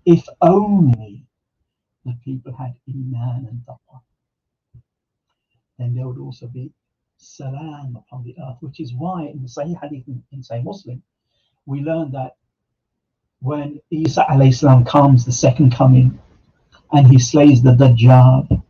If 0.03 0.25
only 0.41 1.23
the 2.05 2.17
people 2.25 2.53
had 2.53 2.75
iman 2.89 3.47
and 3.49 3.61
taqwa, 3.67 4.01
then 5.77 5.93
there 5.93 6.07
would 6.07 6.17
also 6.17 6.47
be 6.47 6.71
salam 7.21 7.95
upon 7.95 8.23
the 8.23 8.35
earth, 8.41 8.57
which 8.61 8.79
is 8.79 8.93
why 8.93 9.25
in 9.25 9.41
the 9.41 9.47
Sahih 9.47 9.79
Hadith 9.79 10.07
in, 10.07 10.23
in 10.31 10.41
Sahih 10.41 10.63
Muslim, 10.63 11.01
we 11.65 11.81
learn 11.81 12.11
that 12.11 12.35
when 13.41 13.79
Isa 13.91 14.25
salam 14.51 14.83
comes, 14.83 15.25
the 15.25 15.31
second 15.31 15.71
coming, 15.73 16.19
and 16.91 17.07
he 17.07 17.19
slays 17.19 17.61
the 17.61 17.71
Dajjal, 17.71 18.63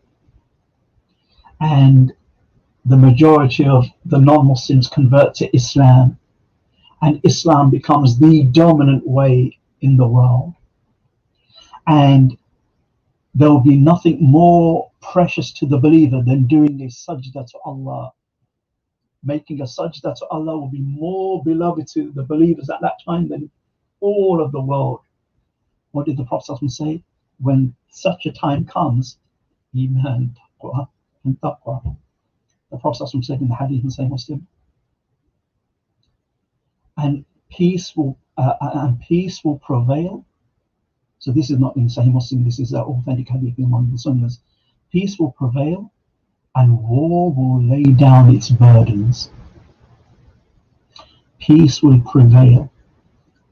and 1.61 2.13
the 2.85 2.97
majority 2.97 3.65
of 3.65 3.85
the 4.05 4.17
non-Muslims 4.17 4.87
convert 4.87 5.33
to 5.35 5.55
Islam, 5.55 6.17
and 7.01 7.21
Islam 7.23 7.69
becomes 7.69 8.19
the 8.19 8.43
dominant 8.43 9.07
way 9.07 9.57
in 9.81 9.97
the 9.97 10.07
world. 10.07 10.53
And 11.87 12.37
there 13.33 13.49
will 13.49 13.61
be 13.61 13.77
nothing 13.77 14.17
more 14.21 14.91
precious 15.01 15.51
to 15.53 15.65
the 15.65 15.77
believer 15.77 16.21
than 16.21 16.47
doing 16.47 16.81
a 16.81 16.85
sajda 16.85 17.49
to 17.51 17.57
Allah 17.65 18.11
making 19.23 19.61
a 19.61 19.65
sajda 19.65 20.15
to 20.15 20.25
Allah 20.27 20.57
will 20.57 20.69
be 20.69 20.81
more 20.81 21.43
beloved 21.43 21.87
to 21.93 22.11
the 22.11 22.23
believers 22.23 22.69
at 22.69 22.81
that 22.81 22.99
time 23.05 23.29
than 23.29 23.49
all 23.99 24.41
of 24.41 24.51
the 24.51 24.61
world. 24.61 25.01
What 25.91 26.05
did 26.05 26.17
the 26.17 26.25
Prophet 26.25 26.57
say? 26.69 27.03
When 27.39 27.75
such 27.89 28.25
a 28.25 28.31
time 28.31 28.65
comes, 28.65 29.17
Iman, 29.75 30.35
taqwa, 30.61 30.87
and 31.23 31.39
taqwa. 31.41 31.95
The 32.71 32.77
Prophet 32.77 33.07
said 33.23 33.41
in 33.41 33.49
the 33.49 33.55
hadith 33.55 33.83
in 33.83 33.89
Sahih 33.89 34.09
Muslim, 34.09 34.47
and 36.97 37.25
peace 37.49 37.95
will 37.95 38.17
uh, 38.37 38.53
uh, 38.61 38.71
and 38.75 38.99
peace 39.01 39.43
will 39.43 39.59
prevail. 39.59 40.25
So 41.19 41.31
this 41.31 41.51
is 41.51 41.59
not 41.59 41.75
in 41.75 41.87
Sahih 41.87 42.13
Muslim. 42.13 42.43
This 42.43 42.59
is 42.59 42.71
an 42.71 42.81
authentic 42.81 43.29
hadith 43.29 43.59
in 43.59 43.69
one 43.69 43.83
of 43.83 43.91
the 43.91 43.97
Sunans. 43.97 44.39
Peace 44.91 45.19
will 45.19 45.31
prevail 45.31 45.91
and 46.55 46.87
war 46.87 47.31
will 47.31 47.63
lay 47.63 47.83
down 47.83 48.35
its 48.35 48.49
burdens. 48.49 49.29
Peace 51.39 51.81
will 51.81 52.01
prevail, 52.01 52.71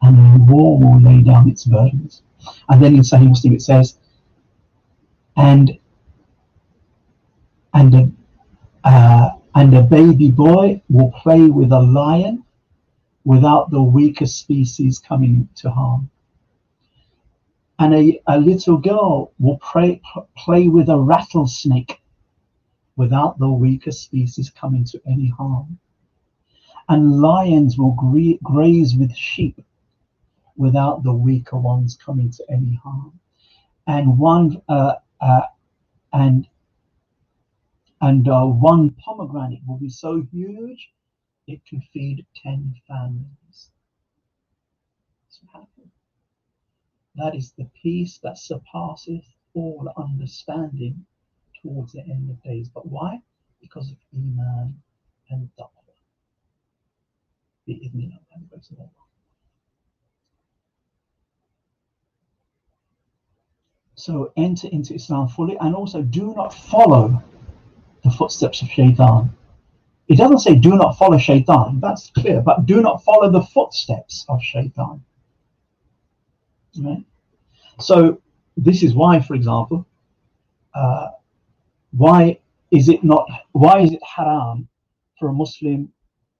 and 0.02 0.50
war 0.50 0.78
will 0.78 1.00
lay 1.00 1.22
down 1.22 1.50
its 1.50 1.64
burdens. 1.64 2.22
And 2.68 2.84
then 2.84 2.96
in 2.96 3.02
Sahih 3.02 3.30
Muslim 3.30 3.54
it 3.54 3.62
says, 3.62 3.98
and 5.36 5.78
and 7.74 7.96
a, 7.96 8.12
uh, 8.84 9.30
and 9.56 9.76
a 9.76 9.82
baby 9.82 10.32
boy 10.32 10.82
will 10.90 11.12
play 11.12 11.46
with 11.46 11.72
a 11.72 11.80
lion 11.80 12.44
without 13.24 13.72
the 13.72 13.82
weaker 13.82 14.26
species 14.26 15.00
coming 15.00 15.48
to 15.56 15.70
harm. 15.70 16.10
And 17.78 17.94
a, 17.94 18.22
a 18.28 18.38
little 18.38 18.78
girl 18.78 19.32
will 19.40 19.58
pray, 19.58 20.02
play 20.36 20.68
with 20.68 20.90
a 20.90 20.98
rattlesnake 20.98 21.99
without 23.00 23.40
the 23.40 23.50
weaker 23.50 23.92
species 23.92 24.50
coming 24.50 24.84
to 24.84 25.02
any 25.08 25.30
harm. 25.30 25.80
And 26.90 27.22
lions 27.22 27.78
will 27.78 27.96
graze 28.44 28.94
with 28.94 29.16
sheep 29.16 29.58
without 30.58 31.04
the 31.04 31.14
weaker 31.14 31.56
ones 31.56 31.96
coming 31.96 32.30
to 32.32 32.44
any 32.52 32.76
harm. 32.84 33.18
And 33.88 34.20
one 34.20 34.62
uh, 34.68 34.96
uh, 35.22 35.48
and 36.12 36.46
and 38.02 38.28
uh, 38.28 38.46
one 38.46 38.90
pomegranate 39.06 39.62
will 39.66 39.78
be 39.78 39.90
so 39.90 40.28
huge 40.34 40.92
it 41.48 41.62
can 41.66 41.82
feed 41.94 42.26
ten 42.44 42.76
families. 42.86 43.72
That 47.16 47.34
is 47.34 47.54
the 47.54 47.70
peace 47.82 48.20
that 48.24 48.38
surpasses 48.38 49.24
all 49.54 49.90
understanding 49.96 51.06
towards 51.62 51.94
the 51.94 52.02
end 52.02 52.30
of 52.30 52.42
days. 52.44 52.70
But 52.70 52.88
why? 52.88 53.22
Because 53.62 53.92
of 53.92 53.98
Iman 54.14 54.76
and 55.30 55.50
Taqwa. 55.60 55.80
So 63.96 64.32
enter 64.38 64.70
into 64.70 64.96
Islam 64.96 65.28
fully 65.28 65.58
and 65.60 65.76
also 65.76 66.02
do 66.02 66.34
not 66.34 66.54
follow 66.54 67.22
the 68.04 68.10
footsteps 68.10 68.62
of 68.62 68.70
Shaitan. 68.70 69.30
It 70.08 70.18
doesn't 70.18 70.40
say 70.40 70.56
do 70.56 70.78
not 70.78 70.98
follow 70.98 71.18
Shaitan, 71.18 71.80
that's 71.80 72.10
clear, 72.12 72.42
but 72.42 72.66
do 72.66 72.82
not 72.82 73.04
follow 73.04 73.30
the 73.30 73.42
footsteps 73.42 74.26
of 74.30 74.42
Shaitan. 74.42 75.04
Right? 76.80 77.04
So 77.80 78.22
this 78.58 78.84
is 78.84 78.96
why, 78.96 79.20
for 79.20 79.36
example, 79.36 79.86
uh, 80.74 81.10
why 81.92 82.38
is 82.72 82.90
it 82.90 83.04
not 83.04 83.28
why 83.54 83.80
is 83.80 83.92
it 83.92 84.02
haram 84.04 84.68
for 85.18 85.30
a 85.30 85.34
muslim 85.34 85.92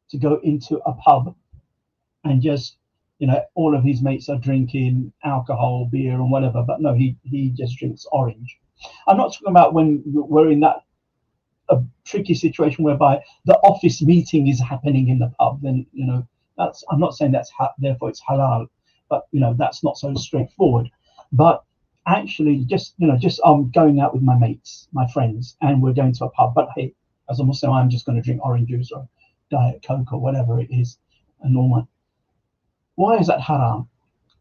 to 0.10 0.18
go 0.18 0.40
into 0.44 0.78
a 0.86 0.94
pub 0.94 1.36
and 2.24 2.42
just 2.42 2.78
you 3.20 3.28
know, 3.28 3.42
all 3.54 3.76
of 3.76 3.84
his 3.84 4.02
mates 4.02 4.30
are 4.30 4.38
drinking 4.38 5.12
alcohol, 5.26 5.88
beer, 5.92 6.14
and 6.14 6.32
whatever. 6.32 6.64
But 6.66 6.82
no, 6.82 6.94
he 6.94 7.18
he 7.24 7.50
just 7.50 7.78
drinks 7.78 8.06
orange. 8.12 8.58
I'm 9.08 9.18
not 9.18 9.34
talking 9.34 9.50
about 9.50 9.74
when 9.74 10.02
we're 10.06 10.52
in 10.52 10.62
that 10.62 10.78
a 11.70 11.84
tricky 12.06 12.34
situation 12.34 12.84
whereby 12.84 13.22
the 13.46 13.58
office 13.60 14.02
meeting 14.02 14.48
is 14.48 14.60
happening 14.60 15.10
in 15.10 15.20
the 15.20 15.32
pub. 15.38 15.62
Then 15.62 15.86
you 15.92 16.06
know 16.06 16.26
that's 16.58 16.84
I'm 16.90 17.00
not 17.00 17.14
saying 17.14 17.34
that's 17.34 17.52
ha- 17.52 17.74
therefore 17.78 18.10
it's 18.10 18.22
halal, 18.22 18.68
but 19.10 19.28
you 19.32 19.42
know 19.42 19.54
that's 19.58 19.84
not 19.84 19.98
so 19.98 20.14
straightforward. 20.16 20.90
But 21.34 21.64
actually, 22.08 22.66
just 22.66 22.94
you 22.98 23.08
know, 23.08 23.18
just 23.18 23.40
I'm 23.44 23.54
um, 23.54 23.72
going 23.72 24.00
out 24.00 24.14
with 24.14 24.24
my 24.24 24.38
mates, 24.38 24.88
my 24.92 25.08
friends, 25.08 25.56
and 25.62 25.82
we're 25.82 25.94
going 25.94 26.14
to 26.14 26.26
a 26.26 26.30
pub. 26.32 26.54
But 26.56 26.70
hey, 26.76 26.94
as 27.30 27.40
a 27.40 27.44
Muslim, 27.44 27.72
I'm 27.74 27.90
just 27.90 28.06
going 28.06 28.18
to 28.18 28.22
drink 28.22 28.44
orange 28.44 28.70
juice 28.70 28.92
or 28.92 29.08
diet 29.52 29.84
coke 29.86 30.14
or 30.14 30.20
whatever 30.20 30.60
it 30.60 30.70
is, 30.72 30.98
a 31.42 31.50
normal. 31.50 31.88
Why 32.96 33.18
is 33.18 33.28
that 33.28 33.42
haram? 33.42 33.88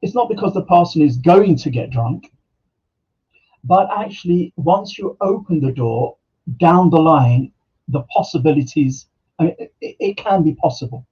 It's 0.02 0.14
not 0.14 0.28
because 0.28 0.54
the 0.54 0.64
person 0.64 1.02
is 1.02 1.16
going 1.16 1.56
to 1.56 1.70
get 1.70 1.90
drunk, 1.90 2.32
but 3.64 3.88
actually, 3.96 4.52
once 4.56 4.98
you 4.98 5.16
open 5.20 5.60
the 5.60 5.72
door 5.72 6.16
down 6.58 6.90
the 6.90 7.00
line, 7.00 7.52
the 7.88 8.02
possibilities, 8.02 9.06
I 9.38 9.44
mean, 9.44 9.56
it, 9.58 9.72
it 9.80 10.16
can 10.16 10.42
be 10.42 10.54
possible 10.54 11.06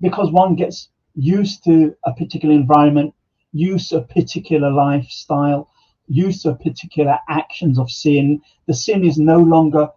because 0.00 0.30
one 0.30 0.54
gets 0.54 0.88
used 1.14 1.64
to 1.64 1.96
a 2.04 2.12
particular 2.12 2.54
environment, 2.54 3.14
used 3.52 3.90
to 3.90 3.98
a 3.98 4.02
particular 4.02 4.70
lifestyle, 4.70 5.70
used 6.08 6.46
of 6.46 6.60
particular 6.60 7.18
actions 7.28 7.78
of 7.78 7.90
sin. 7.90 8.40
The 8.66 8.74
sin 8.74 9.04
is 9.04 9.18
no 9.18 9.38
longer 9.38 9.88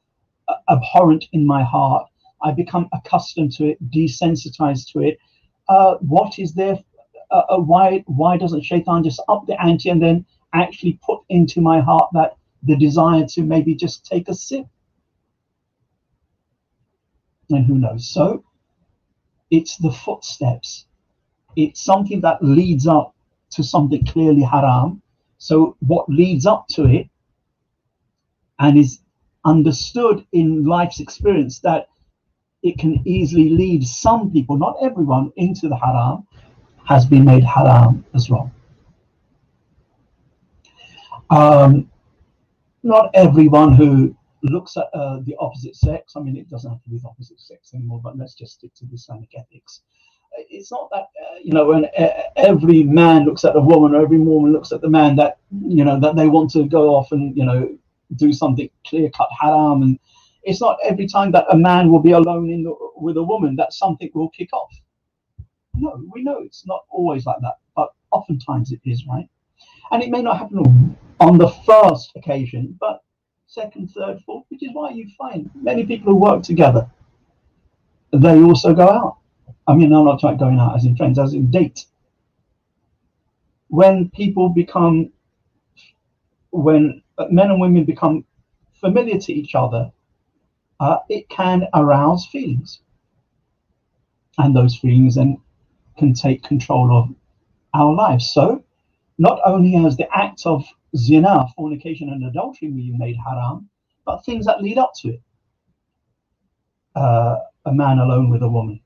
uh, 0.47 0.53
abhorrent 0.69 1.25
in 1.31 1.45
my 1.45 1.63
heart. 1.63 2.07
I 2.41 2.51
become 2.51 2.87
accustomed 2.93 3.51
to 3.53 3.69
it, 3.69 3.91
desensitized 3.91 4.91
to 4.93 5.01
it, 5.01 5.19
uh, 5.69 5.97
what 6.01 6.39
is 6.39 6.53
there? 6.53 6.79
Uh, 7.31 7.43
uh, 7.49 7.59
why 7.59 8.03
why 8.07 8.37
doesn't 8.37 8.63
Shaitan 8.63 9.03
just 9.03 9.21
up 9.29 9.45
the 9.45 9.61
ante 9.61 9.89
and 9.89 10.01
then 10.01 10.25
actually 10.53 10.99
put 11.05 11.21
into 11.29 11.61
my 11.61 11.79
heart 11.79 12.09
that 12.13 12.37
the 12.63 12.75
desire 12.75 13.25
to 13.27 13.43
maybe 13.43 13.75
just 13.75 14.03
take 14.03 14.27
a 14.29 14.33
sip? 14.33 14.65
And 17.51 17.65
who 17.65 17.75
knows? 17.75 18.09
So 18.09 18.43
it's 19.51 19.77
the 19.77 19.91
footsteps. 19.91 20.87
It's 21.55 21.81
something 21.81 22.21
that 22.21 22.43
leads 22.43 22.87
up 22.87 23.15
to 23.51 23.63
something 23.63 24.05
clearly 24.05 24.41
haram. 24.41 25.01
So 25.39 25.77
what 25.79 26.07
leads 26.09 26.45
up 26.45 26.67
to 26.71 26.85
it 26.85 27.09
and 28.59 28.77
is 28.77 28.99
understood 29.45 30.25
in 30.33 30.65
life's 30.65 30.99
experience 30.99 31.59
that 31.61 31.87
it 32.61 32.77
can 32.77 33.01
easily 33.07 33.49
lead 33.49 33.87
some 33.87 34.31
people, 34.31 34.57
not 34.57 34.75
everyone, 34.81 35.31
into 35.37 35.69
the 35.69 35.77
haram, 35.77 36.27
has 36.85 37.05
been 37.05 37.23
made 37.23 37.43
haram 37.43 38.05
as 38.13 38.29
well. 38.29 38.51
Um, 41.29 41.89
not 42.83 43.09
everyone 43.13 43.73
who 43.73 44.15
looks 44.43 44.75
at 44.75 44.89
uh, 44.93 45.19
the 45.23 45.35
opposite 45.39 45.75
sex, 45.75 46.13
I 46.17 46.19
mean, 46.19 46.35
it 46.35 46.49
doesn't 46.49 46.69
have 46.69 46.83
to 46.83 46.89
be 46.89 46.97
the 46.97 47.07
opposite 47.07 47.39
sex 47.39 47.73
anymore, 47.73 48.01
but 48.03 48.17
let's 48.17 48.33
just 48.33 48.53
stick 48.55 48.73
to 48.75 48.85
the 48.85 48.95
Islamic 48.95 49.29
ethics. 49.37 49.81
It's 50.49 50.71
not 50.71 50.89
that, 50.91 51.07
uh, 51.21 51.37
you 51.43 51.53
know, 51.53 51.65
when 51.65 51.85
uh, 51.85 52.23
every 52.35 52.83
man 52.83 53.25
looks 53.25 53.43
at 53.45 53.55
a 53.55 53.59
woman 53.59 53.95
or 53.95 54.01
every 54.01 54.19
woman 54.19 54.53
looks 54.53 54.71
at 54.71 54.81
the 54.81 54.89
man 54.89 55.15
that, 55.17 55.37
you 55.61 55.83
know, 55.83 55.99
that 55.99 56.15
they 56.15 56.27
want 56.27 56.51
to 56.51 56.63
go 56.65 56.95
off 56.95 57.11
and, 57.11 57.35
you 57.35 57.45
know, 57.45 57.77
do 58.15 58.33
something 58.33 58.69
clear 58.85 59.09
cut 59.11 59.29
haram 59.39 59.83
and 59.83 59.99
it's 60.43 60.61
not 60.61 60.77
every 60.83 61.05
time 61.05 61.31
that 61.31 61.45
a 61.49 61.57
man 61.57 61.91
will 61.91 61.99
be 61.99 62.11
alone 62.11 62.49
in 62.49 62.63
the, 62.63 62.73
with 62.95 63.17
a 63.17 63.23
woman 63.23 63.55
that 63.55 63.73
something 63.73 64.09
will 64.13 64.29
kick 64.29 64.51
off. 64.53 64.73
No, 65.75 66.01
we 66.11 66.23
know 66.23 66.39
it's 66.39 66.65
not 66.65 66.85
always 66.89 67.25
like 67.25 67.39
that, 67.41 67.55
but 67.75 67.93
oftentimes 68.11 68.71
it 68.71 68.81
is, 68.85 69.05
right? 69.07 69.29
And 69.91 70.01
it 70.01 70.09
may 70.09 70.21
not 70.21 70.37
happen 70.37 70.97
on 71.19 71.37
the 71.37 71.49
first 71.65 72.11
occasion, 72.15 72.77
but 72.79 73.03
second, 73.47 73.91
third, 73.91 74.21
fourth, 74.25 74.45
which 74.49 74.63
is 74.63 74.69
why 74.73 74.91
you 74.91 75.09
find 75.17 75.49
many 75.55 75.85
people 75.85 76.13
who 76.13 76.19
work 76.19 76.43
together, 76.43 76.89
they 78.11 78.41
also 78.41 78.73
go 78.73 78.89
out. 78.89 79.17
I 79.67 79.75
mean, 79.75 79.93
I'm 79.93 80.05
not 80.05 80.19
talking 80.21 80.37
going 80.37 80.59
out 80.59 80.75
as 80.75 80.85
in 80.85 80.95
friends, 80.95 81.19
as 81.19 81.33
in 81.33 81.51
date. 81.51 81.85
When 83.67 84.09
people 84.09 84.49
become, 84.49 85.11
when 86.51 87.03
men 87.29 87.51
and 87.51 87.61
women 87.61 87.85
become 87.85 88.25
familiar 88.79 89.19
to 89.19 89.33
each 89.33 89.55
other, 89.55 89.91
uh, 90.79 90.97
it 91.09 91.29
can 91.29 91.67
arouse 91.73 92.25
feelings. 92.27 92.79
And 94.37 94.55
those 94.55 94.75
feelings 94.77 95.15
then 95.15 95.37
can 95.97 96.13
take 96.13 96.43
control 96.43 96.91
of 96.91 97.09
our 97.73 97.93
lives. 97.93 98.31
So, 98.31 98.63
not 99.17 99.39
only 99.45 99.73
has 99.73 99.97
the 99.97 100.07
act 100.15 100.45
of 100.45 100.65
zina, 100.95 101.45
fornication, 101.55 102.09
and 102.09 102.25
adultery 102.25 102.69
being 102.69 102.97
made 102.97 103.17
haram, 103.17 103.69
but 104.05 104.25
things 104.25 104.45
that 104.45 104.61
lead 104.63 104.77
up 104.77 104.93
to 105.01 105.09
it. 105.09 105.21
Uh, 106.95 107.37
a 107.65 107.73
man 107.73 107.99
alone 107.99 108.29
with 108.29 108.41
a 108.41 108.49
woman, 108.49 108.79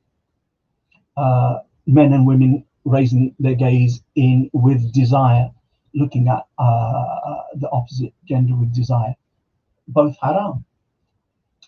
uh, 1.18 1.60
men 1.86 2.14
and 2.14 2.26
women 2.26 2.66
raising 2.86 3.36
their 3.40 3.56
gaze 3.56 4.02
in 4.16 4.50
with 4.54 4.94
desire, 4.94 5.50
looking 5.94 6.28
at 6.28 6.46
uh, 6.58 7.44
the 7.56 7.70
opposite 7.72 8.14
gender 8.26 8.56
with 8.56 8.74
desire, 8.74 9.16
both 9.88 10.16
haram. 10.22 10.66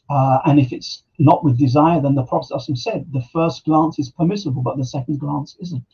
Uh, 0.10 0.40
and 0.46 0.60
if 0.60 0.72
it's 0.72 1.04
not 1.18 1.44
with 1.44 1.58
desire, 1.58 2.02
then 2.02 2.16
the 2.16 2.24
Prophet 2.24 2.60
said 2.76 3.06
the 3.12 3.24
first 3.34 3.66
glance 3.66 3.98
is 3.98 4.12
permissible, 4.12 4.62
but 4.62 4.78
the 4.78 4.86
second 4.86 5.20
glance 5.20 5.56
isn't. 5.60 5.86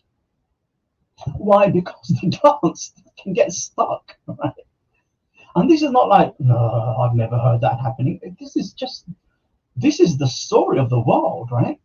Why? 1.38 1.70
Because 1.70 2.08
the 2.22 2.30
glance 2.62 2.94
can 3.22 3.34
get 3.34 3.52
stuck, 3.52 4.16
right? 4.28 4.54
And 5.56 5.70
this 5.70 5.82
is 5.82 5.92
not 5.92 6.08
like, 6.08 6.34
no, 6.40 6.96
I've 7.00 7.16
never 7.16 7.38
heard 7.38 7.62
that 7.62 7.80
happening. 7.80 8.20
This 8.40 8.56
is 8.56 8.74
just, 8.74 9.06
this 9.76 10.00
is 10.00 10.18
the 10.18 10.28
story 10.28 10.80
of 10.80 10.90
the 10.90 11.00
world, 11.00 11.50
right? 11.52 11.80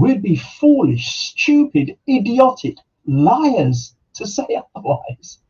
We'd 0.00 0.22
be 0.22 0.36
foolish, 0.36 1.06
stupid, 1.30 1.98
idiotic, 2.08 2.78
liars 3.06 3.94
to 4.14 4.26
say 4.26 4.46
otherwise. 4.74 5.40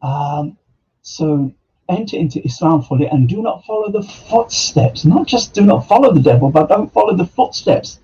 Um, 0.00 0.56
so 1.02 1.52
enter 1.90 2.16
into 2.16 2.42
Islam 2.46 2.80
fully 2.80 3.06
and 3.08 3.28
do 3.28 3.42
not 3.42 3.66
follow 3.66 3.90
the 3.90 4.02
footsteps. 4.02 5.04
Not 5.04 5.26
just 5.26 5.52
do 5.52 5.60
not 5.60 5.86
follow 5.86 6.14
the 6.14 6.22
devil, 6.22 6.50
but 6.50 6.70
don't 6.70 6.90
follow 6.90 7.14
the 7.14 7.26
footsteps 7.26 8.00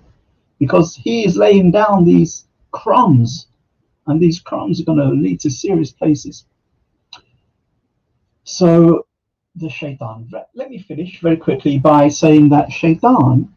because 0.59 0.95
he 0.95 1.25
is 1.25 1.35
laying 1.35 1.71
down 1.71 2.05
these 2.05 2.45
crumbs 2.69 3.47
and 4.05 4.21
these 4.21 4.39
crumbs 4.39 4.79
are 4.79 4.85
going 4.85 4.99
to 4.99 5.05
lead 5.05 5.39
to 5.39 5.49
serious 5.49 5.91
places. 5.91 6.45
So, 8.43 9.07
the 9.55 9.69
shaitan. 9.69 10.29
Let 10.53 10.69
me 10.69 10.77
finish 10.77 11.19
very 11.21 11.37
quickly 11.37 11.79
by 11.79 12.07
saying 12.09 12.49
that 12.49 12.71
shaitan, 12.71 13.55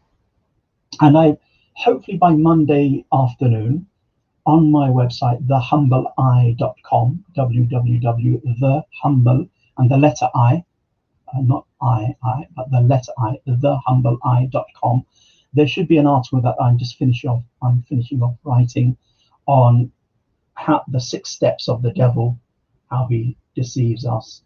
and 1.01 1.17
I 1.17 1.37
hopefully 1.75 2.17
by 2.17 2.33
Monday 2.33 3.05
afternoon 3.13 3.87
on 4.45 4.71
my 4.71 4.89
website, 4.89 5.45
thehumbleI.com, 5.47 7.25
www.thehumble 7.35 9.49
and 9.77 9.89
the 9.89 9.97
letter 9.97 10.29
I, 10.35 10.63
uh, 11.33 11.41
not 11.41 11.65
I, 11.81 12.15
I, 12.23 12.45
but 12.55 12.69
the 12.71 12.81
letter 12.81 13.11
I, 13.17 13.39
thehumbleI.com. 13.47 15.05
There 15.53 15.67
should 15.67 15.87
be 15.87 15.97
an 15.97 16.07
article 16.07 16.41
that 16.41 16.55
I'm 16.59 16.77
just 16.77 16.97
finishing 16.97 17.29
off. 17.29 17.43
I'm 17.61 17.83
finishing 17.83 18.21
off 18.21 18.35
writing 18.43 18.97
on 19.45 19.91
how 20.55 20.83
the 20.87 20.99
six 20.99 21.29
steps 21.29 21.69
of 21.69 21.81
the 21.81 21.91
devil, 21.91 22.37
how 22.89 23.07
he 23.07 23.37
deceives 23.55 24.05
us, 24.05 24.41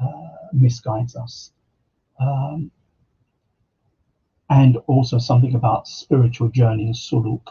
uh, 0.00 0.28
misguides 0.54 1.16
us, 1.16 1.52
um, 2.18 2.70
and 4.50 4.76
also 4.88 5.18
something 5.18 5.54
about 5.54 5.88
spiritual 5.88 6.48
journey 6.48 6.84
and 6.84 6.94
suluk. 6.94 7.42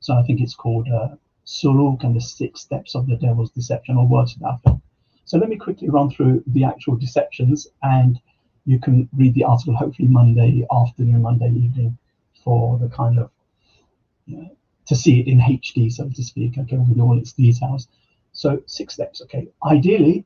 So 0.00 0.14
I 0.14 0.22
think 0.22 0.40
it's 0.40 0.54
called 0.54 0.88
uh, 0.88 1.08
suluk 1.46 2.02
and 2.02 2.16
the 2.16 2.20
six 2.20 2.62
steps 2.62 2.94
of 2.94 3.06
the 3.06 3.16
devil's 3.16 3.50
deception, 3.50 3.96
or 3.96 4.06
words 4.06 4.34
to 4.34 4.40
that 4.40 4.54
effect. 4.64 4.80
So 5.26 5.38
let 5.38 5.48
me 5.48 5.56
quickly 5.56 5.88
run 5.88 6.10
through 6.10 6.42
the 6.46 6.64
actual 6.64 6.96
deceptions 6.96 7.66
and 7.82 8.18
you 8.64 8.78
can 8.80 9.08
read 9.16 9.34
the 9.34 9.44
article 9.44 9.76
hopefully 9.76 10.08
Monday 10.08 10.66
afternoon, 10.72 11.22
Monday 11.22 11.48
evening 11.48 11.98
for 12.42 12.78
the 12.78 12.88
kind 12.88 13.18
of, 13.18 13.30
you 14.26 14.36
know, 14.38 14.56
to 14.86 14.94
see 14.94 15.20
it 15.20 15.26
in 15.26 15.40
HD, 15.40 15.92
so 15.92 16.08
to 16.08 16.22
speak, 16.22 16.56
okay, 16.58 16.76
with 16.76 16.98
all 17.00 17.18
its 17.18 17.32
details. 17.32 17.88
So 18.32 18.62
six 18.66 18.94
steps, 18.94 19.20
okay. 19.22 19.48
Ideally, 19.64 20.24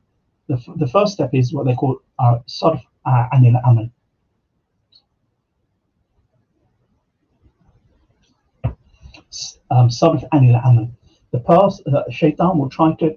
the, 0.49 0.62
the 0.76 0.87
first 0.87 1.14
step 1.14 1.31
is 1.33 1.53
what 1.53 1.64
they 1.66 1.74
call 1.74 2.03
our 2.18 2.43
sarf 2.47 2.83
uh, 3.07 3.28
anil 3.33 3.61
amal. 3.64 3.89
Um, 9.70 9.89
amal. 10.03 10.91
The 11.31 11.41
person, 11.41 11.95
uh, 11.95 12.03
shaitan 12.11 12.59
will 12.59 12.68
try 12.68 12.95
to 12.95 13.16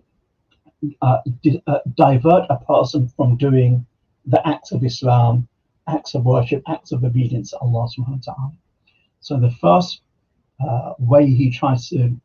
uh, 1.01 1.17
di- 1.41 1.61
uh, 1.65 1.79
divert 1.95 2.45
a 2.49 2.57
person 2.57 3.07
from 3.07 3.37
doing 3.37 3.85
the 4.27 4.45
acts 4.47 4.71
of 4.71 4.83
Islam, 4.83 5.47
acts 5.87 6.13
of 6.13 6.25
worship, 6.25 6.61
acts 6.67 6.91
of 6.91 7.03
obedience 7.03 7.49
to 7.51 7.57
Allah 7.59 7.87
subhanahu 7.89 8.27
wa 8.27 8.33
ta'ala. 8.33 8.51
So 9.21 9.39
the 9.39 9.51
first 9.51 10.01
uh, 10.59 10.93
way 10.99 11.25
he 11.25 11.49
tries 11.49 11.89
to 11.89 12.15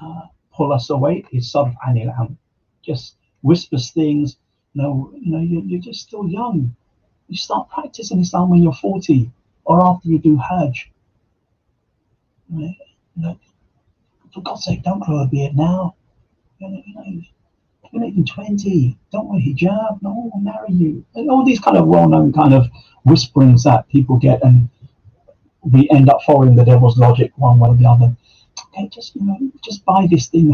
uh, 0.00 0.22
pull 0.52 0.72
us 0.72 0.90
away 0.90 1.24
is 1.32 1.50
sarf 1.50 1.74
anil 1.88 2.12
am. 2.18 2.38
Just 2.82 3.16
whispers 3.42 3.90
things. 3.90 4.36
No, 4.74 5.12
know, 5.14 5.40
you're, 5.40 5.62
you're 5.62 5.80
just 5.80 6.00
still 6.00 6.28
young. 6.28 6.74
You 7.28 7.36
start 7.36 7.68
practicing 7.70 8.20
Islam 8.20 8.50
when 8.50 8.62
you're 8.62 8.74
40 8.74 9.30
or 9.64 9.82
after 9.86 10.08
you 10.08 10.18
do 10.18 10.36
Hajj. 10.36 10.91
Know, 12.52 13.38
for 14.34 14.42
God's 14.42 14.64
sake, 14.64 14.82
don't 14.82 15.02
grow 15.02 15.22
a 15.22 15.26
beard 15.26 15.56
now. 15.56 15.94
You 16.58 16.68
know, 16.68 16.82
you 16.86 16.94
know, 16.94 17.22
you're 17.92 18.02
not 18.02 18.08
even 18.08 18.24
20. 18.26 18.98
Don't 19.10 19.28
wear 19.28 19.40
hijab. 19.40 20.02
No 20.02 20.10
one 20.10 20.30
will 20.32 20.40
marry 20.40 20.72
you. 20.72 21.04
And 21.14 21.30
all 21.30 21.44
these 21.44 21.60
kind 21.60 21.76
of 21.76 21.86
well-known 21.86 22.32
kind 22.32 22.54
of 22.54 22.68
whisperings 23.04 23.64
that 23.64 23.88
people 23.88 24.16
get, 24.16 24.42
and 24.42 24.68
we 25.62 25.88
end 25.90 26.10
up 26.10 26.22
following 26.26 26.54
the 26.54 26.64
devil's 26.64 26.98
logic 26.98 27.32
one 27.36 27.58
way 27.58 27.70
or 27.70 27.76
the 27.76 27.86
other. 27.86 28.16
Okay, 28.68 28.88
just 28.88 29.14
you 29.16 29.22
know, 29.22 29.38
just 29.64 29.84
buy 29.84 30.06
this 30.10 30.28
thing 30.28 30.52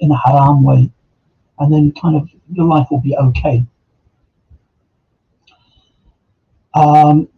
in 0.00 0.10
a 0.10 0.16
haram 0.16 0.62
way, 0.62 0.90
and 1.58 1.72
then 1.72 1.92
kind 1.92 2.16
of 2.16 2.28
your 2.52 2.66
life 2.66 2.88
will 2.90 3.00
be 3.00 3.16
okay. 3.16 3.64
Um, 6.74 7.28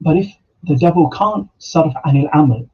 but 0.00 0.16
if 0.16 0.34
the 0.64 0.76
devil 0.76 1.08
can't 1.10 1.48
sarf 1.60 1.94
anil 2.04 2.28
amal 2.32 2.68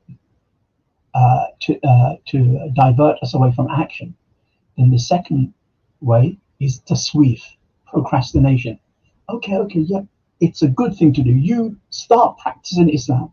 uh, 1.14 1.46
to 1.60 1.78
uh, 1.86 2.16
to 2.26 2.70
divert 2.74 3.18
us 3.22 3.34
away 3.34 3.52
from 3.52 3.68
action, 3.68 4.14
then 4.76 4.90
the 4.90 4.98
second 4.98 5.52
way 6.00 6.38
is 6.60 6.80
tasweef, 6.80 7.42
procrastination. 7.86 8.78
Okay, 9.28 9.56
okay, 9.56 9.80
yep, 9.80 10.04
it's 10.40 10.62
a 10.62 10.68
good 10.68 10.94
thing 10.96 11.12
to 11.14 11.22
do. 11.22 11.30
You 11.30 11.76
start 11.90 12.38
practicing 12.38 12.88
Islam. 12.90 13.32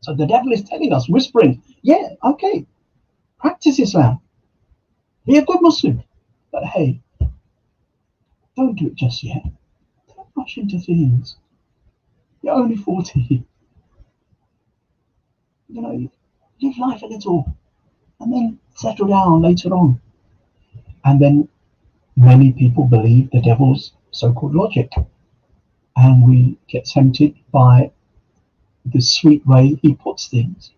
So 0.00 0.14
the 0.14 0.26
devil 0.26 0.52
is 0.52 0.62
telling 0.62 0.92
us, 0.92 1.08
whispering, 1.08 1.62
yeah, 1.82 2.10
okay, 2.24 2.66
practice 3.38 3.78
Islam. 3.78 4.20
Be 5.26 5.38
a 5.38 5.44
good 5.44 5.60
Muslim. 5.60 6.02
But 6.52 6.64
hey, 6.64 7.00
don't 8.56 8.76
do 8.78 8.86
it 8.86 8.94
just 8.94 9.22
yet. 9.22 9.42
Don't 10.14 10.28
rush 10.36 10.56
into 10.56 10.78
things. 10.78 11.36
You're 12.42 12.54
only 12.54 12.76
40. 12.76 13.44
You 15.68 15.82
know, 15.82 16.10
live 16.60 16.78
life 16.78 17.02
a 17.02 17.06
little 17.06 17.56
and 18.20 18.32
then 18.32 18.58
settle 18.74 19.08
down 19.08 19.42
later 19.42 19.70
on. 19.70 20.00
And 21.04 21.20
then 21.20 21.48
many 22.16 22.52
people 22.52 22.84
believe 22.84 23.30
the 23.30 23.42
devil's 23.42 23.92
so 24.10 24.32
called 24.32 24.54
logic. 24.54 24.92
And 25.96 26.22
we 26.22 26.58
get 26.68 26.84
tempted 26.84 27.34
by 27.52 27.90
the 28.84 29.00
sweet 29.00 29.46
way 29.46 29.78
he 29.82 29.94
puts 29.94 30.28
things. 30.28 30.72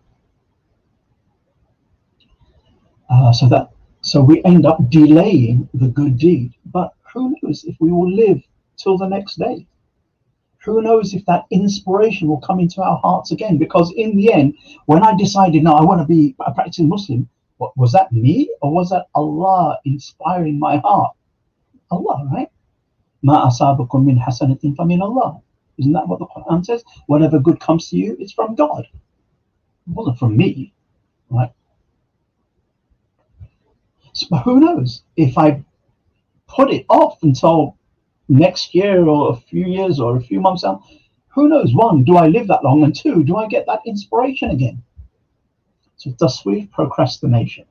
Uh, 3.09 3.31
so 3.33 3.47
that 3.49 3.71
so 4.01 4.21
we 4.21 4.41
end 4.45 4.65
up 4.65 4.89
delaying 4.89 5.67
the 5.73 5.87
good 5.87 6.17
deed. 6.17 6.53
But 6.65 6.93
who 7.13 7.35
knows 7.41 7.63
if 7.65 7.75
we 7.79 7.91
will 7.91 8.11
live 8.11 8.41
till 8.77 8.97
the 8.97 9.07
next 9.07 9.37
day? 9.37 9.65
Who 10.65 10.81
knows 10.81 11.13
if 11.13 11.25
that 11.25 11.45
inspiration 11.51 12.27
will 12.27 12.41
come 12.41 12.59
into 12.59 12.81
our 12.81 12.97
hearts 12.97 13.31
again? 13.31 13.57
Because 13.57 13.93
in 13.95 14.17
the 14.17 14.33
end, 14.33 14.57
when 14.87 15.03
I 15.03 15.15
decided, 15.15 15.63
no, 15.63 15.73
I 15.73 15.83
want 15.83 16.01
to 16.01 16.05
be 16.07 16.35
a 16.45 16.53
practicing 16.53 16.89
Muslim, 16.89 17.29
what, 17.57 17.75
was 17.77 17.91
that 17.93 18.11
me 18.11 18.49
or 18.61 18.71
was 18.71 18.89
that 18.89 19.07
Allah 19.15 19.77
inspiring 19.85 20.59
my 20.59 20.77
heart? 20.77 21.15
Allah, 21.91 22.29
right? 22.31 22.49
Ma 23.21 23.49
asabakum 23.49 24.05
min 24.05 24.17
hasanatin 24.17 24.75
famin 24.75 25.01
Allah. 25.01 25.41
Isn't 25.77 25.93
that 25.93 26.07
what 26.07 26.19
the 26.19 26.27
Quran 26.27 26.65
says? 26.65 26.83
Whatever 27.07 27.39
good 27.39 27.59
comes 27.59 27.89
to 27.89 27.97
you, 27.97 28.17
it's 28.19 28.33
from 28.33 28.55
God. 28.55 28.85
It 28.91 29.93
wasn't 29.93 30.19
from 30.19 30.35
me, 30.35 30.73
right? 31.29 31.51
So 34.13 34.35
who 34.37 34.59
knows? 34.59 35.03
If 35.15 35.37
I 35.37 35.63
put 36.47 36.71
it 36.71 36.85
off 36.89 37.23
until 37.23 37.77
next 38.29 38.73
year 38.73 39.05
or 39.05 39.33
a 39.33 39.35
few 39.35 39.65
years 39.65 39.99
or 39.99 40.15
a 40.15 40.21
few 40.21 40.39
months 40.39 40.63
out, 40.63 40.81
who 41.29 41.49
knows? 41.49 41.73
One, 41.73 42.03
do 42.03 42.15
I 42.15 42.27
live 42.27 42.47
that 42.47 42.63
long? 42.63 42.83
And 42.83 42.95
two, 42.95 43.23
do 43.23 43.35
I 43.35 43.47
get 43.47 43.65
that 43.65 43.81
inspiration 43.85 44.51
again? 44.51 44.81
So 45.97 46.11
tasweef 46.11 46.71
procrastination 46.71 47.65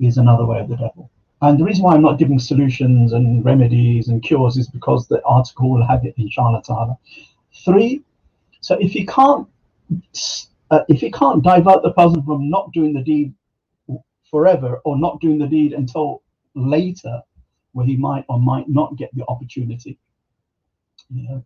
is 0.00 0.16
another 0.16 0.46
way 0.46 0.60
of 0.60 0.68
the 0.68 0.76
devil. 0.76 1.10
And 1.42 1.58
the 1.58 1.64
reason 1.64 1.84
why 1.84 1.94
I'm 1.94 2.02
not 2.02 2.18
giving 2.18 2.38
solutions 2.38 3.12
and 3.12 3.44
remedies 3.44 4.08
and 4.08 4.22
cures 4.22 4.56
is 4.56 4.68
because 4.68 5.06
the 5.06 5.22
article 5.24 5.70
will 5.70 5.86
have 5.86 6.04
it 6.04 6.14
inshallah 6.16 6.62
ta'ala. 6.62 6.96
Three, 7.64 8.02
so 8.60 8.74
if 8.80 8.94
you 8.94 9.04
can't 9.06 9.46
uh, 10.70 10.80
if 10.88 11.02
you 11.02 11.10
can't 11.10 11.42
divert 11.42 11.82
the 11.82 11.92
person 11.92 12.22
from 12.22 12.48
not 12.48 12.72
doing 12.72 12.92
the 12.92 13.02
deed 13.02 13.34
forever 14.30 14.80
or 14.84 14.98
not 14.98 15.20
doing 15.20 15.38
the 15.38 15.46
deed 15.46 15.72
until 15.72 16.22
later, 16.54 17.20
where 17.76 17.84
he 17.84 17.94
might 17.94 18.24
or 18.30 18.40
might 18.40 18.66
not 18.70 18.96
get 18.96 19.14
the 19.14 19.22
opportunity. 19.28 19.98
You 21.14 21.28
know, 21.28 21.44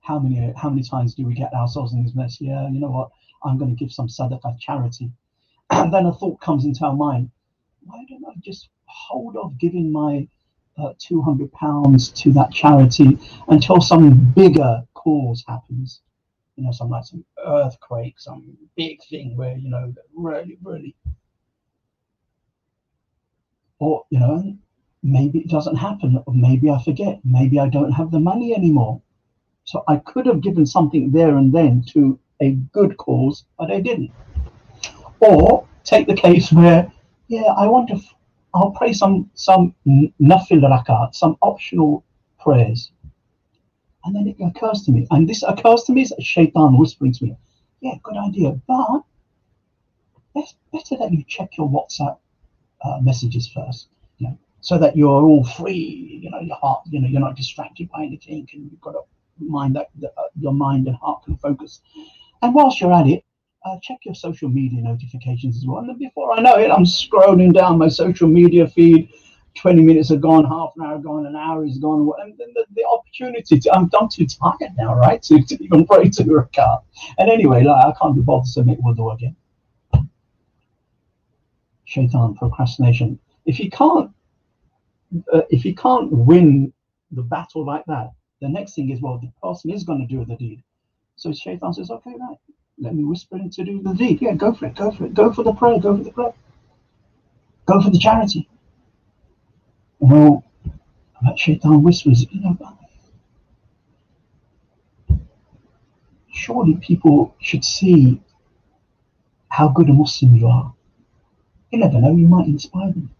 how 0.00 0.20
many 0.20 0.52
how 0.56 0.70
many 0.70 0.84
times 0.84 1.16
do 1.16 1.26
we 1.26 1.34
get 1.34 1.52
ourselves 1.52 1.92
in 1.92 2.04
this 2.04 2.14
mess? 2.14 2.40
Yeah, 2.40 2.68
you 2.68 2.78
know 2.78 2.90
what? 2.90 3.10
I'm 3.42 3.58
going 3.58 3.74
to 3.74 3.76
give 3.76 3.92
some 3.92 4.06
sadaqah 4.06 4.60
charity. 4.60 5.10
And 5.70 5.92
then 5.92 6.06
a 6.06 6.12
thought 6.12 6.40
comes 6.40 6.64
into 6.66 6.84
our 6.84 6.94
mind, 6.94 7.32
why 7.84 8.04
don't 8.08 8.24
I 8.24 8.34
just 8.44 8.68
hold 8.84 9.36
off 9.36 9.54
giving 9.58 9.90
my 9.90 10.28
uh, 10.78 10.92
200 11.00 11.50
pounds 11.50 12.12
to 12.12 12.32
that 12.34 12.52
charity 12.52 13.18
until 13.48 13.80
some 13.80 14.32
bigger 14.34 14.84
cause 14.94 15.42
happens? 15.48 16.00
You 16.54 16.62
know, 16.62 16.70
some 16.70 16.90
like 16.90 17.06
some 17.06 17.24
earthquake, 17.44 18.20
some 18.20 18.56
big 18.76 19.02
thing 19.10 19.36
where, 19.36 19.56
you 19.56 19.68
know, 19.68 19.92
really, 20.14 20.58
really. 20.62 20.94
Or, 23.80 24.04
you 24.10 24.20
know, 24.20 24.56
maybe 25.02 25.40
it 25.40 25.48
doesn't 25.48 25.76
happen, 25.76 26.22
or 26.26 26.34
maybe 26.34 26.70
I 26.70 26.82
forget, 26.82 27.20
maybe 27.24 27.58
I 27.58 27.68
don't 27.68 27.92
have 27.92 28.10
the 28.10 28.20
money 28.20 28.54
anymore. 28.54 29.00
So 29.64 29.84
I 29.88 29.96
could 29.96 30.26
have 30.26 30.40
given 30.40 30.66
something 30.66 31.10
there 31.12 31.36
and 31.36 31.52
then 31.52 31.84
to 31.92 32.18
a 32.40 32.52
good 32.72 32.96
cause, 32.96 33.44
but 33.58 33.70
I 33.70 33.80
didn't. 33.80 34.10
Or 35.20 35.66
take 35.84 36.06
the 36.06 36.16
case 36.16 36.52
where, 36.52 36.90
yeah, 37.28 37.52
I 37.56 37.66
want 37.66 37.88
to, 37.90 38.00
I'll 38.54 38.72
pray 38.72 38.92
some 38.92 39.30
some 39.34 39.74
nafil 39.86 40.60
rakat, 40.60 41.14
some 41.14 41.36
optional 41.42 42.04
prayers, 42.40 42.90
and 44.04 44.14
then 44.14 44.26
it 44.26 44.36
occurs 44.44 44.82
to 44.82 44.90
me, 44.90 45.06
and 45.10 45.28
this 45.28 45.42
occurs 45.42 45.84
to 45.84 45.92
me 45.92 46.02
as 46.02 46.12
shaitan 46.20 46.76
whispering 46.76 47.12
to 47.12 47.24
me, 47.24 47.36
yeah, 47.80 47.94
good 48.02 48.16
idea, 48.16 48.60
but 48.66 49.02
it's 50.34 50.54
better 50.72 50.96
that 50.98 51.12
you 51.12 51.22
check 51.24 51.56
your 51.56 51.68
WhatsApp 51.68 52.18
uh, 52.84 52.98
messages 53.00 53.48
first, 53.48 53.88
so 54.62 54.78
that 54.78 54.96
you're 54.96 55.22
all 55.22 55.44
free, 55.44 56.20
you 56.22 56.30
know, 56.30 56.40
your 56.40 56.56
heart, 56.56 56.84
you 56.90 57.00
know, 57.00 57.08
you're 57.08 57.20
not 57.20 57.36
distracted 57.36 57.90
by 57.90 58.04
anything, 58.04 58.48
and 58.54 58.70
you've 58.70 58.80
got 58.80 58.94
a 58.94 59.02
mind 59.38 59.76
that, 59.76 59.90
that 60.00 60.14
uh, 60.16 60.22
your 60.38 60.54
mind 60.54 60.86
and 60.86 60.96
heart 60.96 61.22
can 61.24 61.36
focus 61.36 61.80
and 62.42 62.54
whilst 62.54 62.80
you're 62.80 62.92
at 62.92 63.06
it, 63.06 63.24
uh, 63.64 63.76
check 63.80 63.98
your 64.04 64.14
social 64.14 64.48
media 64.48 64.82
notifications 64.82 65.56
as 65.56 65.64
well. 65.64 65.78
And 65.78 65.98
before 65.98 66.32
I 66.32 66.40
know 66.40 66.56
it, 66.56 66.70
I'm 66.70 66.84
scrolling 66.84 67.54
down 67.54 67.78
my 67.78 67.88
social 67.88 68.28
media 68.28 68.66
feed. 68.66 69.08
20 69.54 69.82
minutes 69.82 70.10
are 70.10 70.16
gone, 70.16 70.44
half 70.44 70.72
an 70.76 70.84
hour 70.84 70.98
gone, 70.98 71.26
an 71.26 71.36
hour 71.36 71.64
is 71.64 71.78
gone. 71.78 72.10
And 72.20 72.36
the, 72.38 72.64
the 72.74 72.84
opportunity 72.84 73.60
to, 73.60 73.72
I'm, 73.72 73.88
I'm 73.98 74.08
too 74.08 74.26
tired 74.26 74.72
now, 74.76 74.94
right, 74.94 75.22
to, 75.24 75.42
to 75.42 75.64
even 75.64 75.86
pray 75.88 76.08
to 76.08 76.36
a 76.36 76.46
car. 76.46 76.82
And 77.18 77.30
anyway, 77.30 77.62
like, 77.62 77.86
I 77.86 77.92
can't 78.00 78.16
be 78.16 78.22
bothered 78.22 78.52
to 78.54 78.64
make 78.64 78.80
wudu 78.80 79.14
again. 79.14 79.36
Shaitan, 81.84 82.34
procrastination. 82.34 83.18
If 83.44 83.60
you 83.60 83.70
can't, 83.70 84.10
uh, 85.32 85.42
if 85.50 85.64
you 85.64 85.74
can't 85.74 86.10
win 86.10 86.72
the 87.10 87.22
battle 87.22 87.64
like 87.64 87.84
that, 87.86 88.12
the 88.40 88.48
next 88.48 88.74
thing 88.74 88.90
is, 88.90 89.00
well, 89.00 89.18
the 89.18 89.30
person 89.42 89.70
is 89.70 89.84
going 89.84 90.00
to 90.00 90.06
do 90.06 90.24
the 90.24 90.36
deed. 90.36 90.62
So 91.16 91.32
Shaitan 91.32 91.72
says, 91.72 91.90
okay, 91.90 92.14
right, 92.18 92.38
let 92.78 92.94
me 92.94 93.04
whisper 93.04 93.36
him 93.36 93.50
to 93.50 93.64
do 93.64 93.82
the 93.82 93.94
deed. 93.94 94.20
Yeah, 94.20 94.34
go 94.34 94.52
for 94.52 94.66
it, 94.66 94.74
go 94.74 94.90
for 94.90 95.06
it, 95.06 95.14
go 95.14 95.32
for 95.32 95.42
the 95.44 95.52
prayer, 95.52 95.78
go 95.78 95.96
for 95.96 96.02
the 96.02 96.10
prayer, 96.10 96.32
go 97.66 97.80
for 97.80 97.90
the 97.90 97.98
charity. 97.98 98.48
Well, 100.00 100.44
that 101.22 101.38
Shaitan 101.38 101.82
whispers, 101.82 102.26
you 102.30 102.40
know, 102.40 102.56
surely 106.32 106.74
people 106.76 107.36
should 107.40 107.64
see 107.64 108.20
how 109.48 109.68
good 109.68 109.88
a 109.88 109.92
Muslim 109.92 110.34
you 110.34 110.48
are. 110.48 110.74
You 111.70 111.78
never 111.78 112.00
know, 112.00 112.16
you 112.16 112.26
might 112.26 112.46
inspire 112.46 112.90
them. 112.90 113.10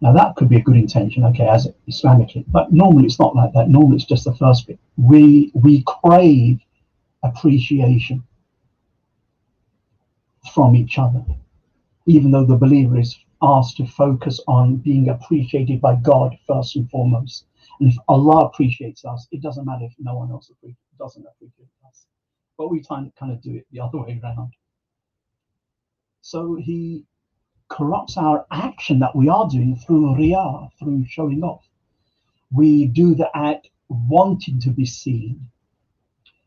Now 0.00 0.12
that 0.12 0.36
could 0.36 0.48
be 0.48 0.56
a 0.56 0.62
good 0.62 0.76
intention, 0.76 1.24
okay, 1.24 1.48
as 1.48 1.68
Islamically, 1.88 2.44
but 2.48 2.72
normally 2.72 3.06
it's 3.06 3.20
not 3.20 3.36
like 3.36 3.52
that. 3.54 3.68
Normally 3.68 3.96
it's 3.96 4.06
just 4.06 4.24
the 4.24 4.34
first 4.36 4.66
bit. 4.66 4.78
We 4.96 5.52
we 5.54 5.84
crave 5.86 6.60
appreciation 7.22 8.24
from 10.54 10.76
each 10.76 10.98
other, 10.98 11.24
even 12.06 12.30
though 12.30 12.46
the 12.46 12.56
believer 12.56 12.98
is 12.98 13.18
asked 13.42 13.76
to 13.78 13.86
focus 13.86 14.40
on 14.48 14.76
being 14.76 15.08
appreciated 15.10 15.80
by 15.80 15.96
God 15.96 16.36
first 16.46 16.76
and 16.76 16.90
foremost. 16.90 17.46
And 17.80 17.88
if 17.90 17.96
Allah 18.08 18.46
appreciates 18.46 19.04
us, 19.04 19.26
it 19.32 19.42
doesn't 19.42 19.66
matter 19.66 19.86
if 19.86 19.94
no 19.98 20.16
one 20.16 20.30
else 20.30 20.50
doesn't 20.98 21.26
appreciate 21.26 21.68
us. 21.88 22.06
but 22.58 22.70
we 22.70 22.82
kind 22.84 23.12
of 23.22 23.40
do 23.42 23.56
it 23.56 23.66
the 23.72 23.80
other 23.80 23.98
way 23.98 24.20
around. 24.22 24.52
So 26.20 26.56
he 26.56 27.06
corrupts 27.70 28.16
our 28.16 28.44
action 28.50 28.98
that 28.98 29.16
we 29.16 29.28
are 29.28 29.48
doing 29.48 29.76
through 29.76 30.14
riyah, 30.16 30.70
through 30.78 31.06
showing 31.08 31.42
off. 31.42 31.66
We 32.52 32.86
do 32.86 33.14
the 33.14 33.30
act 33.34 33.68
wanting 33.88 34.60
to 34.60 34.70
be 34.70 34.84
seen, 34.84 35.48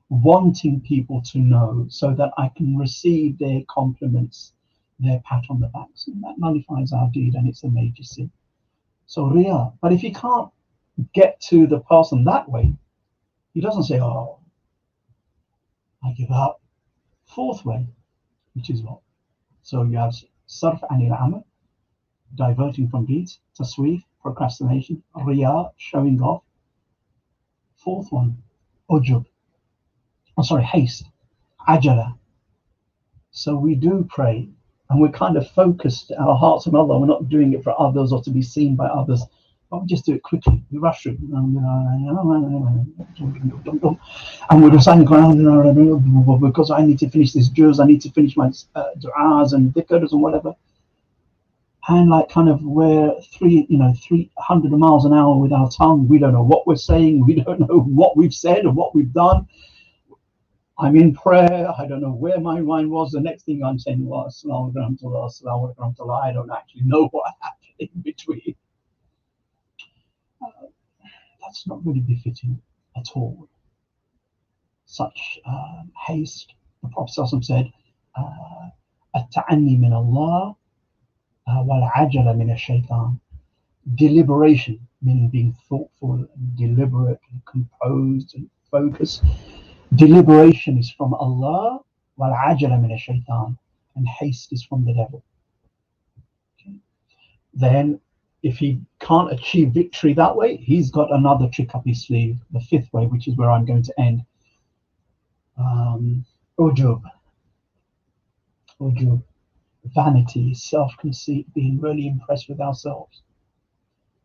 wanting 0.09 0.81
people 0.81 1.21
to 1.31 1.39
know 1.39 1.87
so 1.89 2.13
that 2.13 2.31
I 2.37 2.51
can 2.55 2.77
receive 2.77 3.39
their 3.39 3.61
compliments, 3.69 4.53
their 4.99 5.21
pat 5.25 5.45
on 5.49 5.59
the 5.59 5.67
back. 5.67 5.87
So 5.95 6.11
that 6.21 6.35
nullifies 6.37 6.91
our 6.91 7.09
deed 7.11 7.35
and 7.35 7.47
it's 7.47 7.63
a 7.63 7.69
major 7.69 8.03
sin. 8.03 8.29
So 9.05 9.23
riyah. 9.23 9.73
But 9.81 9.93
if 9.93 10.03
you 10.03 10.13
can't 10.13 10.49
get 11.13 11.39
to 11.49 11.67
the 11.67 11.79
person 11.79 12.25
that 12.25 12.49
way, 12.49 12.73
he 13.53 13.61
doesn't 13.61 13.83
say, 13.83 13.99
Oh, 13.99 14.39
I 16.03 16.11
give 16.11 16.31
up. 16.31 16.61
Fourth 17.25 17.65
way, 17.65 17.87
which 18.53 18.69
is 18.69 18.81
what? 18.81 18.99
So 19.61 19.83
you 19.83 19.97
have 19.97 20.13
sarf 20.47 20.79
anil 20.91 21.15
amal, 21.19 21.45
diverting 22.35 22.87
from 22.89 23.05
deeds, 23.05 23.39
tasweef, 23.59 24.03
procrastination, 24.21 25.03
riyah, 25.15 25.71
showing 25.77 26.21
off. 26.21 26.43
Fourth 27.75 28.11
one, 28.11 28.37
ujub. 28.89 29.25
I'm 30.35 30.39
oh, 30.39 30.43
sorry, 30.43 30.63
haste, 30.63 31.05
ajala. 31.67 32.17
So 33.31 33.55
we 33.55 33.75
do 33.75 34.07
pray 34.09 34.49
and 34.89 35.01
we're 35.01 35.09
kind 35.09 35.37
of 35.37 35.49
focused 35.51 36.11
our 36.19 36.35
hearts 36.35 36.67
on 36.67 36.75
Allah. 36.75 36.99
We're 36.99 37.07
not 37.07 37.29
doing 37.29 37.53
it 37.53 37.63
for 37.63 37.79
others 37.79 38.11
or 38.11 38.21
to 38.23 38.29
be 38.29 38.41
seen 38.41 38.75
by 38.75 38.87
others. 38.87 39.23
We 39.81 39.87
just 39.87 40.05
do 40.05 40.13
it 40.13 40.23
quickly. 40.23 40.63
We 40.71 40.77
rush 40.77 41.05
it. 41.07 41.17
And 41.19 41.55
we're 44.63 44.71
reciting 44.71 45.05
Quran 45.05 46.41
because 46.41 46.71
I 46.71 46.81
need 46.85 46.99
to 46.99 47.09
finish 47.09 47.33
this 47.33 47.49
juz, 47.49 47.79
I 47.79 47.85
need 47.85 48.01
to 48.01 48.11
finish 48.11 48.37
my 48.37 48.51
uh, 48.75 48.91
du'as 48.99 49.53
and 49.53 49.73
dhikrs 49.73 50.11
and 50.11 50.21
whatever. 50.21 50.53
And 51.87 52.09
like 52.09 52.29
kind 52.29 52.49
of 52.49 52.61
we're 52.63 53.13
three, 53.21 53.65
you 53.69 53.77
know, 53.77 53.93
300 54.07 54.71
miles 54.71 55.05
an 55.05 55.13
hour 55.13 55.35
with 55.35 55.51
our 55.51 55.69
tongue. 55.69 56.07
We 56.07 56.17
don't 56.17 56.33
know 56.33 56.43
what 56.43 56.65
we're 56.65 56.75
saying. 56.75 57.25
We 57.25 57.41
don't 57.41 57.59
know 57.59 57.79
what 57.79 58.15
we've 58.15 58.33
said 58.33 58.65
or 58.65 58.71
what 58.71 58.95
we've 58.95 59.11
done. 59.11 59.47
I'm 60.79 60.95
in 60.95 61.13
prayer. 61.13 61.71
I 61.77 61.85
don't 61.87 62.01
know 62.01 62.13
where 62.13 62.39
my 62.39 62.61
mind 62.61 62.89
was. 62.89 63.11
The 63.11 63.19
next 63.19 63.43
thing 63.43 63.63
I'm 63.63 63.79
saying 63.79 64.05
was, 64.05 64.45
I 64.45 64.49
don't 66.31 66.51
actually 66.51 66.81
know 66.83 67.07
what 67.11 67.33
happened 67.41 67.73
in 67.79 67.89
between 68.01 68.55
that's 71.53 71.67
not 71.67 71.85
really 71.85 71.99
befitting 71.99 72.59
at 72.97 73.05
all. 73.13 73.47
Such 74.87 75.39
um, 75.45 75.91
haste, 76.07 76.51
the 76.81 76.89
Prophet 76.89 77.45
said, 77.45 77.71
uh, 78.15 78.69
At-ta'anni 79.15 79.77
min 79.77 79.93
Allah 79.93 80.55
uh, 81.45 81.61
wal-ajala 81.63 82.35
min 82.35 82.57
shaitan 82.57 83.19
Deliberation, 83.95 84.79
meaning 85.03 85.27
being 85.29 85.55
thoughtful 85.69 86.13
and 86.13 86.57
deliberate 86.57 87.19
and 87.31 87.45
composed 87.45 88.33
and 88.33 88.49
focused. 88.71 89.23
Deliberation 89.93 90.79
is 90.79 90.89
from 90.89 91.13
Allah 91.13 91.81
wal-ajala 92.17 92.81
min 92.81 92.97
shaitan 92.97 93.59
and 93.95 94.07
haste 94.07 94.51
is 94.53 94.63
from 94.63 94.85
the 94.85 94.93
devil. 94.93 95.23
Okay. 96.59 96.77
Then 97.53 97.99
if 98.43 98.57
he 98.57 98.79
can't 98.99 99.31
achieve 99.31 99.71
victory 99.71 100.13
that 100.13 100.35
way, 100.35 100.57
he's 100.57 100.91
got 100.91 101.13
another 101.13 101.47
trick 101.47 101.73
up 101.73 101.83
his 101.85 102.05
sleeve, 102.05 102.37
the 102.51 102.59
fifth 102.59 102.91
way, 102.91 103.05
which 103.05 103.27
is 103.27 103.37
where 103.37 103.49
I'm 103.49 103.65
going 103.65 103.83
to 103.83 103.99
end. 103.99 104.21
Um, 105.57 106.25
ujub. 106.59 107.01
Ujub. 108.81 109.23
Vanity, 109.95 110.53
self 110.53 110.91
conceit, 110.99 111.51
being 111.53 111.79
really 111.79 112.07
impressed 112.07 112.49
with 112.49 112.59
ourselves. 112.59 113.21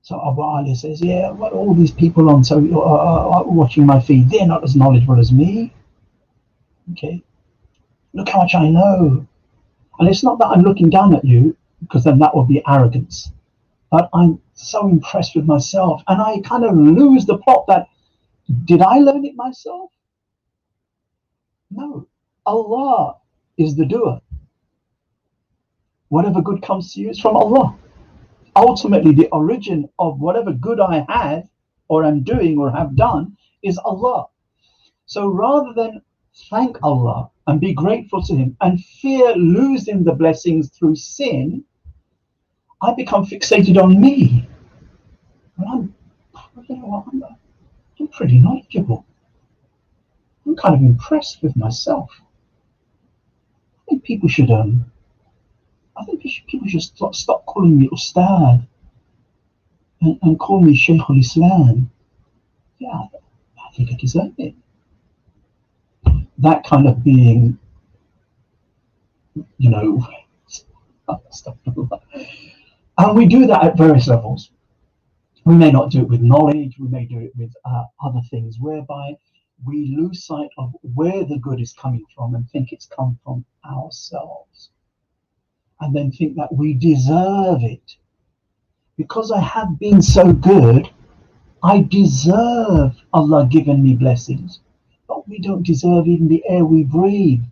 So 0.02 0.16
Abu 0.26 0.40
Aaliyah 0.40 0.76
says, 0.76 1.00
yeah, 1.00 1.30
what 1.30 1.52
all 1.52 1.74
these 1.74 1.90
people 1.90 2.30
on 2.30 2.42
so 2.42 2.58
uh, 2.58 2.78
uh, 2.78 3.40
uh, 3.40 3.42
watching 3.44 3.84
my 3.84 4.00
feed, 4.00 4.30
they're 4.30 4.46
not 4.46 4.64
as 4.64 4.74
knowledgeable 4.74 5.18
as 5.18 5.32
me. 5.32 5.72
Okay, 6.92 7.22
look 8.14 8.28
how 8.28 8.42
much 8.42 8.54
I 8.54 8.68
know. 8.68 9.26
And 9.98 10.08
it's 10.08 10.22
not 10.22 10.38
that 10.38 10.46
I'm 10.46 10.62
looking 10.62 10.90
down 10.90 11.14
at 11.14 11.24
you, 11.24 11.56
because 11.80 12.04
then 12.04 12.18
that 12.20 12.34
would 12.34 12.48
be 12.48 12.62
arrogance. 12.66 13.32
But 13.90 14.10
I'm 14.12 14.40
so 14.54 14.88
impressed 14.88 15.34
with 15.34 15.46
myself, 15.46 16.02
and 16.08 16.20
I 16.20 16.40
kind 16.40 16.64
of 16.64 16.76
lose 16.76 17.24
the 17.26 17.38
plot 17.38 17.66
that 17.68 17.88
did 18.64 18.82
I 18.82 18.98
learn 18.98 19.24
it 19.24 19.36
myself? 19.36 19.90
No, 21.70 22.06
Allah 22.46 23.16
is 23.56 23.76
the 23.76 23.86
doer. 23.86 24.20
Whatever 26.08 26.40
good 26.40 26.62
comes 26.62 26.94
to 26.94 27.00
you 27.00 27.10
is 27.10 27.20
from 27.20 27.36
Allah 27.36 27.76
ultimately 28.58 29.12
the 29.12 29.28
origin 29.28 29.88
of 29.98 30.20
whatever 30.20 30.52
good 30.52 30.80
I 30.80 31.06
have 31.08 31.48
or 31.88 32.04
am 32.04 32.22
doing 32.22 32.58
or 32.58 32.70
have 32.70 32.96
done 32.96 33.36
is 33.62 33.78
Allah. 33.78 34.26
So 35.06 35.28
rather 35.28 35.72
than 35.72 36.02
thank 36.50 36.78
Allah 36.82 37.30
and 37.46 37.60
be 37.60 37.72
grateful 37.72 38.22
to 38.22 38.34
Him 38.34 38.56
and 38.60 38.84
fear 39.00 39.34
losing 39.36 40.04
the 40.04 40.12
blessings 40.12 40.70
through 40.70 40.96
sin, 40.96 41.64
I 42.80 42.94
become 42.94 43.24
fixated 43.24 43.82
on 43.82 44.00
me. 44.00 44.48
And 45.56 45.68
I'm, 45.68 45.94
you 46.68 46.76
know, 46.76 47.04
I'm, 47.12 47.24
I'm 47.98 48.08
pretty 48.08 48.38
knowledgeable. 48.38 49.04
I'm 50.46 50.56
kind 50.56 50.74
of 50.74 50.82
impressed 50.82 51.42
with 51.42 51.56
myself. 51.56 52.10
I 53.76 53.90
think 53.90 54.04
people 54.04 54.28
should 54.28 54.50
um, 54.50 54.90
I 55.98 56.04
think 56.04 56.22
people 56.46 56.68
should 56.68 56.82
stop, 56.82 57.14
stop 57.14 57.44
calling 57.46 57.78
me 57.78 57.88
Ustad 57.92 58.66
and, 60.00 60.18
and 60.22 60.38
call 60.38 60.60
me 60.60 60.76
Shaykh 60.76 61.00
al 61.08 61.18
Islam. 61.18 61.90
Yeah, 62.78 63.06
I 63.58 63.74
think 63.74 63.90
I 63.90 63.96
deserve 63.96 64.32
it. 64.38 64.54
That 66.38 66.64
kind 66.64 66.86
of 66.86 67.02
being, 67.02 67.58
you 69.58 69.70
know, 69.70 70.06
stuff 71.30 71.56
And 72.98 73.16
we 73.16 73.26
do 73.26 73.46
that 73.46 73.64
at 73.64 73.76
various 73.76 74.08
levels. 74.08 74.50
We 75.44 75.54
may 75.54 75.70
not 75.70 75.90
do 75.90 76.00
it 76.00 76.08
with 76.08 76.20
knowledge, 76.20 76.76
we 76.78 76.88
may 76.88 77.06
do 77.06 77.20
it 77.20 77.32
with 77.36 77.52
uh, 77.64 77.84
other 78.04 78.20
things, 78.30 78.58
whereby 78.60 79.16
we 79.64 79.94
lose 79.96 80.26
sight 80.26 80.50
of 80.58 80.72
where 80.82 81.24
the 81.24 81.38
good 81.38 81.60
is 81.60 81.72
coming 81.72 82.04
from 82.14 82.34
and 82.34 82.48
think 82.50 82.72
it's 82.72 82.86
come 82.86 83.18
from 83.24 83.44
ourselves 83.64 84.70
and 85.80 85.94
then 85.94 86.10
think 86.10 86.36
that 86.36 86.52
we 86.54 86.74
deserve 86.74 87.62
it. 87.62 87.96
Because 88.96 89.30
I 89.30 89.40
have 89.40 89.78
been 89.78 90.02
so 90.02 90.32
good, 90.32 90.90
I 91.62 91.82
deserve 91.82 92.96
Allah 93.12 93.48
giving 93.50 93.82
me 93.82 93.94
blessings. 93.94 94.60
But 95.06 95.28
we 95.28 95.38
don't 95.38 95.64
deserve 95.64 96.08
even 96.08 96.28
the 96.28 96.42
air 96.48 96.64
we 96.64 96.82
breathe. 96.82 97.44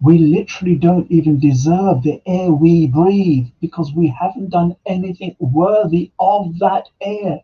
We 0.00 0.18
literally 0.18 0.76
don't 0.76 1.10
even 1.10 1.40
deserve 1.40 2.02
the 2.02 2.22
air 2.26 2.52
we 2.52 2.86
breathe 2.86 3.48
because 3.60 3.92
we 3.92 4.08
haven't 4.08 4.50
done 4.50 4.76
anything 4.86 5.36
worthy 5.40 6.12
of 6.18 6.58
that 6.60 6.88
air. 7.00 7.40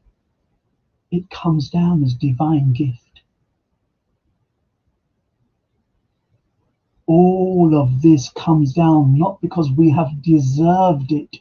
It 1.10 1.30
comes 1.30 1.70
down 1.70 2.04
as 2.04 2.14
divine 2.14 2.72
gift. 2.72 3.04
all 7.06 7.78
of 7.78 8.02
this 8.02 8.30
comes 8.30 8.72
down 8.72 9.18
not 9.18 9.40
because 9.40 9.70
we 9.70 9.90
have 9.90 10.22
deserved 10.22 11.12
it. 11.12 11.36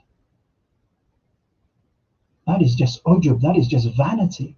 That 2.45 2.61
is 2.61 2.75
just 2.75 3.03
ujub, 3.05 3.41
that 3.41 3.55
is 3.55 3.67
just 3.67 3.95
vanity. 3.95 4.55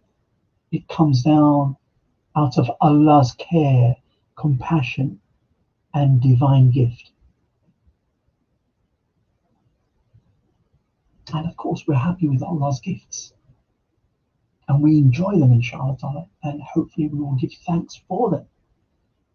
It 0.71 0.87
comes 0.87 1.21
down 1.21 1.77
out 2.35 2.57
of 2.57 2.69
Allah's 2.81 3.33
care, 3.33 3.95
compassion, 4.35 5.19
and 5.95 6.21
divine 6.21 6.69
gift. 6.69 7.09
And 11.33 11.47
of 11.47 11.57
course, 11.57 11.83
we're 11.87 11.95
happy 11.95 12.27
with 12.27 12.43
Allah's 12.43 12.79
gifts. 12.79 13.33
And 14.67 14.83
we 14.83 14.97
enjoy 14.99 15.39
them, 15.39 15.51
inshallah, 15.51 16.27
and 16.43 16.61
hopefully 16.61 17.07
we 17.07 17.19
will 17.19 17.35
give 17.35 17.53
thanks 17.65 17.99
for 18.07 18.29
them 18.29 18.45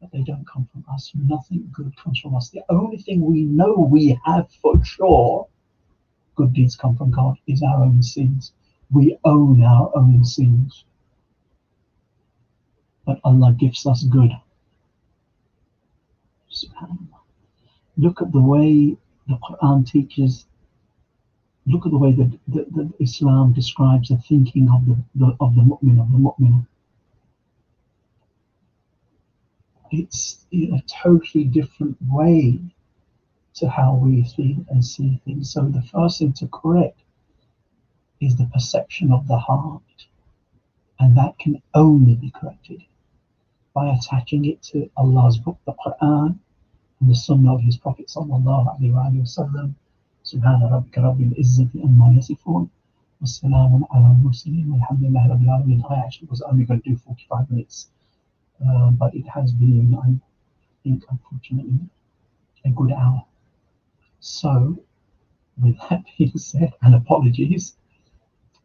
but 0.00 0.10
they 0.12 0.22
don't 0.22 0.46
come 0.46 0.66
from 0.72 0.84
us. 0.92 1.12
Nothing 1.14 1.68
good 1.72 1.94
comes 1.96 2.18
from 2.18 2.34
us. 2.34 2.48
The 2.48 2.64
only 2.70 2.96
thing 2.96 3.20
we 3.20 3.42
know 3.42 3.74
we 3.74 4.18
have 4.24 4.50
for 4.62 4.82
sure, 4.84 5.46
good 6.36 6.54
deeds 6.54 6.74
come 6.74 6.96
from 6.96 7.10
God, 7.10 7.36
is 7.46 7.62
our 7.62 7.82
own 7.82 8.02
sins. 8.02 8.52
We 8.90 9.18
own 9.24 9.62
our 9.62 9.92
own 9.94 10.24
sins. 10.24 10.84
But 13.04 13.20
Allah 13.24 13.54
gives 13.58 13.86
us 13.86 14.04
good. 14.04 14.32
Look 17.96 18.22
at 18.22 18.32
the 18.32 18.40
way 18.40 18.96
the 19.28 19.36
Quran 19.36 19.86
teaches. 19.86 20.46
Look 21.66 21.86
at 21.86 21.92
the 21.92 21.98
way 21.98 22.12
that, 22.12 22.92
Islam 22.98 23.52
describes 23.52 24.08
the 24.08 24.16
thinking 24.16 24.68
of 24.68 24.86
the, 24.86 24.96
the 25.14 25.36
of 25.40 25.54
the 25.54 25.62
mu'min, 25.62 26.00
of 26.00 26.10
the 26.10 26.18
mu'min 26.18 26.66
it's 29.90 30.46
in 30.52 30.74
a 30.74 30.82
totally 30.82 31.44
different 31.44 31.96
way 32.08 32.58
to 33.54 33.68
how 33.68 33.94
we 33.94 34.22
feel 34.22 34.64
and 34.70 34.84
see 34.84 35.20
things. 35.24 35.52
So 35.52 35.62
the 35.62 35.82
first 35.82 36.18
thing 36.18 36.32
to 36.34 36.48
correct 36.48 37.00
is 38.20 38.36
the 38.36 38.46
perception 38.52 39.12
of 39.12 39.26
the 39.26 39.38
heart. 39.38 39.82
And 40.98 41.16
that 41.16 41.38
can 41.38 41.62
only 41.74 42.14
be 42.14 42.30
corrected 42.30 42.82
by 43.79 43.93
attaching 43.93 44.45
it 44.45 44.61
to 44.63 44.89
Allah's 44.97 45.37
book, 45.37 45.57
the 45.65 45.73
Quran, 45.73 46.39
and 46.99 47.09
the 47.09 47.15
Sunnah 47.15 47.55
of 47.55 47.61
His 47.61 47.77
Prophet 47.77 48.07
sallallahu 48.07 48.79
alaihi 48.79 49.21
wasallam. 49.21 49.73
سبحان 50.25 50.63
ربك 50.63 50.97
رب 50.97 51.21
العزة 51.21 51.69
عما 51.75 52.17
يصفون 52.17 52.69
والسلام 53.21 53.85
على 53.91 54.05
المرسلين 54.11 54.71
والحمد 54.71 55.03
لله 55.03 55.27
رب 55.27 55.41
العالمين. 55.41 55.83
I 55.89 55.95
actually 55.99 56.27
was 56.29 56.41
only 56.41 56.65
going 56.65 56.81
to 56.81 56.89
do 56.89 56.97
45 56.97 57.51
minutes, 57.51 57.89
uh, 58.65 58.89
but 58.91 59.13
it 59.13 59.27
has 59.27 59.51
been, 59.51 59.95
I 59.95 60.15
think, 60.83 61.03
unfortunately, 61.09 61.79
a 62.65 62.69
good 62.69 62.91
hour. 62.91 63.23
So, 64.19 64.79
with 65.61 65.77
that 65.89 66.03
being 66.17 66.37
said, 66.37 66.73
and 66.81 66.95
apologies, 66.95 67.75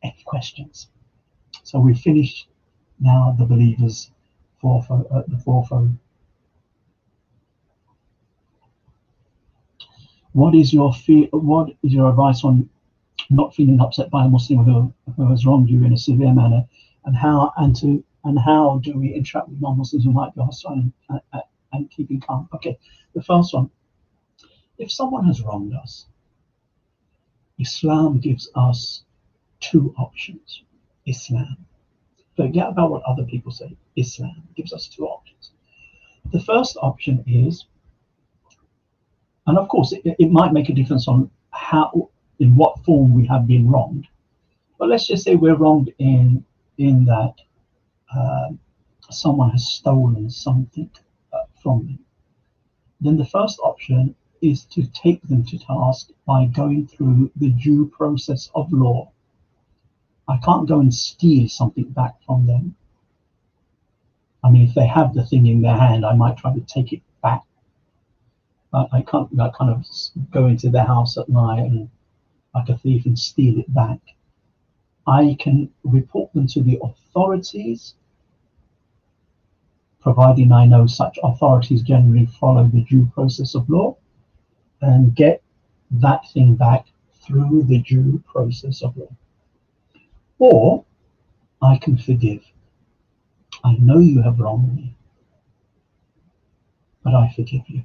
any 0.02 0.22
questions? 0.24 0.88
So 1.62 1.78
we 1.78 1.94
finished 1.94 2.48
now 2.98 3.36
the 3.38 3.44
believers 3.44 4.10
fourfold, 4.65 5.05
uh, 5.11 5.21
the 5.27 5.37
fourfold. 5.37 5.91
What 10.33 10.55
is 10.55 10.73
your 10.73 10.91
feel? 10.91 11.27
What 11.31 11.69
is 11.83 11.93
your 11.93 12.09
advice 12.09 12.43
on 12.43 12.67
not 13.29 13.53
feeling 13.53 13.79
upset 13.79 14.09
by 14.09 14.25
a 14.25 14.27
Muslim 14.27 14.63
who, 14.63 14.93
who 15.15 15.29
has 15.29 15.45
wronged 15.45 15.69
you 15.69 15.85
in 15.85 15.93
a 15.93 15.97
severe 15.97 16.33
manner, 16.33 16.65
and 17.05 17.15
how 17.15 17.53
and 17.57 17.75
to 17.75 18.03
and 18.23 18.39
how 18.39 18.79
do 18.83 18.97
we 18.97 19.13
interact 19.13 19.49
with 19.49 19.61
non-Muslims 19.61 20.03
who 20.03 20.11
might 20.11 20.33
be 20.33 20.41
hostile 20.41 20.73
and, 20.73 20.91
and, 21.09 21.43
and 21.73 21.91
keeping 21.91 22.19
calm? 22.19 22.49
Okay, 22.55 22.75
the 23.13 23.21
first 23.21 23.53
one 23.53 23.69
if 24.79 24.91
someone 24.91 25.25
has 25.25 25.41
wronged 25.41 25.73
us, 25.75 26.07
Islam 27.59 28.19
gives 28.19 28.49
us 28.55 29.03
two 29.59 29.93
options. 29.97 30.63
Islam. 31.05 31.55
Forget 32.35 32.67
about 32.67 32.91
what 32.91 33.03
other 33.03 33.23
people 33.23 33.51
say. 33.51 33.75
Islam 33.95 34.43
gives 34.55 34.73
us 34.73 34.87
two 34.87 35.07
options. 35.07 35.51
The 36.31 36.41
first 36.41 36.77
option 36.81 37.23
is, 37.27 37.65
and 39.47 39.57
of 39.57 39.67
course, 39.69 39.93
it, 39.93 40.01
it 40.19 40.31
might 40.31 40.53
make 40.53 40.69
a 40.69 40.73
difference 40.73 41.07
on 41.07 41.29
how, 41.51 42.09
in 42.39 42.55
what 42.55 42.83
form 42.83 43.13
we 43.13 43.25
have 43.27 43.47
been 43.47 43.69
wronged. 43.69 44.07
But 44.77 44.89
let's 44.89 45.07
just 45.07 45.23
say 45.23 45.35
we're 45.35 45.55
wronged 45.55 45.93
in 45.99 46.43
in 46.77 47.05
that 47.05 47.33
uh, 48.13 48.49
someone 49.09 49.51
has 49.51 49.65
stolen 49.67 50.29
something 50.29 50.89
uh, 51.31 51.37
from 51.61 51.85
me. 51.85 51.99
Then 52.99 53.17
the 53.17 53.25
first 53.25 53.59
option 53.63 54.15
is 54.41 54.65
to 54.65 54.85
take 54.91 55.21
them 55.23 55.45
to 55.45 55.57
task 55.57 56.09
by 56.25 56.45
going 56.45 56.87
through 56.87 57.31
the 57.37 57.49
due 57.51 57.87
process 57.87 58.49
of 58.55 58.71
law. 58.71 59.11
I 60.27 60.37
can't 60.37 60.67
go 60.67 60.79
and 60.79 60.93
steal 60.93 61.47
something 61.47 61.89
back 61.89 62.15
from 62.25 62.47
them. 62.47 62.75
I 64.43 64.49
mean, 64.49 64.67
if 64.67 64.75
they 64.75 64.87
have 64.87 65.13
the 65.13 65.25
thing 65.25 65.47
in 65.47 65.61
their 65.61 65.77
hand, 65.77 66.05
I 66.05 66.13
might 66.13 66.37
try 66.37 66.53
to 66.53 66.61
take 66.61 66.93
it 66.93 67.01
back. 67.21 67.43
But 68.71 68.89
I 68.91 69.01
can't 69.01 69.33
like, 69.35 69.53
kind 69.53 69.71
of 69.71 69.85
go 70.31 70.47
into 70.47 70.69
their 70.69 70.85
house 70.85 71.17
at 71.17 71.29
night 71.29 71.63
and 71.63 71.89
like 72.53 72.69
a 72.69 72.77
thief 72.77 73.05
and 73.05 73.17
steal 73.17 73.59
it 73.59 73.73
back. 73.73 73.99
I 75.07 75.35
can 75.39 75.69
report 75.83 76.33
them 76.33 76.47
to 76.47 76.63
the 76.63 76.79
authorities, 76.81 77.95
providing 80.01 80.51
I 80.51 80.65
know 80.65 80.87
such 80.87 81.19
authorities 81.23 81.81
generally 81.83 82.25
follow 82.25 82.63
the 82.63 82.83
due 82.83 83.05
process 83.13 83.55
of 83.55 83.69
law 83.69 83.97
and 84.81 85.15
get 85.15 85.41
that 85.91 86.27
thing 86.33 86.55
back 86.55 86.85
through 87.21 87.63
the 87.63 87.79
due 87.79 88.23
process 88.27 88.81
of 88.81 88.97
law. 88.97 89.09
Or 90.37 90.85
I 91.61 91.77
can 91.77 91.97
forgive. 91.97 92.43
I 93.63 93.73
know 93.77 93.99
you 93.99 94.21
have 94.21 94.39
wronged 94.39 94.75
me, 94.75 94.95
but 97.03 97.15
I 97.15 97.31
forgive 97.35 97.61
you. 97.67 97.83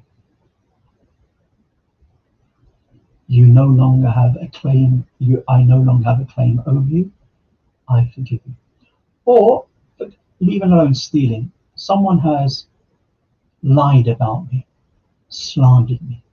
You 3.27 3.45
no 3.47 3.65
longer 3.65 4.09
have 4.09 4.35
a 4.35 4.47
claim, 4.47 5.07
you, 5.19 5.43
I 5.47 5.63
no 5.63 5.77
longer 5.77 6.09
have 6.09 6.19
a 6.19 6.25
claim 6.25 6.61
over 6.67 6.87
you. 6.87 7.11
I 7.87 8.11
forgive 8.13 8.41
you. 8.45 8.55
Or, 9.25 9.65
leave 10.41 10.63
alone 10.63 10.93
stealing. 10.93 11.51
Someone 11.75 12.19
has 12.19 12.67
lied 13.63 14.07
about 14.07 14.51
me, 14.51 14.65
slandered 15.29 16.01
me. 16.01 16.23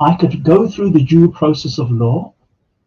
I 0.00 0.14
could 0.14 0.42
go 0.42 0.68
through 0.68 0.90
the 0.90 1.04
due 1.04 1.30
process 1.30 1.78
of 1.78 1.90
law 1.90 2.34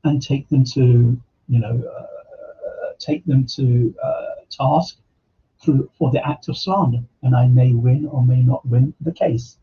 and 0.05 0.21
take 0.21 0.47
them 0.49 0.63
to, 0.63 1.19
you 1.49 1.59
know, 1.59 1.83
uh, 1.83 2.93
take 2.99 3.25
them 3.25 3.45
to 3.45 3.93
uh, 4.01 4.25
task 4.49 4.97
for 5.97 6.11
the 6.11 6.25
act 6.25 6.47
of 6.47 6.55
slander, 6.57 7.03
and 7.23 7.35
I 7.35 7.47
may 7.47 7.73
win 7.73 8.05
or 8.05 8.23
may 8.23 8.41
not 8.41 8.63
win 8.67 8.93
the 9.01 9.11
case, 9.11 9.57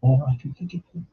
or 0.00 0.20
I 0.28 0.36
can 0.36 0.52
forgive 0.52 0.82
them. 0.92 1.06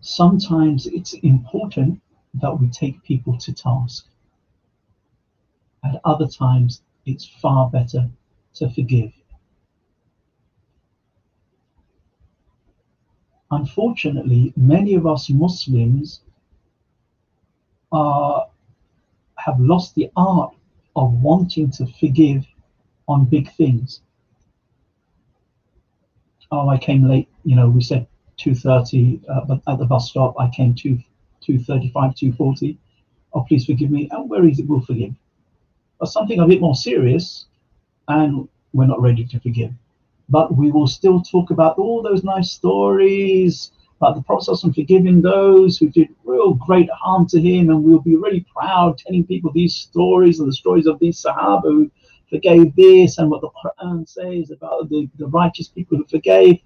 Sometimes 0.00 0.86
it's 0.86 1.14
important 1.14 2.00
that 2.34 2.60
we 2.60 2.68
take 2.68 3.02
people 3.02 3.36
to 3.38 3.52
task. 3.52 4.06
At 5.84 6.00
other 6.04 6.28
times, 6.28 6.82
it's 7.06 7.26
far 7.26 7.68
better 7.70 8.08
to 8.54 8.70
forgive 8.70 9.12
unfortunately, 13.50 14.52
many 14.56 14.94
of 14.94 15.06
us 15.06 15.30
Muslims 15.30 16.20
are, 17.92 18.46
have 19.36 19.58
lost 19.58 19.94
the 19.94 20.10
art 20.16 20.54
of 20.96 21.12
wanting 21.22 21.70
to 21.70 21.86
forgive 21.98 22.44
on 23.08 23.24
big 23.24 23.52
things. 23.54 24.02
Oh, 26.52 26.68
I 26.68 26.78
came 26.78 27.08
late. 27.08 27.28
You 27.44 27.56
know, 27.56 27.68
we 27.68 27.82
said 27.82 28.06
two 28.36 28.54
thirty, 28.54 29.20
uh, 29.28 29.42
but 29.46 29.60
at 29.68 29.78
the 29.78 29.84
bus 29.84 30.10
stop 30.10 30.34
I 30.38 30.48
came 30.48 30.74
two 30.74 30.98
two 31.40 31.58
thirty 31.58 31.90
five, 31.90 32.14
two 32.14 32.32
forty. 32.32 32.78
Oh, 33.32 33.42
please 33.42 33.66
forgive 33.66 33.90
me. 33.90 34.08
And 34.10 34.28
where 34.28 34.44
is 34.44 34.58
it? 34.58 34.66
We'll 34.66 34.80
forgive. 34.80 35.12
But 35.98 36.06
something 36.06 36.40
a 36.40 36.46
bit 36.46 36.60
more 36.60 36.74
serious, 36.74 37.46
and 38.08 38.48
we're 38.72 38.86
not 38.86 39.00
ready 39.00 39.24
to 39.24 39.40
forgive 39.40 39.72
but 40.30 40.56
we 40.56 40.70
will 40.70 40.86
still 40.86 41.20
talk 41.20 41.50
about 41.50 41.76
all 41.78 42.02
those 42.02 42.24
nice 42.24 42.50
stories 42.50 43.72
about 44.00 44.14
the 44.14 44.22
process 44.22 44.64
of 44.64 44.74
forgiving 44.74 45.20
those 45.20 45.76
who 45.76 45.88
did 45.90 46.08
real 46.24 46.54
great 46.54 46.88
harm 46.90 47.26
to 47.26 47.38
him, 47.38 47.68
and 47.68 47.84
we'll 47.84 48.00
be 48.00 48.16
really 48.16 48.46
proud 48.56 48.96
telling 48.96 49.26
people 49.26 49.52
these 49.52 49.74
stories 49.74 50.40
and 50.40 50.48
the 50.48 50.54
stories 50.54 50.86
of 50.86 50.98
these 51.00 51.22
Sahaba 51.22 51.64
who 51.64 51.90
forgave 52.30 52.74
this 52.76 53.18
and 53.18 53.28
what 53.28 53.42
the 53.42 53.50
Quran 53.50 54.08
says 54.08 54.50
about 54.50 54.88
the, 54.88 55.06
the 55.18 55.26
righteous 55.26 55.68
people 55.68 55.98
who 55.98 56.06
forgave. 56.06 56.60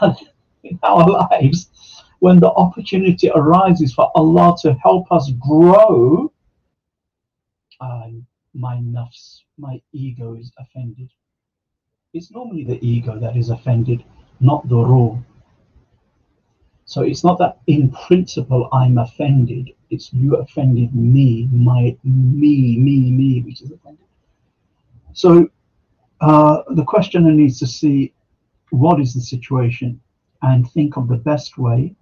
But 0.00 0.20
in 0.64 0.76
our 0.82 1.08
lives, 1.08 1.70
when 2.18 2.40
the 2.40 2.50
opportunity 2.50 3.30
arises 3.32 3.94
for 3.94 4.10
Allah 4.16 4.56
to 4.62 4.74
help 4.74 5.12
us 5.12 5.30
grow, 5.38 6.32
my 8.56 8.76
nafs, 8.78 9.42
my 9.58 9.80
ego 9.92 10.34
is 10.34 10.50
offended. 10.58 11.10
It's 12.12 12.30
normally 12.30 12.64
the 12.64 12.84
ego 12.86 13.18
that 13.18 13.36
is 13.36 13.50
offended, 13.50 14.04
not 14.40 14.68
the 14.68 14.76
rule. 14.76 15.22
So 16.84 17.02
it's 17.02 17.24
not 17.24 17.38
that 17.38 17.58
in 17.66 17.90
principle 17.90 18.68
I'm 18.72 18.98
offended, 18.98 19.70
it's 19.90 20.12
you 20.12 20.36
offended 20.36 20.94
me, 20.94 21.48
my 21.52 21.96
me, 22.04 22.78
me, 22.78 23.10
me, 23.10 23.42
which 23.42 23.60
is 23.60 23.72
offended. 23.72 24.06
So 25.12 25.48
uh, 26.20 26.62
the 26.70 26.84
questioner 26.84 27.32
needs 27.32 27.58
to 27.58 27.66
see 27.66 28.12
what 28.70 29.00
is 29.00 29.14
the 29.14 29.20
situation 29.20 30.00
and 30.42 30.70
think 30.70 30.96
of 30.96 31.08
the 31.08 31.16
best 31.16 31.58
way 31.58 31.94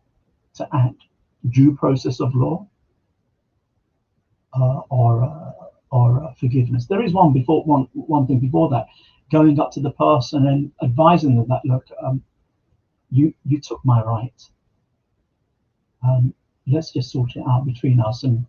to 0.55 0.69
act. 0.73 1.03
Due 1.51 1.77
process 1.77 2.21
of 2.21 2.35
law 2.35 2.67
uh, 4.55 4.81
or 4.89 5.25
uh, 5.25 5.53
or 5.91 6.35
forgiveness. 6.39 6.87
There 6.87 7.03
is 7.03 7.13
one 7.13 7.33
before 7.33 7.65
one 7.65 7.89
one 7.93 8.27
thing 8.27 8.39
before 8.39 8.69
that 8.71 8.87
going 9.31 9.59
up 9.61 9.73
to 9.73 9.81
the 9.81 9.91
person 9.93 10.47
and 10.47 10.73
advising 10.83 11.37
them 11.37 11.47
that 11.49 11.63
look, 11.65 11.87
um, 12.03 12.23
you 13.11 13.35
you 13.45 13.61
took 13.61 13.81
my 13.85 14.03
right. 14.03 14.43
Um, 16.07 16.35
let's 16.67 16.93
just 16.93 17.11
sort 17.11 17.37
it 17.37 17.45
out 17.49 17.65
between 17.67 18.01
us 18.01 18.25
and 18.25 18.47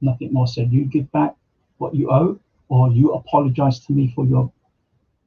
nothing 0.00 0.32
more 0.32 0.46
said. 0.46 0.72
You 0.72 0.84
give 0.84 1.10
back 1.12 1.34
what 1.78 1.94
you 1.94 2.10
owe, 2.10 2.38
or 2.68 2.90
you 2.90 3.12
apologize 3.14 3.80
to 3.86 3.92
me 3.92 4.12
for 4.14 4.26
your 4.26 4.52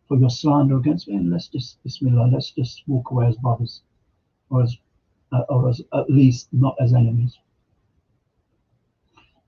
for 0.07 0.17
your 0.17 0.29
slander 0.29 0.77
against 0.77 1.07
me, 1.07 1.15
and 1.15 1.31
let's 1.31 1.47
just 1.47 1.81
Bismillah, 1.83 2.29
let's 2.31 2.51
just 2.51 2.83
walk 2.87 3.11
away 3.11 3.27
as 3.27 3.37
brothers, 3.37 3.81
or 4.49 4.63
as 4.63 4.77
uh, 5.31 5.43
or 5.49 5.69
as 5.69 5.81
at 5.93 6.09
least 6.09 6.49
not 6.51 6.75
as 6.79 6.93
enemies. 6.93 7.37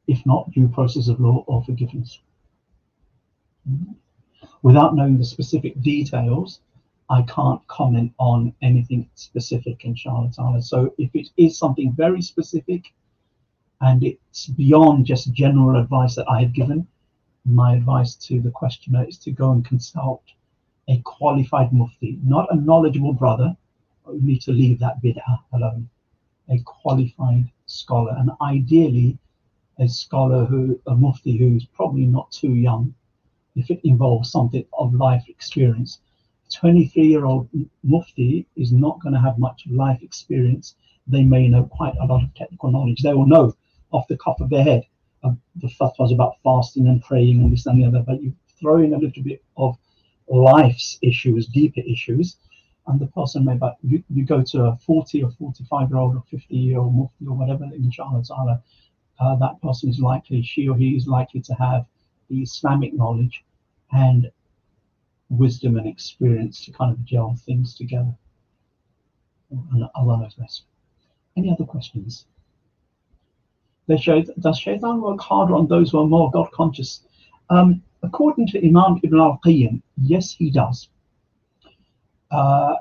if 0.08 0.26
not 0.26 0.52
due 0.52 0.68
process 0.68 1.08
of 1.08 1.20
law 1.20 1.44
or 1.48 1.64
forgiveness. 1.64 2.20
Without 4.64 4.96
knowing 4.96 5.18
the 5.18 5.26
specific 5.26 5.80
details, 5.82 6.62
I 7.10 7.22
can't 7.24 7.66
comment 7.68 8.14
on 8.18 8.54
anything 8.62 9.10
specific, 9.14 9.84
inshallah 9.84 10.32
ta'ala. 10.32 10.62
So 10.62 10.94
if 10.98 11.14
it 11.14 11.30
is 11.36 11.58
something 11.58 11.92
very 11.92 12.22
specific 12.22 12.94
and 13.82 14.04
it's 14.04 14.48
beyond 14.48 15.06
just 15.06 15.34
general 15.34 15.76
advice 15.76 16.16
that 16.16 16.30
I 16.30 16.40
have 16.42 16.54
given, 16.54 16.88
my 17.46 17.76
advice 17.76 18.16
to 18.28 18.40
the 18.40 18.52
questioner 18.52 19.04
is 19.04 19.18
to 19.20 19.32
go 19.32 19.52
and 19.52 19.66
consult 19.66 20.24
a 20.88 20.98
qualified 21.04 21.74
mufti, 21.74 22.18
not 22.24 22.48
a 22.50 22.56
knowledgeable 22.56 23.14
brother. 23.14 23.56
You 24.08 24.22
need 24.22 24.42
to 24.44 24.52
leave 24.52 24.80
that 24.80 25.02
bid'ah 25.04 25.40
alone. 25.52 25.90
A 26.50 26.58
qualified 26.60 27.52
scholar, 27.66 28.16
and 28.18 28.32
ideally 28.42 29.18
a 29.80 29.90
scholar 29.90 30.46
who, 30.46 30.80
a 30.88 30.96
mufti 30.96 31.36
who's 31.38 31.66
probably 31.66 32.06
not 32.06 32.32
too 32.32 32.54
young, 32.54 32.94
if 33.56 33.70
it 33.70 33.80
involves 33.84 34.32
something 34.32 34.66
of 34.78 34.94
life 34.94 35.24
experience. 35.28 36.00
23 36.54 37.08
year 37.08 37.26
old 37.26 37.50
mufti 37.84 38.46
is 38.56 38.72
not 38.72 39.02
going 39.02 39.14
to 39.14 39.20
have 39.20 39.40
much 39.40 39.64
life 39.70 40.02
experience. 40.02 40.76
They 41.08 41.24
may 41.24 41.48
know 41.48 41.64
quite 41.64 41.96
a 42.00 42.06
lot 42.06 42.24
of 42.24 42.34
technical 42.36 42.72
knowledge. 42.72 43.02
They 43.02 43.14
will 43.14 43.26
know 43.26 43.56
off 43.92 44.08
the 44.08 44.18
cuff 44.18 44.40
of 44.40 44.50
their 44.50 44.64
head 44.64 44.86
uh, 45.24 45.32
the 45.56 45.68
fatwas 45.68 46.14
about 46.14 46.38
fasting 46.44 46.88
and 46.88 47.02
praying 47.02 47.42
and 47.42 47.52
this 47.52 47.66
and 47.66 47.82
the 47.82 47.88
other, 47.88 48.04
but 48.06 48.22
you 48.22 48.34
throw 48.60 48.82
in 48.82 48.94
a 48.94 48.98
little 48.98 49.24
bit 49.24 49.42
of 49.58 49.78
life's 50.28 50.98
issues, 51.02 51.48
deeper 51.48 51.82
issues, 51.82 52.38
and 52.88 53.00
the 53.00 53.08
person 53.08 53.46
may, 53.46 53.56
but 53.56 53.78
you, 53.82 54.04
you 54.10 54.26
go 54.26 54.44
to 54.44 54.66
a 54.66 54.78
40 54.86 55.24
or 55.24 55.32
45 55.32 55.90
year 55.90 55.98
old 55.98 56.16
or 56.16 56.24
50 56.30 56.56
year 56.56 56.80
old 56.80 56.94
mufti 56.94 57.28
or 57.28 57.36
whatever, 57.36 57.64
inshallah 57.76 58.24
ta'ala, 58.24 58.62
uh, 59.20 59.36
that 59.38 59.62
person 59.62 59.90
is 59.90 60.00
likely, 60.00 60.42
she 60.42 60.68
or 60.68 60.76
he 60.76 60.96
is 60.96 61.08
likely 61.08 61.42
to 61.42 61.54
have 61.54 61.86
the 62.30 62.42
Islamic 62.42 62.94
knowledge 62.94 63.44
and 63.92 64.32
wisdom 65.30 65.78
and 65.78 65.88
experience 65.88 66.66
to 66.66 66.72
kind 66.72 66.92
of 66.92 67.04
gel 67.06 67.38
things 67.46 67.76
together. 67.76 68.14
And 69.52 69.88
Allah 69.96 70.22
knows 70.22 70.36
best. 70.36 70.64
Any 71.38 71.52
other 71.52 71.66
questions? 71.66 72.26
They 73.88 73.98
show, 73.98 74.22
Does 74.40 74.58
shaitan 74.58 75.02
work 75.02 75.20
harder 75.20 75.56
on 75.56 75.68
those 75.68 75.92
who 75.92 76.00
are 76.00 76.08
more 76.08 76.32
God 76.32 76.52
conscious? 76.52 77.02
Um, 77.50 77.84
according 78.02 78.48
to 78.48 78.66
Imam 78.66 79.00
Ibn 79.04 79.20
al 79.20 79.40
Qayyim, 79.46 79.82
yes, 79.98 80.32
he 80.32 80.50
does. 80.50 80.90
Uh, 82.32 82.76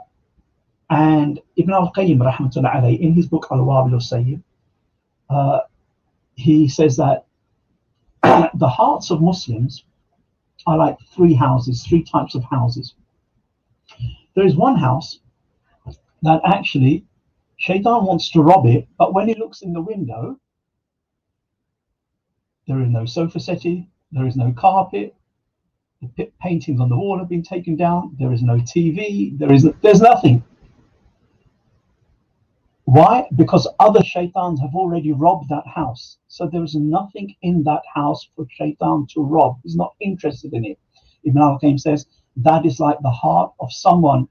and 0.91 1.41
Ibn 1.57 1.73
al 1.73 1.93
Qayyim, 1.93 2.19
rahmatullah 2.19 2.99
in 2.99 3.15
his 3.15 3.27
book 3.27 3.49
Al 3.51 3.59
Wabil 3.59 3.95
al 3.95 3.99
Sayyib, 3.99 4.43
uh, 5.29 5.61
he 6.35 6.69
says 6.69 6.97
that 6.97 7.27
the 8.55 8.69
hearts 8.69 9.11
of 9.11 9.21
Muslims 9.21 9.85
are 10.67 10.79
like 10.79 10.97
three 11.15 11.35
houses, 11.35 11.85
three 11.85 12.03
types 12.03 12.35
of 12.35 12.45
houses. 12.45 12.95
There 14.35 14.47
is 14.47 14.57
one 14.57 14.77
house 14.77 15.19
that 16.23 16.41
actually 16.45 17.05
Shaitan 17.57 18.05
wants 18.05 18.31
to 18.31 18.43
rob 18.43 18.67
it, 18.67 18.89
but 18.99 19.15
when 19.15 19.29
he 19.29 19.35
looks 19.35 19.63
in 19.63 19.73
the 19.73 19.81
window, 19.81 20.39
there 22.67 22.81
is 22.81 22.89
no 22.89 23.05
sofa 23.05 23.41
settee, 23.41 23.89
there 24.13 24.27
is 24.27 24.37
no 24.37 24.53
carpet, 24.53 25.15
the 26.17 26.31
paintings 26.41 26.81
on 26.81 26.89
the 26.89 26.97
wall 26.97 27.19
have 27.19 27.29
been 27.29 27.43
taken 27.43 27.77
down, 27.77 28.17
there 28.19 28.33
is 28.33 28.43
no 28.43 28.57
TV, 28.57 29.39
there 29.39 29.53
is 29.53 29.69
there's 29.83 30.01
nothing. 30.01 30.43
Why? 32.93 33.27
Because 33.37 33.67
other 33.81 34.05
shaitans 34.05 34.61
have 34.61 34.75
already 34.75 35.13
robbed 35.13 35.49
that 35.49 35.67
house. 35.67 36.19
So 36.29 36.47
there 36.47 36.63
is 36.63 36.75
nothing 36.75 37.35
in 37.41 37.63
that 37.63 37.81
house 37.95 38.29
for 38.37 38.45
shaitan 38.51 39.07
to 39.15 39.23
rob. 39.23 39.57
He's 39.63 39.77
not 39.77 39.95
interested 40.01 40.53
in 40.53 40.67
it. 40.67 40.79
Ibn 41.25 41.41
al-Qayyim 41.41 41.81
says 41.81 42.05
that 42.37 42.67
is 42.67 42.81
like 42.81 42.99
the 43.01 43.11
heart 43.11 43.51
of 43.61 43.73
someone 43.73 44.29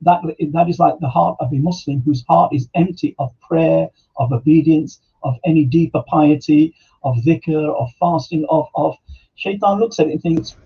that 0.00 0.22
that 0.52 0.68
is 0.70 0.78
like 0.78 0.98
the 1.00 1.08
heart 1.10 1.36
of 1.40 1.52
a 1.52 1.56
Muslim 1.56 2.00
whose 2.00 2.24
heart 2.30 2.54
is 2.54 2.70
empty 2.74 3.14
of 3.18 3.38
prayer, 3.46 3.90
of 4.16 4.32
obedience, 4.32 5.02
of 5.22 5.34
any 5.44 5.66
deeper 5.66 6.02
piety, 6.08 6.74
of 7.04 7.16
dhikr, 7.16 7.78
of 7.78 7.90
fasting, 8.00 8.46
of 8.48 8.68
of 8.74 8.96
shaitan 9.34 9.78
looks 9.78 10.00
at 10.00 10.06
it 10.06 10.12
and 10.12 10.22
thinks 10.22 10.56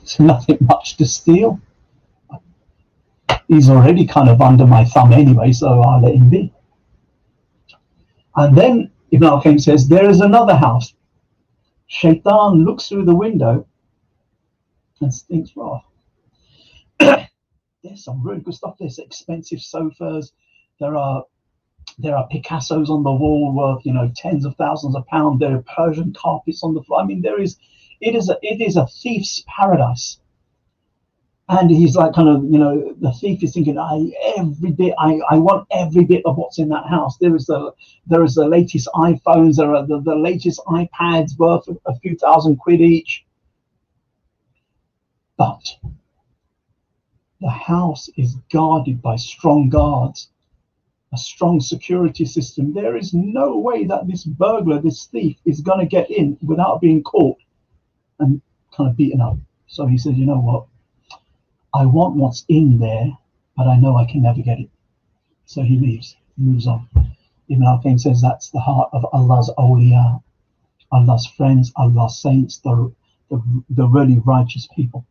it's 0.00 0.20
nothing 0.20 0.58
much 0.60 0.96
to 0.98 1.04
steal 1.04 1.60
he's 3.48 3.70
already 3.70 4.06
kind 4.06 4.28
of 4.28 4.40
under 4.40 4.66
my 4.66 4.84
thumb 4.84 5.12
anyway, 5.12 5.52
so 5.52 5.80
I'll 5.80 6.02
let 6.02 6.14
him 6.14 6.30
be. 6.30 6.52
And 8.36 8.56
then 8.56 8.90
Ibn 9.10 9.26
al-Qayyim 9.26 9.60
says, 9.60 9.88
there 9.88 10.08
is 10.08 10.20
another 10.20 10.54
house. 10.54 10.94
Shaitan 11.86 12.64
looks 12.64 12.88
through 12.88 13.06
the 13.06 13.14
window 13.14 13.66
and 15.00 15.12
thinks, 15.12 15.56
well, 15.56 15.84
there's 17.00 18.04
some 18.04 18.22
really 18.22 18.40
good 18.40 18.54
stuff. 18.54 18.76
There's 18.78 18.98
expensive 18.98 19.60
sofas. 19.60 20.32
There 20.78 20.96
are 20.96 21.24
there 21.98 22.14
are 22.14 22.28
Picassos 22.28 22.90
on 22.90 23.02
the 23.02 23.10
wall 23.10 23.52
worth, 23.52 23.84
you 23.84 23.92
know, 23.92 24.12
tens 24.14 24.44
of 24.44 24.54
thousands 24.56 24.94
of 24.94 25.06
pounds. 25.06 25.40
There 25.40 25.56
are 25.56 25.64
Persian 25.74 26.12
carpets 26.12 26.62
on 26.62 26.74
the 26.74 26.82
floor. 26.82 27.00
I 27.00 27.04
mean, 27.04 27.22
there 27.22 27.40
is, 27.40 27.56
it 28.00 28.14
is 28.14 28.28
a, 28.28 28.36
it 28.42 28.60
is 28.60 28.76
a 28.76 28.86
thief's 28.86 29.42
paradise 29.48 30.18
and 31.50 31.70
he's 31.70 31.96
like 31.96 32.12
kind 32.14 32.28
of 32.28 32.44
you 32.44 32.58
know 32.58 32.94
the 33.00 33.12
thief 33.12 33.42
is 33.42 33.54
thinking 33.54 33.78
i 33.78 34.10
every 34.36 34.70
bit 34.70 34.94
i 34.98 35.18
i 35.30 35.36
want 35.36 35.66
every 35.70 36.04
bit 36.04 36.22
of 36.26 36.36
what's 36.36 36.58
in 36.58 36.68
that 36.68 36.86
house. 36.86 37.16
There 37.18 37.34
is 37.34 37.46
the 37.46 37.72
there 38.06 38.22
is 38.22 38.34
the 38.34 38.46
latest 38.46 38.88
iphones 38.94 39.56
there 39.56 39.74
are 39.74 39.86
the, 39.86 40.00
the 40.00 40.14
latest 40.14 40.60
ipads 40.66 41.38
worth 41.38 41.64
a, 41.86 41.94
few 41.96 42.16
thousand 42.16 42.56
quid 42.56 42.80
each. 42.80 43.24
But 45.36 45.62
the 47.40 47.50
house 47.50 48.10
is 48.16 48.36
guarded 48.52 49.00
by 49.00 49.16
strong 49.16 49.68
guards 49.68 50.30
a 51.10 51.16
strong 51.16 51.58
security 51.58 52.26
system. 52.26 52.74
There 52.74 52.94
is 52.94 53.14
no 53.14 53.56
way 53.56 53.84
that 53.84 54.06
this 54.06 54.24
burglar 54.24 54.78
this 54.78 55.06
thief 55.06 55.38
is 55.46 55.62
going 55.62 55.78
to 55.78 55.86
get 55.86 56.10
in 56.10 56.36
without 56.42 56.82
being 56.82 57.02
caught 57.02 57.38
and 58.18 58.42
kind 58.76 58.90
of 58.90 58.96
beaten 58.96 59.22
up. 59.22 59.38
So 59.68 59.86
he 59.86 59.96
said 59.96 60.18
you 60.18 60.26
know 60.26 60.40
what 60.40 60.66
I 61.74 61.86
want 61.86 62.16
what's 62.16 62.44
in 62.48 62.78
there, 62.78 63.10
but 63.56 63.66
I 63.66 63.76
know 63.76 63.96
I 63.96 64.04
can 64.04 64.22
never 64.22 64.40
get 64.42 64.60
it. 64.60 64.70
So 65.46 65.62
he 65.62 65.78
leaves, 65.78 66.16
he 66.36 66.44
moves 66.44 66.66
on. 66.66 66.88
Ibn 67.48 67.62
al-Qayyim 67.62 68.00
says 68.00 68.20
that's 68.20 68.50
the 68.50 68.60
heart 68.60 68.90
of 68.92 69.06
Allah's 69.12 69.50
awliya, 69.58 70.22
Allah's 70.92 71.26
friends, 71.26 71.72
Allah's 71.76 72.20
saints, 72.20 72.58
the, 72.58 72.92
the, 73.30 73.42
the 73.70 73.86
really 73.86 74.18
righteous 74.24 74.68
people. 74.74 75.06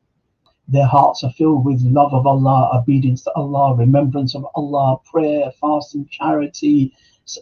Their 0.67 0.85
hearts 0.85 1.23
are 1.23 1.31
filled 1.31 1.65
with 1.65 1.81
love 1.81 2.13
of 2.13 2.27
Allah, 2.27 2.69
obedience 2.73 3.23
to 3.23 3.33
Allah, 3.33 3.75
remembrance 3.75 4.35
of 4.35 4.45
Allah, 4.53 4.97
prayer, 5.11 5.51
fasting, 5.59 6.07
charity, 6.11 6.93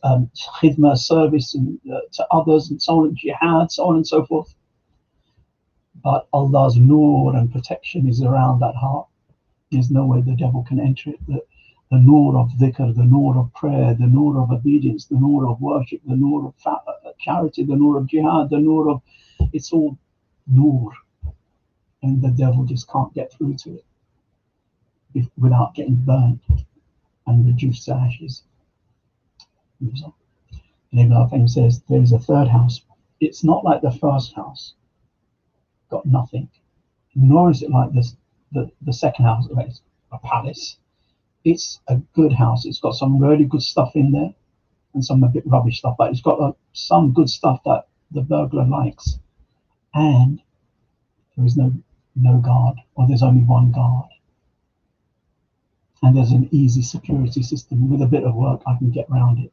um, 0.04 0.32
khidmah, 0.62 0.98
service 0.98 1.56
and, 1.56 1.80
uh, 1.92 2.00
to 2.14 2.26
others, 2.32 2.70
and 2.70 2.82
so 2.82 3.02
on, 3.02 3.16
jihad, 3.16 3.72
so 3.72 3.86
on 3.88 3.98
and 3.98 4.08
so 4.08 4.26
forth. 4.26 4.55
But 6.06 6.28
Allah's 6.34 6.78
nur 6.78 7.36
and 7.36 7.52
protection 7.52 8.08
is 8.08 8.22
around 8.22 8.60
that 8.60 8.76
heart. 8.76 9.08
There's 9.72 9.90
no 9.90 10.06
way 10.06 10.22
the 10.22 10.36
devil 10.36 10.62
can 10.62 10.80
enter 10.80 11.10
it. 11.10 11.20
The, 11.26 11.44
the 11.90 11.98
nur 11.98 12.38
of 12.38 12.52
dhikr, 12.60 12.96
the 12.96 13.04
nur 13.04 13.36
of 13.36 13.52
prayer, 13.56 13.96
the 13.96 14.06
nur 14.06 14.40
of 14.40 14.52
obedience, 14.52 15.08
the 15.08 15.16
nur 15.16 15.50
of 15.50 15.60
worship, 15.60 16.02
the 16.06 16.16
nur 16.16 16.46
of 16.46 16.54
uh, 16.64 17.12
charity, 17.18 17.64
the 17.64 17.76
nur 17.76 17.98
of 17.98 18.06
jihad, 18.06 18.52
the 18.52 18.60
nur 18.60 18.88
of 18.88 19.02
it's 19.52 19.74
all 19.74 19.98
nur. 20.46 20.94
And 22.04 22.22
the 22.22 22.30
devil 22.30 22.66
just 22.66 22.88
can't 22.88 23.12
get 23.16 23.34
through 23.34 23.56
to 23.64 23.74
it 23.78 23.86
if, 25.16 25.28
without 25.40 25.74
getting 25.74 25.96
burnt 25.96 26.40
and 27.26 27.48
reduced 27.48 27.86
to 27.86 27.96
ashes. 27.96 28.44
And 29.82 30.14
Ibn 30.94 31.14
al 31.14 31.48
says 31.48 31.82
there 31.90 32.04
is 32.04 32.12
a 32.12 32.20
third 32.20 32.48
house. 32.48 32.82
It's 33.20 33.44
not 33.44 33.64
like 33.64 33.82
the 33.82 33.90
first 33.90 34.36
house 34.36 34.76
got 35.90 36.06
nothing. 36.06 36.50
Nor 37.16 37.52
is 37.52 37.62
it 37.62 37.70
like 37.70 37.94
this 37.94 38.16
the, 38.52 38.72
the 38.82 38.94
second 38.94 39.26
house, 39.26 39.48
it's 39.52 39.82
a 40.12 40.18
palace. 40.20 40.78
It's 41.44 41.80
a 41.88 41.98
good 42.14 42.34
house. 42.34 42.66
It's 42.66 42.80
got 42.80 42.96
some 42.96 43.20
really 43.20 43.46
good 43.46 43.62
stuff 43.62 43.96
in 43.96 44.12
there 44.12 44.34
and 44.94 45.04
some 45.04 45.24
a 45.24 45.28
bit 45.28 45.44
rubbish 45.46 45.80
stuff, 45.80 45.96
but 45.98 46.10
it's 46.10 46.22
got 46.22 46.40
uh, 46.40 46.54
some 46.74 47.14
good 47.14 47.30
stuff 47.30 47.60
that 47.66 47.88
the 48.12 48.22
burglar 48.22 48.66
likes. 48.66 49.20
And 49.94 50.42
there 51.36 51.46
is 51.46 51.58
no 51.58 51.72
no 52.16 52.38
guard, 52.38 52.78
or 52.96 53.08
there's 53.08 53.24
only 53.24 53.44
one 53.44 53.72
guard. 53.72 54.08
And 56.02 56.16
there's 56.16 56.32
an 56.32 56.48
easy 56.52 56.82
security 56.82 57.44
system. 57.44 57.90
With 57.90 58.02
a 58.02 58.08
bit 58.08 58.24
of 58.24 58.36
work, 58.36 58.62
I 58.66 58.78
can 58.78 58.92
get 58.92 59.08
around 59.12 59.40
it. 59.40 59.52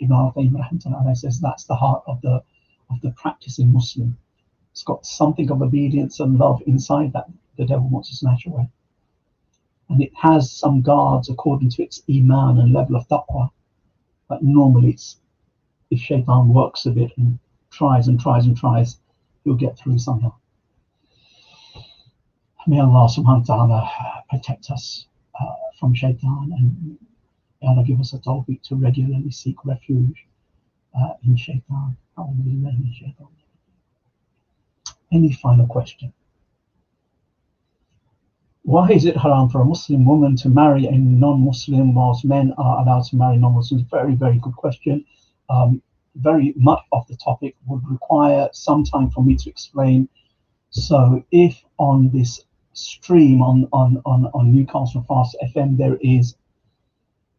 Imam 0.00 0.32
al-Qayyim 0.36 1.16
says 1.16 1.40
that's 1.40 1.64
the 1.64 1.74
heart 1.74 2.04
of 2.06 2.20
the 2.22 2.42
of 2.90 3.00
the 3.02 3.10
practicing 3.10 3.72
Muslim. 3.72 4.16
It's 4.76 4.84
got 4.84 5.06
something 5.06 5.50
of 5.50 5.62
obedience 5.62 6.20
and 6.20 6.36
love 6.36 6.62
inside 6.66 7.14
that 7.14 7.30
the 7.56 7.64
devil 7.64 7.88
wants 7.88 8.10
to 8.10 8.14
snatch 8.14 8.44
away. 8.44 8.68
And 9.88 10.02
it 10.02 10.12
has 10.14 10.52
some 10.52 10.82
guards 10.82 11.30
according 11.30 11.70
to 11.70 11.82
its 11.82 12.02
iman 12.10 12.58
and 12.58 12.74
level 12.74 12.96
of 12.96 13.08
taqwa, 13.08 13.50
but 14.28 14.42
normally 14.42 14.90
it's 14.90 15.16
if 15.90 15.98
shaitan 16.00 16.52
works 16.52 16.84
a 16.84 16.90
bit 16.90 17.10
and 17.16 17.38
tries 17.70 18.08
and 18.08 18.20
tries 18.20 18.44
and 18.44 18.54
tries, 18.54 18.98
he'll 19.44 19.54
get 19.54 19.78
through 19.78 19.98
somehow. 19.98 20.34
May 22.66 22.80
Allah 22.80 23.08
subhanahu 23.08 23.48
wa 23.48 23.56
ta'ala 23.56 24.24
protect 24.28 24.70
us 24.70 25.06
uh, 25.40 25.54
from 25.80 25.94
shaitan 25.94 26.52
and 26.54 26.98
may 27.62 27.68
Allah 27.68 27.82
give 27.82 27.98
us 27.98 28.12
a 28.12 28.18
tawfiq 28.18 28.60
to 28.64 28.74
regularly 28.74 29.30
seek 29.30 29.64
refuge 29.64 30.26
uh, 30.94 31.14
in 31.24 31.34
shaitan. 31.34 31.96
Any 35.16 35.32
final 35.32 35.66
question? 35.66 36.12
Why 38.64 38.90
is 38.90 39.06
it 39.06 39.16
haram 39.16 39.48
for 39.48 39.62
a 39.62 39.64
Muslim 39.64 40.04
woman 40.04 40.36
to 40.42 40.50
marry 40.50 40.84
a 40.84 40.98
non-Muslim 40.98 41.94
whilst 41.94 42.26
men 42.26 42.52
are 42.58 42.82
allowed 42.82 43.04
to 43.04 43.16
marry 43.16 43.38
non-Muslims? 43.38 43.84
Very, 43.90 44.14
very 44.14 44.38
good 44.38 44.56
question. 44.56 45.06
Um, 45.48 45.80
very 46.16 46.52
much 46.54 46.82
off 46.92 47.08
the 47.08 47.16
topic 47.16 47.56
would 47.66 47.88
require 47.88 48.50
some 48.52 48.84
time 48.84 49.08
for 49.08 49.24
me 49.24 49.36
to 49.36 49.48
explain. 49.48 50.06
So 50.68 51.24
if 51.30 51.64
on 51.78 52.10
this 52.10 52.44
stream 52.74 53.40
on, 53.40 53.68
on, 53.72 54.02
on, 54.04 54.26
on 54.34 54.54
Newcastle 54.54 55.02
Fast 55.08 55.34
FM 55.42 55.78
there 55.78 55.96
is 56.02 56.36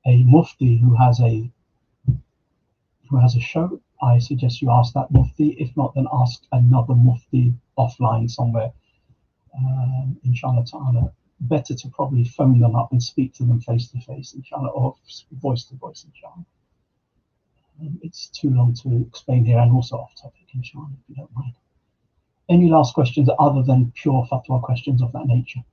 a 0.07 0.23
mufti 0.23 0.77
who 0.77 0.95
has 0.95 1.19
a 1.19 1.47
who 3.09 3.17
has 3.17 3.35
a 3.35 3.39
show, 3.39 3.79
I 4.01 4.17
suggest 4.17 4.63
you 4.63 4.71
ask 4.71 4.93
that 4.93 5.11
mufti. 5.11 5.49
If 5.59 5.77
not, 5.77 5.93
then 5.93 6.07
ask 6.11 6.41
another 6.51 6.95
mufti 6.95 7.53
offline 7.77 8.29
somewhere. 8.29 8.71
Um, 9.57 10.17
inshallah 10.23 10.65
ta'ala 10.65 11.11
better 11.39 11.75
to 11.75 11.87
probably 11.89 12.23
phone 12.23 12.59
them 12.59 12.75
up 12.75 12.91
and 12.91 13.01
speak 13.01 13.33
to 13.35 13.43
them 13.43 13.59
face 13.61 13.87
to 13.89 13.99
face, 14.01 14.33
inshallah, 14.33 14.69
or 14.69 14.95
voice 15.31 15.65
to 15.65 15.75
voice, 15.75 16.05
inshallah. 16.05 16.45
Um, 17.79 17.99
it's 18.01 18.27
too 18.29 18.49
long 18.49 18.73
to 18.75 19.05
explain 19.07 19.45
here 19.45 19.59
and 19.59 19.71
also 19.71 19.97
off 19.97 20.15
topic, 20.19 20.47
inshallah, 20.53 20.89
if 20.93 21.09
you 21.09 21.15
don't 21.15 21.35
mind. 21.35 21.53
Any 22.49 22.69
last 22.69 22.93
questions 22.93 23.29
other 23.37 23.61
than 23.61 23.91
pure 23.95 24.25
fatwa 24.31 24.61
questions 24.61 25.01
of 25.01 25.11
that 25.11 25.27
nature? 25.27 25.63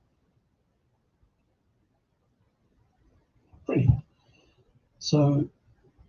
Brilliant. 3.65 4.03
So 4.99 5.49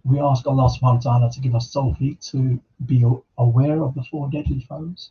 we 0.05 0.21
ask 0.21 0.47
Allah 0.47 0.69
subhanahu 0.69 1.05
wa 1.05 1.19
ta'ala 1.19 1.33
to 1.33 1.41
give 1.41 1.55
us 1.55 1.73
tawfiq 1.73 2.21
to 2.31 2.61
be 2.85 3.05
aware 3.39 3.83
of 3.83 3.95
the 3.95 4.03
four 4.05 4.29
deadly 4.31 4.61
foes 4.69 5.11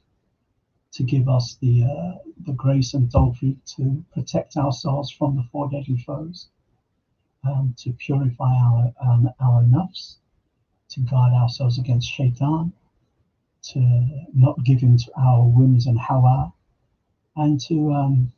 to 0.95 1.03
give 1.03 1.27
us 1.27 1.57
the 1.61 1.84
uh, 1.84 2.13
the 2.45 2.53
grace 2.53 2.93
and 2.93 3.09
tawfiq 3.09 3.57
to 3.76 4.03
protect 4.13 4.55
ourselves 4.55 5.11
from 5.11 5.35
the 5.35 5.43
four 5.51 5.69
deadly 5.69 5.97
foes, 5.97 6.47
um, 7.43 7.76
to 7.77 7.91
purify 7.93 8.53
our 8.55 8.93
um, 9.03 9.30
our 9.41 9.61
nafs, 9.63 10.15
to 10.89 11.01
guard 11.01 11.34
ourselves 11.34 11.77
against 11.77 12.09
shaitan, 12.09 12.72
to 13.61 13.80
not 14.34 14.63
give 14.63 14.84
in 14.84 14.95
to 14.97 15.11
our 15.17 15.43
whims 15.43 15.85
and 15.88 15.99
hawa, 15.99 16.53
and 17.35 17.59
to 17.59 17.91
um, 17.91 18.31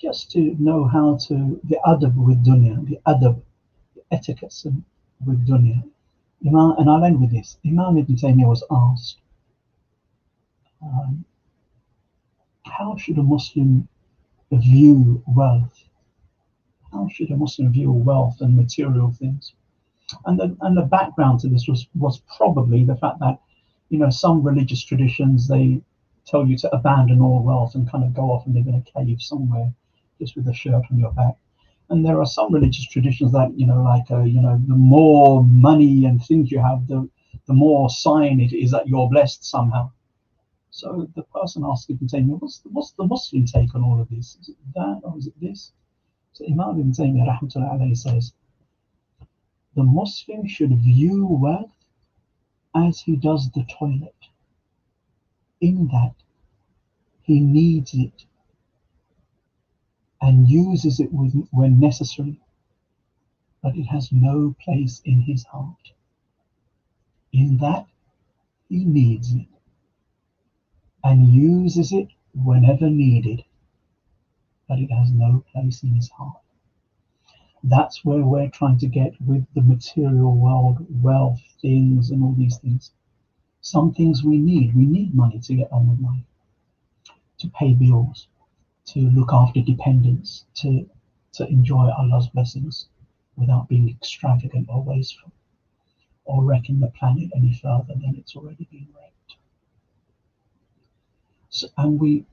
just 0.00 0.32
to 0.32 0.56
know 0.58 0.86
how 0.86 1.16
to 1.28 1.60
the 1.64 1.78
adab 1.86 2.16
with 2.16 2.44
dunya, 2.44 2.84
the 2.88 2.98
adab, 3.06 3.40
the 4.10 4.82
with 5.24 5.46
dunya. 5.46 5.84
Imam, 6.44 6.74
and 6.78 6.90
I'll 6.90 7.04
end 7.04 7.20
with 7.20 7.30
this. 7.30 7.58
Imam 7.64 7.96
Ibn 7.98 8.14
Taymiyyah 8.16 8.48
was 8.48 8.64
asked 8.70 9.18
um, 10.82 11.24
how 12.64 12.96
should 12.96 13.18
a 13.18 13.22
Muslim 13.22 13.88
view 14.52 15.22
wealth? 15.26 15.84
How 16.92 17.08
should 17.08 17.30
a 17.30 17.36
Muslim 17.36 17.72
view 17.72 17.92
wealth 17.92 18.40
and 18.40 18.56
material 18.56 19.12
things? 19.12 19.52
And 20.24 20.38
the, 20.38 20.56
and 20.62 20.76
the 20.76 20.82
background 20.82 21.40
to 21.40 21.48
this 21.48 21.66
was, 21.68 21.86
was 21.94 22.22
probably 22.36 22.84
the 22.84 22.96
fact 22.96 23.20
that, 23.20 23.38
you 23.90 23.98
know, 23.98 24.10
some 24.10 24.42
religious 24.42 24.82
traditions, 24.82 25.48
they 25.48 25.82
tell 26.26 26.46
you 26.46 26.56
to 26.58 26.74
abandon 26.74 27.20
all 27.20 27.42
wealth 27.42 27.74
and 27.74 27.90
kind 27.90 28.04
of 28.04 28.14
go 28.14 28.30
off 28.30 28.46
and 28.46 28.54
live 28.54 28.66
in 28.66 28.74
a 28.74 28.82
cave 28.98 29.20
somewhere 29.20 29.72
just 30.18 30.36
with 30.36 30.48
a 30.48 30.54
shirt 30.54 30.82
on 30.90 30.98
your 30.98 31.12
back. 31.12 31.36
And 31.90 32.04
there 32.04 32.20
are 32.20 32.26
some 32.26 32.52
religious 32.52 32.86
traditions 32.86 33.32
that, 33.32 33.52
you 33.58 33.66
know, 33.66 33.82
like, 33.82 34.10
uh, 34.10 34.22
you 34.24 34.40
know, 34.40 34.60
the 34.66 34.74
more 34.74 35.42
money 35.44 36.04
and 36.04 36.22
things 36.22 36.50
you 36.50 36.58
have, 36.60 36.86
the, 36.86 37.08
the 37.46 37.54
more 37.54 37.88
sign 37.88 38.40
it 38.40 38.52
is 38.52 38.70
that 38.72 38.88
you're 38.88 39.08
blessed 39.08 39.44
somehow. 39.44 39.90
So 40.78 41.08
the 41.16 41.24
person 41.24 41.64
asked 41.64 41.90
Ibn 41.90 42.06
Taymiyyah, 42.06 42.40
what's 42.40 42.58
the, 42.60 42.68
what's 42.68 42.92
the 42.92 43.04
Muslim 43.04 43.44
take 43.46 43.74
on 43.74 43.82
all 43.82 44.00
of 44.00 44.08
this? 44.10 44.38
Is 44.40 44.50
it 44.50 44.56
that 44.76 45.00
or 45.02 45.18
is 45.18 45.26
it 45.26 45.34
this? 45.40 45.72
So 46.34 46.44
Imam 46.46 46.78
Ibn 46.78 46.92
Taymiyyah 46.92 47.40
rahmatullahi 47.40 47.96
says, 47.96 48.32
the 49.74 49.82
Muslim 49.82 50.46
should 50.46 50.70
view 50.78 51.26
wealth 51.26 51.72
as 52.76 53.00
he 53.00 53.16
does 53.16 53.50
the 53.50 53.66
toilet, 53.76 54.14
in 55.60 55.88
that 55.88 56.14
he 57.22 57.40
needs 57.40 57.92
it 57.94 58.24
and 60.22 60.48
uses 60.48 61.00
it 61.00 61.08
when 61.10 61.80
necessary, 61.80 62.40
but 63.64 63.74
it 63.74 63.86
has 63.86 64.12
no 64.12 64.54
place 64.60 65.02
in 65.04 65.22
his 65.22 65.42
heart. 65.42 65.92
In 67.32 67.58
that 67.58 67.88
he 68.68 68.84
needs 68.84 69.34
it 69.34 69.57
and 71.04 71.28
uses 71.28 71.92
it 71.92 72.08
whenever 72.34 72.88
needed, 72.90 73.44
but 74.68 74.78
it 74.78 74.90
has 74.90 75.10
no 75.12 75.44
place 75.52 75.82
in 75.82 75.94
his 75.94 76.10
heart. 76.10 76.40
That's 77.62 78.04
where 78.04 78.24
we're 78.24 78.50
trying 78.50 78.78
to 78.78 78.86
get 78.86 79.20
with 79.20 79.44
the 79.54 79.62
material 79.62 80.34
world, 80.36 80.86
wealth, 81.02 81.40
things, 81.60 82.10
and 82.10 82.22
all 82.22 82.32
these 82.32 82.58
things. 82.58 82.92
Some 83.60 83.92
things 83.92 84.22
we 84.22 84.38
need. 84.38 84.74
We 84.76 84.86
need 84.86 85.14
money 85.14 85.40
to 85.40 85.54
get 85.54 85.72
on 85.72 85.88
with 85.88 86.00
life, 86.00 86.24
to 87.38 87.48
pay 87.48 87.74
bills, 87.74 88.28
to 88.86 89.00
look 89.10 89.32
after 89.32 89.60
dependents, 89.60 90.44
to, 90.56 90.88
to 91.32 91.48
enjoy 91.48 91.90
Allah's 91.90 92.28
blessings 92.28 92.88
without 93.36 93.68
being 93.68 93.88
extravagant 93.88 94.68
or 94.68 94.82
wasteful 94.82 95.32
or 96.24 96.44
wrecking 96.44 96.78
the 96.78 96.88
planet 96.88 97.30
any 97.34 97.54
further 97.54 97.94
than 97.94 98.14
it's 98.16 98.36
already 98.36 98.68
been 98.70 98.86
wrecked. 98.94 99.17
So, 101.50 101.68
and 101.78 101.98
we 101.98 102.26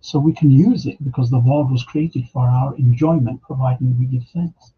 so 0.00 0.18
we 0.18 0.32
can 0.32 0.50
use 0.50 0.86
it 0.86 1.02
because 1.04 1.30
the 1.30 1.38
world 1.38 1.70
was 1.70 1.84
created 1.84 2.28
for 2.28 2.48
our 2.48 2.74
enjoyment, 2.76 3.42
providing 3.42 3.98
we 3.98 4.06
give 4.06 4.26
thanks. 4.32 4.72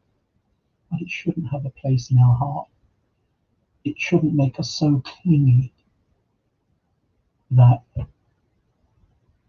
But 0.90 1.00
it 1.00 1.10
shouldn't 1.10 1.50
have 1.50 1.64
a 1.64 1.70
place 1.70 2.10
in 2.10 2.18
our 2.18 2.34
heart. 2.34 2.68
It 3.84 3.98
shouldn't 3.98 4.34
make 4.34 4.58
us 4.58 4.70
so 4.70 5.02
clingy 5.04 5.72
that 7.52 7.82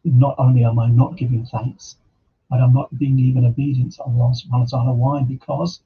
not 0.04 0.36
only 0.38 0.64
am 0.64 0.80
I 0.80 0.90
not 0.90 1.16
giving 1.16 1.46
thanks, 1.46 1.98
but 2.50 2.62
I'm 2.62 2.74
not 2.74 2.96
being 2.98 3.18
even 3.20 3.46
obedient 3.46 3.94
to 3.94 4.04
Allah 4.04 4.34
subhanahu 4.36 4.60
wa 4.60 4.66
ta'ala. 4.66 4.94
Why? 4.94 5.24
Because 5.24 5.82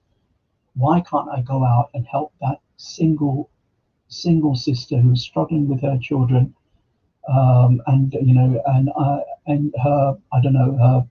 why 0.75 1.01
can't 1.01 1.29
I 1.29 1.41
go 1.41 1.63
out 1.63 1.91
and 1.93 2.05
help 2.05 2.33
that 2.41 2.59
single 2.77 3.49
single 4.09 4.55
sister 4.55 4.97
who's 4.99 5.21
struggling 5.21 5.67
with 5.67 5.81
her 5.81 5.97
children 5.97 6.55
um, 7.27 7.81
and 7.87 8.13
you 8.13 8.33
know, 8.33 8.61
and 8.65 8.89
uh, 8.95 9.19
and 9.45 9.73
her, 9.83 10.17
I 10.33 10.41
don't 10.41 10.53
know, 10.53 10.77
her, 10.77 11.07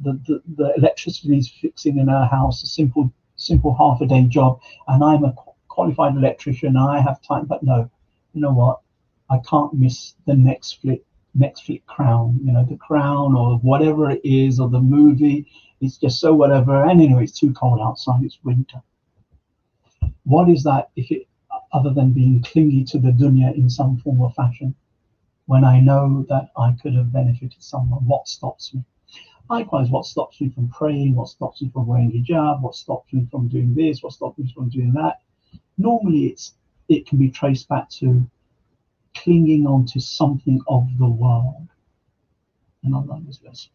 the, 0.00 0.12
the 0.26 0.42
the 0.56 0.74
electricity 0.76 1.38
is 1.38 1.48
fixing 1.48 1.98
in 1.98 2.08
her 2.08 2.26
house, 2.26 2.62
a 2.62 2.66
simple 2.66 3.12
simple 3.36 3.74
half 3.74 4.00
a 4.00 4.06
day 4.06 4.24
job, 4.24 4.60
and 4.88 5.02
I'm 5.02 5.24
a 5.24 5.34
qualified 5.68 6.16
electrician, 6.16 6.76
I 6.76 7.00
have 7.00 7.20
time, 7.22 7.46
but 7.46 7.62
no, 7.62 7.90
you 8.32 8.40
know 8.40 8.52
what, 8.52 8.80
I 9.28 9.38
can't 9.48 9.74
miss 9.74 10.14
the 10.26 10.34
next 10.34 10.80
flip 10.80 11.04
Netflix 11.36 11.84
crown, 11.86 12.38
you 12.44 12.52
know, 12.52 12.64
the 12.64 12.76
crown 12.76 13.34
or 13.34 13.58
whatever 13.58 14.10
it 14.10 14.20
is, 14.24 14.60
or 14.60 14.68
the 14.68 14.80
movie. 14.80 15.46
It's 15.80 15.96
just 15.96 16.20
so 16.20 16.32
whatever. 16.32 16.82
And 16.84 17.00
anyway, 17.00 17.24
it's 17.24 17.38
too 17.38 17.52
cold 17.52 17.80
outside. 17.82 18.22
It's 18.22 18.38
winter. 18.44 18.80
What 20.24 20.48
is 20.48 20.62
that 20.62 20.90
if 20.96 21.10
it 21.10 21.26
other 21.72 21.90
than 21.90 22.12
being 22.12 22.40
clingy 22.42 22.84
to 22.84 22.98
the 22.98 23.10
dunya 23.10 23.54
in 23.56 23.68
some 23.68 23.96
form 23.98 24.20
or 24.20 24.30
fashion? 24.30 24.74
When 25.46 25.64
I 25.64 25.80
know 25.80 26.24
that 26.28 26.50
I 26.56 26.72
could 26.82 26.94
have 26.94 27.12
benefited 27.12 27.62
someone? 27.62 28.06
What 28.06 28.28
stops 28.28 28.74
me? 28.74 28.84
Likewise, 29.50 29.90
what 29.90 30.06
stops 30.06 30.40
me 30.40 30.48
from 30.48 30.68
praying? 30.70 31.14
What 31.14 31.28
stops 31.28 31.60
me 31.60 31.70
from 31.70 31.86
wearing 31.86 32.10
hijab? 32.10 32.62
What 32.62 32.74
stops 32.74 33.12
me 33.12 33.26
from 33.30 33.48
doing 33.48 33.74
this? 33.74 34.02
What 34.02 34.14
stops 34.14 34.38
me 34.38 34.50
from 34.54 34.70
doing 34.70 34.92
that? 34.94 35.20
Normally, 35.76 36.26
it's 36.26 36.54
it 36.88 37.06
can 37.06 37.18
be 37.18 37.30
traced 37.30 37.68
back 37.68 37.88
to 37.88 38.28
clinging 39.14 39.66
on 39.66 39.86
to 39.86 40.00
something 40.00 40.60
of 40.68 40.86
the 40.98 41.08
world. 41.08 41.68
And 42.82 42.94
Allah 42.94 43.22
is 43.28 43.38
blessed. 43.38 43.70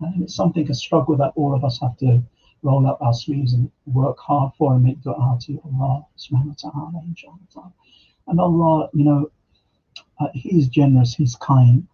And 0.00 0.22
it's 0.22 0.34
something, 0.34 0.68
a 0.70 0.74
struggle 0.74 1.16
that 1.16 1.32
all 1.36 1.54
of 1.54 1.64
us 1.64 1.80
have 1.80 1.96
to 1.98 2.22
roll 2.62 2.86
up 2.86 3.00
our 3.00 3.12
sleeves 3.12 3.52
and 3.52 3.70
work 3.86 4.18
hard 4.18 4.52
for 4.58 4.74
and 4.74 4.82
make 4.82 5.00
dua 5.02 5.38
to 5.42 5.60
Allah 5.64 6.06
subhanahu 6.16 6.48
wa 6.48 6.70
ta'ala, 6.70 7.02
inshallah. 7.06 7.72
And 8.26 8.40
Allah, 8.40 8.88
you 8.92 9.04
know, 9.04 9.30
uh, 10.20 10.28
he 10.34 10.58
is 10.58 10.68
generous, 10.68 11.14
he's 11.14 11.36
kind. 11.36 11.86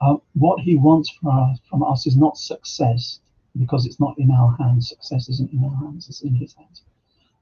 Uh, 0.00 0.16
what 0.34 0.60
he 0.60 0.76
wants 0.76 1.10
from 1.10 1.28
us, 1.38 1.58
from 1.68 1.82
us 1.82 2.06
is 2.06 2.16
not 2.16 2.38
success, 2.38 3.20
because 3.58 3.86
it's 3.86 4.00
not 4.00 4.18
in 4.18 4.30
our 4.30 4.56
hands. 4.58 4.88
Success 4.88 5.28
isn't 5.28 5.52
in 5.52 5.64
our 5.64 5.76
hands, 5.76 6.08
it's 6.08 6.22
in 6.22 6.34
his 6.34 6.54
hands. 6.54 6.82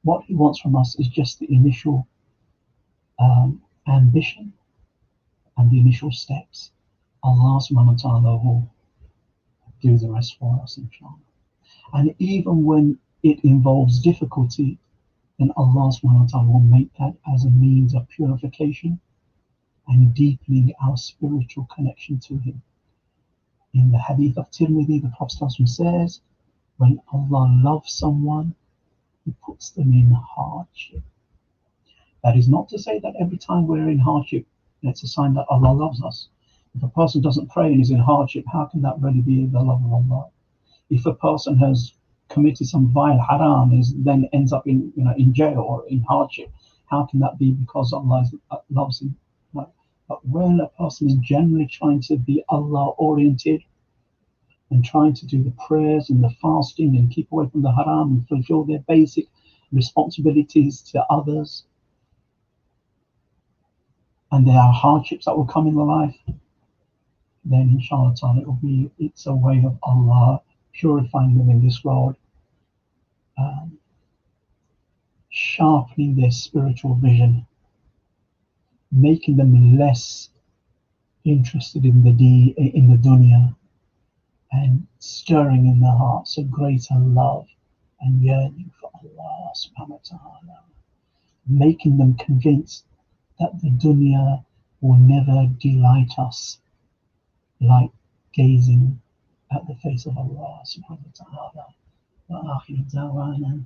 What 0.03 0.25
he 0.25 0.35
wants 0.35 0.61
from 0.61 0.77
us 0.77 0.99
is 0.99 1.09
just 1.09 1.39
the 1.39 1.53
initial 1.53 2.07
um, 3.19 3.63
ambition 3.87 4.53
and 5.57 5.71
the 5.71 5.81
initial 5.81 6.13
steps. 6.13 6.71
Allah 7.23 7.61
subhanahu 7.61 8.45
will 8.45 8.71
do 9.83 9.99
the 9.99 10.11
rest 10.11 10.39
for 10.39 10.59
us, 10.63 10.79
inshallah. 10.79 11.19
And 11.93 12.15
even 12.19 12.65
when 12.65 12.99
it 13.23 13.41
involves 13.45 14.01
difficulty, 14.01 14.79
then 15.39 15.53
Allah 15.57 15.93
subhanahu 15.93 16.21
wa 16.21 16.27
ta'ala 16.27 16.51
will 16.51 16.61
make 16.61 16.93
that 16.99 17.15
as 17.33 17.45
a 17.45 17.51
means 17.51 17.95
of 17.95 18.09
purification 18.09 19.01
and 19.89 20.15
deepening 20.15 20.73
our 20.83 20.97
spiritual 20.97 21.67
connection 21.75 22.19
to 22.21 22.37
Him. 22.39 22.63
In 23.75 23.91
the 23.91 23.99
hadith 23.99 24.39
of 24.39 24.51
Tirmidhi, 24.51 25.03
the 25.03 25.13
Prophet 25.17 25.51
says, 25.67 26.21
when 26.77 27.01
Allah 27.13 27.61
loves 27.63 27.93
someone, 27.93 28.55
He 29.25 29.35
puts 29.45 29.71
them 29.71 29.93
in 29.93 30.11
hardship. 30.11 31.03
That 32.23 32.37
is 32.37 32.49
not 32.49 32.69
to 32.69 32.79
say 32.79 32.99
that 32.99 33.15
every 33.21 33.39
time 33.39 33.67
we're 33.67 33.89
in 33.89 33.99
hardship, 33.99 34.47
it's 34.83 35.03
a 35.03 35.09
sign 35.09 35.35
that 35.35 35.47
Allah 35.49 35.73
loves 35.73 36.03
us. 36.03 36.29
If 36.75 36.83
a 36.83 36.89
person 36.89 37.23
doesn't 37.23 37.51
pray 37.51 37.73
and 37.73 37.81
is 37.81 37.91
in 37.91 37.99
hardship, 37.99 38.45
how 38.53 38.67
can 38.67 38.83
that 38.83 39.01
really 39.01 39.21
be 39.21 39.47
the 39.47 39.61
love 39.61 39.83
of 39.85 39.93
Allah? 39.93 40.29
If 40.91 41.07
a 41.07 41.15
person 41.15 41.57
has 41.59 41.95
committed 42.29 42.67
some 42.67 42.89
vile 42.93 43.19
haram 43.19 43.73
and 43.73 43.85
then 44.05 44.29
ends 44.33 44.53
up 44.53 44.67
in 44.67 44.93
you 44.95 45.05
know 45.05 45.15
in 45.17 45.33
jail 45.33 45.61
or 45.61 45.87
in 45.89 46.01
hardship, 46.01 46.51
how 46.87 47.05
can 47.05 47.21
that 47.21 47.39
be 47.39 47.53
because 47.53 47.93
Allah 47.93 48.25
uh, 48.51 48.59
loves 48.71 49.01
him? 49.01 49.17
But 50.09 50.27
when 50.27 50.61
a 50.61 50.69
person 50.69 51.09
is 51.09 51.17
generally 51.17 51.67
trying 51.67 52.01
to 52.03 52.17
be 52.17 52.43
Allah 52.49 52.91
oriented 52.97 53.63
and 54.71 54.85
trying 54.85 55.15
to 55.15 55.27
do 55.27 55.43
the 55.43 55.53
prayers 55.67 56.09
and 56.11 56.25
the 56.25 56.31
fasting 56.43 56.97
and 56.97 57.11
keep 57.11 57.31
away 57.31 57.49
from 57.49 57.63
the 57.63 57.73
haram 57.73 58.13
and 58.13 58.29
fulfill 58.29 58.65
their 58.65 58.81
basic 58.81 59.27
responsibilities 59.71 60.81
to 60.93 61.05
others, 61.11 61.65
and 64.33 64.47
there 64.47 64.59
are 64.59 64.73
hardships 64.73 65.27
that 65.27 65.37
will 65.37 65.47
come 65.47 65.67
in 65.67 65.75
the 65.75 65.83
life, 65.83 66.17
then 67.45 67.69
inshallah 67.71 68.15
it 68.39 68.47
will 68.47 68.59
be 68.63 68.91
it's 68.99 69.27
a 69.27 69.35
way 69.35 69.63
of 69.65 69.79
Allah 69.83 70.43
purifying 70.73 71.37
them 71.37 71.51
in 71.51 71.65
this 71.65 71.83
world, 71.83 72.17
um, 73.39 73.79
sharpening 75.31 76.15
their 76.15 76.31
spiritual 76.31 76.95
vision, 76.95 77.47
making 78.92 79.38
them 79.38 79.78
less 79.78 80.30
interested 81.24 81.86
in 81.86 82.04
the 82.04 82.12
de- 82.12 82.54
in 82.58 82.90
the 82.90 82.98
dunya, 82.98 83.56
and 84.52 84.86
stirring 85.00 85.68
in 85.68 85.80
their 85.80 85.98
hearts 85.98 86.38
a 86.38 86.44
greater 86.44 87.00
love 87.00 87.48
and 88.02 88.22
yearning 88.22 88.72
for 88.80 88.92
Allah 88.94 89.52
subhanahu 89.56 90.00
wa 90.00 90.00
ta'ala, 90.04 90.60
making 91.48 91.98
them 91.98 92.14
convinced 92.16 92.86
that 93.40 93.60
the 93.62 93.70
dunya 93.70 94.44
will 94.82 94.98
never 94.98 95.48
delight 95.60 96.12
us 96.18 96.60
like 97.62 97.92
gazing 98.34 99.00
at 99.52 99.66
the 99.68 99.76
face 99.76 100.06
of 100.06 100.18
Allah 100.18 100.62
subhanahu 100.66 101.08
wa 101.08 101.16
ta'ala. 101.16 101.66
وآخر 102.30 102.76
دعوانا 102.94 103.64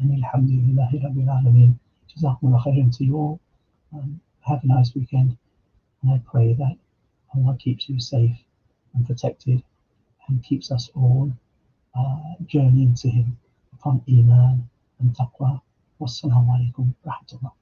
أن 0.00 0.10
الحمد 0.14 0.50
لله 0.50 0.90
رب 1.04 1.18
العالمين. 1.18 1.76
جزاكم 2.16 2.46
الله 2.46 2.58
خيرا 2.58 2.90
to 2.96 3.04
you 3.04 3.16
all. 3.16 3.40
Um, 3.92 4.20
have 4.45 4.63
a 4.63 4.67
nice 4.67 4.93
weekend. 4.95 5.37
And 6.01 6.11
I 6.11 6.21
pray 6.29 6.53
that 6.53 6.77
Allah 7.35 7.57
keeps 7.57 7.89
you 7.89 7.99
safe 7.99 8.37
and 8.93 9.05
protected 9.05 9.63
and 10.27 10.43
keeps 10.43 10.71
us 10.71 10.89
all 10.95 11.31
uh, 11.97 12.33
journeying 12.45 12.95
to 12.95 13.09
Him 13.09 13.37
upon 13.73 14.01
Iman 14.07 14.69
and 14.99 15.15
Taqwa. 15.15 15.61
Wassalamu 15.99 16.73
alaikum 16.73 16.93
rahmatullah. 17.05 17.53